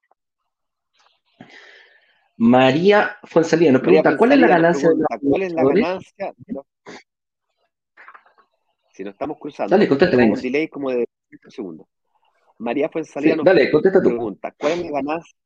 María 2.37 3.17
Fuensalía 3.23 3.71
nos 3.71 3.81
pregunta, 3.81 4.15
¿cuál 4.15 4.33
es 4.33 4.39
la 4.39 4.47
ganancia? 4.47 4.89
¿Cuál 5.21 5.41
es 5.41 5.53
la 5.53 5.63
ganancia? 5.63 6.33
Si 8.93 9.03
nos 9.03 9.13
estamos 9.13 9.37
cruzando, 9.39 9.71
Dale, 9.71 9.87
contéstame. 9.87 10.31
un 10.31 10.41
delay 10.41 10.67
como 10.67 10.91
de 10.91 11.07
segundos. 11.49 11.87
María 12.59 12.89
Fuensalía 12.89 13.35
nos 13.35 13.45
pregunta, 13.45 14.53
¿cuál 14.57 14.73
es 14.73 14.85
la 14.85 14.91
ganancia? 14.91 15.37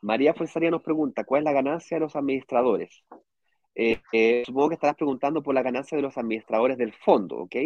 María 0.00 0.34
Fuensalía 0.34 0.70
nos 0.70 0.82
pregunta, 0.82 1.24
¿cuál 1.24 1.40
es 1.40 1.44
la 1.44 1.52
ganancia 1.52 1.96
de 1.96 2.00
los 2.00 2.16
administradores? 2.16 3.04
Eh, 3.74 4.00
eh, 4.12 4.42
supongo 4.46 4.70
que 4.70 4.74
estarás 4.74 4.96
preguntando 4.96 5.42
por 5.42 5.54
la 5.54 5.62
ganancia 5.62 5.96
de 5.96 6.02
los 6.02 6.16
administradores 6.16 6.78
del 6.78 6.92
fondo, 6.92 7.36
¿ok? 7.38 7.56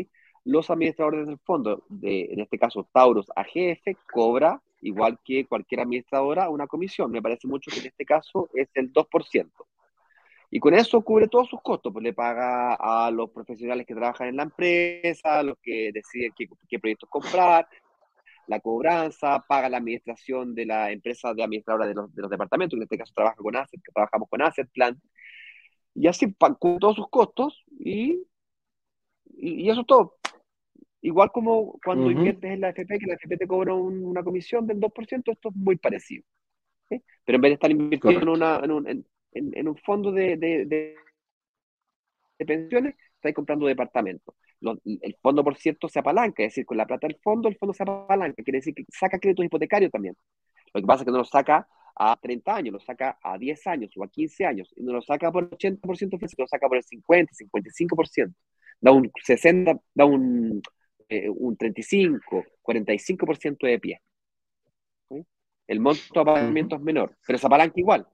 Los 0.44 0.70
administradores 0.70 1.27
del 1.27 1.39
fondo, 1.39 1.85
de, 1.89 2.24
en 2.32 2.40
este 2.40 2.59
caso 2.59 2.89
Tauros 2.93 3.27
AGF, 3.36 3.97
cobra, 4.12 4.60
igual 4.81 5.18
que 5.24 5.47
cualquier 5.47 5.82
administradora, 5.82 6.48
una 6.48 6.66
comisión. 6.66 7.10
Me 7.10 7.22
parece 7.22 7.47
mucho 7.47 7.70
que 7.70 7.81
en 7.81 7.86
este 7.86 8.05
caso 8.05 8.48
es 8.55 8.68
el 8.74 8.93
2%. 8.93 9.51
Y 10.51 10.59
con 10.59 10.74
eso 10.74 11.01
cubre 11.02 11.28
todos 11.28 11.48
sus 11.48 11.62
costos, 11.62 11.93
pues 11.93 12.02
le 12.02 12.12
paga 12.12 12.74
a 12.74 13.10
los 13.10 13.31
profesionales 13.31 13.86
que 13.86 13.94
trabajan 13.94 14.28
en 14.28 14.36
la 14.36 14.43
empresa, 14.43 15.39
a 15.39 15.43
los 15.44 15.56
que 15.62 15.93
deciden 15.93 16.32
qué, 16.36 16.47
qué 16.68 16.78
proyectos 16.81 17.09
comprar, 17.09 17.68
la 18.48 18.59
cobranza, 18.59 19.44
paga 19.47 19.68
la 19.68 19.77
administración 19.77 20.56
de 20.56 20.66
la 20.66 20.90
empresa 20.90 21.32
de 21.35 21.44
administradora 21.44 21.86
de 21.86 21.94
los, 21.94 22.12
de 22.12 22.22
los 22.22 22.31
departamentos, 22.31 22.77
en 22.77 22.82
este 22.82 22.98
caso 22.98 23.12
trabaja 23.14 23.36
con 23.36 23.55
Asset, 23.55 23.81
que 23.81 23.93
trabajamos 23.93 24.28
con 24.28 24.43
Asset 24.43 24.68
Plan, 24.72 25.01
y 25.94 26.09
así 26.09 26.35
con 26.35 26.78
todos 26.81 26.97
sus 26.97 27.09
costos 27.09 27.64
y, 27.78 28.24
y, 29.36 29.70
eso 29.70 29.82
es 29.82 29.86
todo. 29.86 30.16
Igual 31.02 31.31
como 31.31 31.78
cuando 31.85 32.10
inviertes 32.10 32.51
en 32.51 32.60
la 32.60 32.70
FP, 32.70 32.98
que 32.98 33.06
la 33.06 33.14
FP 33.14 33.36
te 33.36 33.47
cobra 33.47 33.72
una 33.74 34.22
comisión 34.22 34.66
del 34.66 34.81
2%, 34.81 35.32
esto 35.32 35.48
es 35.48 35.56
muy 35.56 35.77
parecido. 35.77 36.24
Pero 36.89 37.36
en 37.36 37.40
vez 37.40 37.51
de 37.51 37.55
estar 37.55 37.70
invirtiendo 37.70 38.20
en, 38.20 38.28
una, 38.28 38.60
en, 38.64 38.70
un, 38.72 38.89
en, 38.89 39.06
en, 39.32 39.69
un, 39.69 39.77
fondo 39.78 40.12
de, 40.12 40.36
de, 40.36 40.97
pensiones, 42.44 42.94
estáis 43.16 43.35
comprando 43.35 43.66
departamentos 43.66 44.35
el 44.61 45.16
fondo, 45.23 45.43
por 45.43 45.57
cierto, 45.57 45.89
se 45.89 45.98
apalanca, 45.98 46.43
es 46.43 46.51
decir, 46.51 46.66
con 46.66 46.77
la 46.77 46.86
plata 46.86 47.07
del 47.07 47.16
fondo, 47.23 47.48
el 47.48 47.57
fondo 47.57 47.73
se 47.73 47.82
apalanca, 47.82 48.43
quiere 48.43 48.59
decir 48.59 48.74
que 48.74 48.85
saca 48.89 49.19
créditos 49.19 49.44
hipotecarios 49.44 49.90
también. 49.90 50.16
Lo 50.74 50.81
que 50.81 50.86
pasa 50.86 51.02
es 51.02 51.07
que 51.07 51.12
no 51.12 51.19
lo 51.19 51.24
saca 51.24 51.66
a 51.97 52.16
30 52.20 52.55
años, 52.55 52.73
lo 52.74 52.81
saca 52.81 53.19
a 53.23 53.39
10 53.39 53.66
años 53.66 53.90
o 53.97 54.05
a 54.05 54.09
15 54.09 54.44
años, 54.44 54.73
y 54.77 54.82
no 54.82 54.93
lo 54.93 55.02
saca 55.02 55.32
por 55.32 55.44
el 55.44 55.51
80%, 55.51 56.19
lo 56.39 56.47
saca 56.47 56.69
por 56.69 56.77
el 56.77 56.85
50, 56.85 57.32
55%. 57.35 58.35
Da 58.81 58.93
un 58.93 59.11
60, 59.23 59.78
da 59.94 60.05
un, 60.05 60.62
eh, 61.09 61.28
un 61.28 61.57
35, 61.57 62.44
45% 62.62 63.66
de 63.66 63.78
pie. 63.78 64.01
El 65.66 65.81
monto 65.81 66.02
de 66.15 66.20
apalancamiento 66.20 66.77
es 66.77 66.82
menor, 66.82 67.16
pero 67.27 67.39
se 67.39 67.47
apalanca 67.47 67.74
igual. 67.77 68.07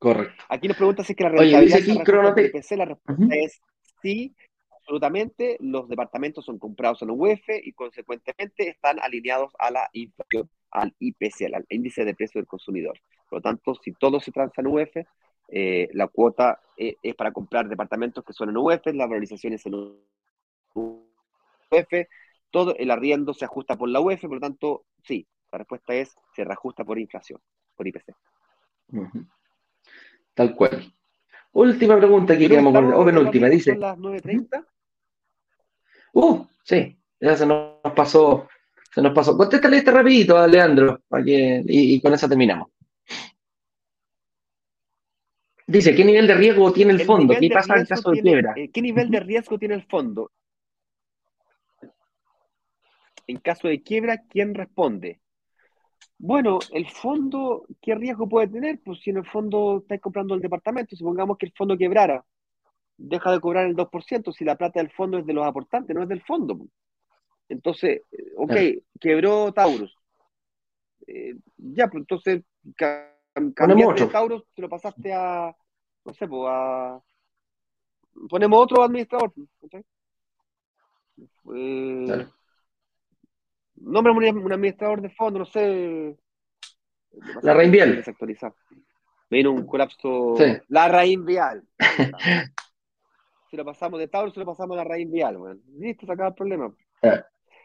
Correcto. 0.00 0.44
Aquí 0.48 0.66
nos 0.66 0.78
pregunta 0.78 1.04
si 1.04 1.12
es 1.12 1.16
que 1.16 1.24
la 1.24 1.28
rentabilidad 1.28 1.78
Oye, 1.78 2.76
la 2.76 2.84
respuesta 2.86 3.34
es 3.36 3.60
sí, 4.00 4.34
absolutamente. 4.74 5.58
Los 5.60 5.90
departamentos 5.90 6.42
son 6.46 6.58
comprados 6.58 7.02
en 7.02 7.08
la 7.08 7.14
UEF 7.14 7.42
y 7.62 7.70
consecuentemente 7.72 8.70
están 8.70 8.98
alineados 8.98 9.52
a 9.58 9.70
la 9.70 9.90
inflación, 9.92 10.48
al 10.70 10.94
IPC, 10.98 11.54
al 11.54 11.66
índice 11.68 12.06
de 12.06 12.14
precio 12.14 12.40
del 12.40 12.48
consumidor. 12.48 12.98
Por 13.28 13.40
lo 13.40 13.42
tanto, 13.42 13.74
si 13.74 13.92
todo 13.92 14.20
se 14.20 14.32
transa 14.32 14.62
en 14.62 14.68
UEF, 14.68 14.96
eh, 15.48 15.88
la 15.92 16.08
cuota 16.08 16.62
eh, 16.78 16.96
es 17.02 17.14
para 17.14 17.30
comprar 17.30 17.68
departamentos 17.68 18.24
que 18.24 18.32
son 18.32 18.48
en 18.48 18.56
UEF, 18.56 18.86
la 18.94 19.06
valorización 19.06 19.52
es 19.52 19.66
en 19.66 19.74
UEF, 20.74 22.08
todo 22.50 22.74
el 22.74 22.90
arriendo 22.90 23.34
se 23.34 23.44
ajusta 23.44 23.76
por 23.76 23.90
la 23.90 24.00
UEF, 24.00 24.22
por 24.22 24.32
lo 24.32 24.40
tanto, 24.40 24.86
sí, 25.04 25.28
la 25.52 25.58
respuesta 25.58 25.92
es 25.92 26.16
se 26.34 26.42
reajusta 26.42 26.84
por 26.84 26.98
inflación, 26.98 27.38
por 27.76 27.86
IPC. 27.86 28.14
Tal 30.40 30.54
cual. 30.54 30.90
Última 31.52 31.98
pregunta 31.98 32.32
que 32.32 32.48
queremos 32.48 32.72
poner, 32.72 32.94
o 32.94 33.04
penúltima, 33.04 33.46
dice. 33.46 33.76
las 33.76 33.98
9.30? 33.98 34.66
Uh, 36.14 36.46
sí, 36.64 36.98
ya 37.20 37.36
se 37.36 37.44
nos 37.44 37.76
pasó, 37.94 38.48
se 38.90 39.02
nos 39.02 39.12
pasó. 39.12 39.36
Contéstale 39.36 39.76
este 39.76 39.90
rapidito, 39.90 40.46
Leandro, 40.46 41.02
para 41.06 41.22
que, 41.22 41.62
y, 41.66 42.00
con 42.00 42.14
eso 42.14 42.26
terminamos. 42.26 42.68
Dice, 45.66 45.94
¿qué 45.94 46.06
nivel 46.06 46.26
de 46.26 46.34
riesgo 46.34 46.72
tiene 46.72 46.94
el, 46.94 47.02
fondo? 47.02 47.34
¿Qué 47.38 47.50
pasa 47.50 47.76
en 47.76 47.84
caso 47.84 48.10
de 48.10 48.22
quiebra? 48.22 48.54
Eh, 48.56 48.70
¿Qué 48.70 48.80
nivel 48.80 49.10
de 49.10 49.20
riesgo 49.20 49.58
tiene 49.58 49.74
el 49.74 49.82
fondo? 49.82 50.30
En 53.26 53.36
caso 53.40 53.68
de 53.68 53.82
quiebra, 53.82 54.22
¿quién 54.26 54.54
responde? 54.54 55.20
Bueno, 56.18 56.58
el 56.72 56.88
fondo, 56.88 57.64
¿qué 57.80 57.94
riesgo 57.94 58.28
puede 58.28 58.48
tener? 58.48 58.80
Pues 58.84 59.00
si 59.00 59.10
en 59.10 59.18
el 59.18 59.26
fondo 59.26 59.78
estáis 59.78 60.00
comprando 60.00 60.34
el 60.34 60.40
departamento, 60.40 60.94
supongamos 60.94 61.38
que 61.38 61.46
el 61.46 61.52
fondo 61.52 61.78
quebrara, 61.78 62.24
deja 62.96 63.32
de 63.32 63.40
cobrar 63.40 63.66
el 63.66 63.76
2%, 63.76 64.32
si 64.32 64.44
la 64.44 64.56
plata 64.56 64.80
del 64.80 64.90
fondo 64.90 65.18
es 65.18 65.26
de 65.26 65.32
los 65.32 65.46
aportantes, 65.46 65.96
no 65.96 66.02
es 66.02 66.08
del 66.08 66.22
fondo. 66.22 66.58
Pues. 66.58 66.70
Entonces, 67.48 68.02
eh, 68.12 68.32
ok, 68.36 68.52
quebró 69.00 69.52
Taurus. 69.52 69.96
Eh, 71.06 71.34
ya, 71.56 71.88
pues 71.88 72.02
entonces, 72.02 72.42
cambiaste 72.76 74.04
de 74.04 74.10
Taurus, 74.10 74.44
te 74.54 74.62
lo 74.62 74.68
pasaste 74.68 75.12
a, 75.12 75.54
no 76.04 76.14
sé, 76.14 76.28
pues 76.28 76.42
a... 76.48 77.00
Ponemos 78.28 78.62
otro 78.62 78.82
administrador. 78.82 79.32
Eh, 81.54 82.26
Nombre 83.80 84.12
un, 84.12 84.52
administrador 84.52 85.00
de 85.00 85.10
fondo, 85.10 85.40
no 85.40 85.44
sé. 85.44 86.16
La 87.42 87.54
raíz 87.54 87.70
vial. 87.70 88.04
Vino 89.30 89.52
un 89.52 89.66
colapso. 89.66 90.34
La 90.68 90.88
raíz 90.88 91.22
vial. 91.24 91.62
si 93.50 93.56
lo 93.56 93.64
pasamos 93.64 93.98
de 93.98 94.08
Tauro, 94.08 94.30
si 94.30 94.38
lo 94.38 94.46
pasamos 94.46 94.76
a 94.76 94.82
la 94.82 94.88
raíz 94.88 95.10
vial, 95.10 95.38
bueno. 95.38 95.60
Listo, 95.78 96.06
se 96.06 96.12
acaba 96.12 96.28
el 96.28 96.34
problema. 96.34 96.72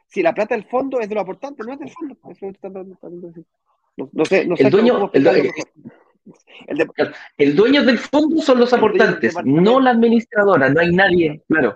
Si 0.07 0.21
la 0.21 0.33
plata 0.33 0.55
del 0.55 0.65
fondo 0.65 0.99
es 0.99 1.09
de 1.09 1.15
lo 1.15 1.21
aportante, 1.21 1.63
no 1.63 1.73
es 1.73 1.79
del 1.79 1.91
fondo. 1.91 2.17
no, 4.13 4.25
sé, 4.25 4.45
no 4.45 4.55
sé. 4.55 4.63
El 4.63 4.69
dueño, 4.69 5.11
el, 5.13 5.27
el, 7.37 7.55
dueño 7.55 7.83
del 7.83 7.97
fondo 7.99 8.41
son 8.41 8.59
los 8.59 8.73
aportantes, 8.73 9.35
no 9.43 9.79
la 9.79 9.91
administradora, 9.91 10.69
no 10.69 10.79
hay 10.79 10.95
nadie, 10.95 11.43
claro. 11.47 11.73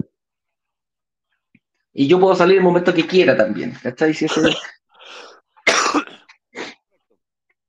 Y 2.00 2.08
yo 2.08 2.18
puedo 2.18 2.34
salir 2.34 2.60
el 2.60 2.64
momento 2.64 2.94
que 2.94 3.06
quiera 3.06 3.36
también. 3.36 3.74
¿Cachai? 3.84 4.14
Si 4.14 4.26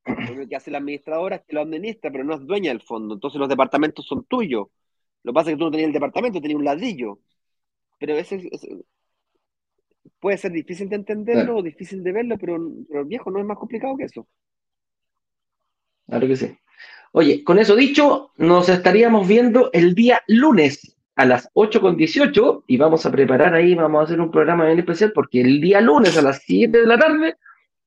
Lo 0.06 0.48
que 0.48 0.54
hace 0.54 0.70
la 0.70 0.78
administradora 0.78 1.34
es 1.34 1.42
que 1.42 1.52
lo 1.52 1.62
administra, 1.62 2.12
pero 2.12 2.22
no 2.22 2.36
es 2.36 2.46
dueña 2.46 2.70
del 2.70 2.80
fondo. 2.80 3.14
Entonces 3.14 3.40
los 3.40 3.48
departamentos 3.48 4.06
son 4.06 4.22
tuyos. 4.26 4.68
Lo 5.24 5.32
que 5.32 5.34
pasa 5.34 5.50
es 5.50 5.56
que 5.56 5.58
tú 5.58 5.64
no 5.64 5.72
tenías 5.72 5.88
el 5.88 5.94
departamento, 5.94 6.40
tenías 6.40 6.58
un 6.58 6.64
ladrillo. 6.64 7.18
Pero 7.98 8.14
ese, 8.14 8.48
puede 10.20 10.38
ser 10.38 10.52
difícil 10.52 10.88
de 10.88 10.94
entenderlo 10.94 11.56
o 11.56 11.62
difícil 11.64 12.00
de 12.04 12.12
verlo, 12.12 12.38
pero, 12.38 12.56
pero 12.88 13.04
viejo 13.04 13.32
no 13.32 13.40
es 13.40 13.44
más 13.44 13.58
complicado 13.58 13.96
que 13.96 14.04
eso. 14.04 14.28
Claro 16.06 16.28
que 16.28 16.36
sí. 16.36 16.56
Oye, 17.10 17.42
con 17.42 17.58
eso 17.58 17.74
dicho, 17.74 18.30
nos 18.36 18.68
estaríamos 18.68 19.26
viendo 19.26 19.70
el 19.72 19.96
día 19.96 20.22
lunes 20.28 20.99
a 21.20 21.26
las 21.26 21.50
8 21.52 21.82
con 21.82 21.98
18 21.98 22.64
y 22.66 22.78
vamos 22.78 23.04
a 23.04 23.12
preparar 23.12 23.52
ahí, 23.52 23.74
vamos 23.74 24.00
a 24.00 24.04
hacer 24.04 24.22
un 24.22 24.30
programa 24.30 24.64
bien 24.64 24.78
especial 24.78 25.12
porque 25.14 25.42
el 25.42 25.60
día 25.60 25.82
lunes 25.82 26.16
a 26.16 26.22
las 26.22 26.40
7 26.46 26.78
de 26.78 26.86
la 26.86 26.98
tarde 26.98 27.36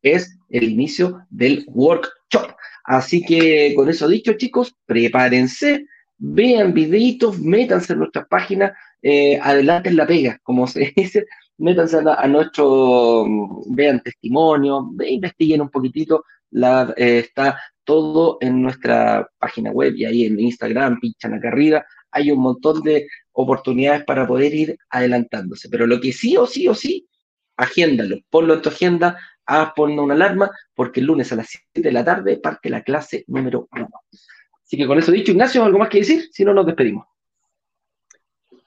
es 0.04 0.38
el 0.52 0.66
inicio 0.70 1.26
del 1.32 1.66
workshop. 1.70 2.56
Así 2.84 3.26
que 3.26 3.74
con 3.76 3.90
eso 3.90 4.08
dicho, 4.08 4.34
chicos, 4.34 4.76
prepárense, 4.86 5.88
vean 6.20 6.76
videitos, 6.76 7.40
métanse 7.40 7.94
en 7.94 8.00
nuestra 8.00 8.24
página, 8.28 8.78
eh, 9.02 9.40
adelanten 9.42 9.98
la 9.98 10.06
pega, 10.06 10.38
como 10.44 10.68
se 10.68 10.94
dice, 10.96 11.26
métanse 11.58 11.98
a, 12.06 12.28
nuestro, 12.28 13.26
vean 13.72 14.00
testimonio, 14.04 14.92
investiguen 15.08 15.62
un 15.62 15.70
poquitito, 15.70 16.24
eh, 16.52 17.24
está 17.26 17.60
todo 17.84 18.38
en 18.42 18.62
nuestra 18.62 19.28
página 19.40 19.72
web 19.72 19.96
y 19.96 20.06
ahí 20.06 20.26
en 20.26 20.40
Instagram, 20.40 21.00
pinchan 21.00 21.34
acá 21.34 21.48
arriba, 21.48 21.84
hay 22.14 22.32
un 22.32 22.40
montón 22.40 22.82
de 22.84 23.08
oportunidades 23.34 24.04
para 24.06 24.26
poder 24.26 24.54
ir 24.54 24.78
adelantándose. 24.90 25.70
Pero 25.70 25.86
lo 25.86 26.00
que 26.00 26.14
sí 26.14 26.38
o 26.38 26.46
sí 26.46 26.68
o 26.68 26.76
sí, 26.76 27.08
agéndalo, 27.58 28.18
ponlo 28.30 28.54
en 28.54 28.62
tu 28.62 28.70
agenda, 28.70 29.20
haz, 29.46 29.74
ponlo 29.76 30.04
una 30.04 30.14
alarma, 30.14 30.52
porque 30.74 31.02
el 31.02 31.08
lunes 31.08 31.32
a 31.32 31.36
las 31.36 31.50
7 31.50 31.82
de 31.82 31.92
la 31.92 32.06
tarde 32.06 32.38
parte 32.38 32.70
la 32.70 32.84
clase 32.84 33.26
número 33.28 33.68
1. 33.72 33.90
Así 34.64 34.78
que 34.78 34.88
con 34.88 34.98
eso 34.98 35.12
dicho, 35.12 35.32
Ignacio, 35.32 35.64
¿algo 35.64 35.80
más 35.80 35.90
que 35.90 36.00
decir? 36.00 36.30
Si 36.32 36.46
no, 36.46 36.54
nos 36.54 36.66
despedimos. 36.66 37.06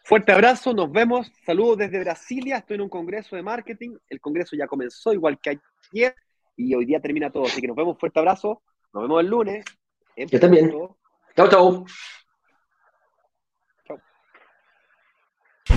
Fuerte 0.05 0.31
abrazo, 0.31 0.73
nos 0.73 0.93
vemos. 0.93 1.33
Saludos 1.45 1.79
desde 1.79 1.99
Brasilia. 1.99 2.59
Estoy 2.59 2.77
en 2.77 2.83
un 2.83 2.89
congreso 2.89 3.35
de 3.35 3.43
marketing. 3.43 3.97
El 4.09 4.21
congreso 4.21 4.55
ya 4.55 4.69
comenzó 4.69 5.13
igual 5.13 5.41
que 5.41 5.59
ayer 5.91 6.15
y 6.57 6.73
hoy 6.77 6.85
día 6.85 7.01
termina 7.01 7.31
todo. 7.31 7.47
Así 7.47 7.61
que 7.61 7.67
nos 7.67 7.75
vemos. 7.75 7.99
Fuerte 7.99 8.21
abrazo. 8.21 8.63
Nos 8.93 9.03
vemos 9.03 9.21
el 9.21 9.27
lunes. 9.27 9.65
Yo 10.17 10.39
también. 10.39 10.71
Chao, 11.35 11.49
chao. 11.49 11.87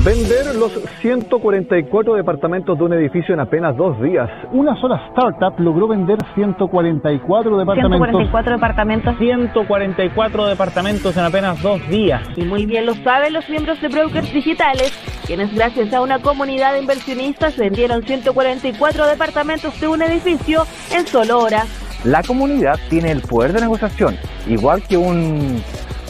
Vender 0.09 0.55
los 0.55 0.71
144 1.01 2.15
departamentos 2.15 2.75
de 2.75 2.83
un 2.83 2.93
edificio 2.93 3.35
en 3.35 3.41
apenas 3.41 3.77
dos 3.77 4.01
días. 4.01 4.27
Una 4.51 4.75
sola 4.81 4.99
startup 5.09 5.59
logró 5.59 5.87
vender 5.87 6.17
144 6.33 7.59
departamentos. 7.59 7.99
144 7.99 8.53
departamentos. 8.53 9.17
144 9.19 10.47
departamentos 10.47 11.15
en 11.15 11.23
apenas 11.23 11.61
dos 11.61 11.87
días. 11.89 12.23
Y 12.35 12.43
muy 12.43 12.65
bien 12.65 12.87
lo 12.87 12.95
saben 12.95 13.33
los 13.33 13.47
miembros 13.49 13.79
de 13.81 13.87
Brokers 13.87 14.33
Digitales, 14.33 14.91
quienes 15.27 15.53
gracias 15.53 15.93
a 15.93 16.01
una 16.01 16.17
comunidad 16.17 16.73
de 16.73 16.79
inversionistas 16.79 17.55
vendieron 17.55 18.01
144 18.01 19.05
departamentos 19.05 19.79
de 19.79 19.89
un 19.89 20.01
edificio 20.01 20.63
en 20.91 21.05
solo 21.05 21.37
horas. 21.37 21.67
La 22.03 22.23
comunidad 22.23 22.79
tiene 22.89 23.11
el 23.11 23.21
poder 23.21 23.53
de 23.53 23.61
negociación, 23.61 24.15
igual 24.47 24.81
que 24.87 24.97
un 24.97 25.61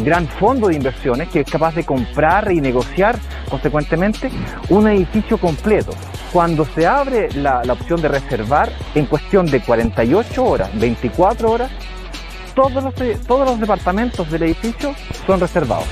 gran 0.04 0.28
fondo 0.28 0.68
de 0.68 0.76
inversiones 0.76 1.30
que 1.30 1.42
es 1.42 1.50
capaz 1.50 1.76
de 1.76 1.86
comprar 1.86 2.52
y 2.52 2.62
negociar 2.62 3.18
consecuentemente 3.50 4.30
un 4.70 4.88
edificio 4.88 5.38
completo. 5.38 5.92
Cuando 6.32 6.66
se 6.66 6.86
abre 6.86 7.32
la, 7.34 7.62
opción 7.70 8.02
de 8.02 8.08
reservar, 8.08 8.72
en 8.96 9.06
cuestión 9.06 9.46
de 9.46 9.62
48 9.62 10.44
horas, 10.44 10.70
24 10.80 11.52
horas, 11.52 11.72
todos 12.56 12.84
los, 12.84 12.94
todos 13.26 13.48
los 13.48 13.60
departamentos 13.60 14.30
del 14.30 14.44
edificio 14.44 14.94
son 15.26 15.40
reservados. 15.40 15.88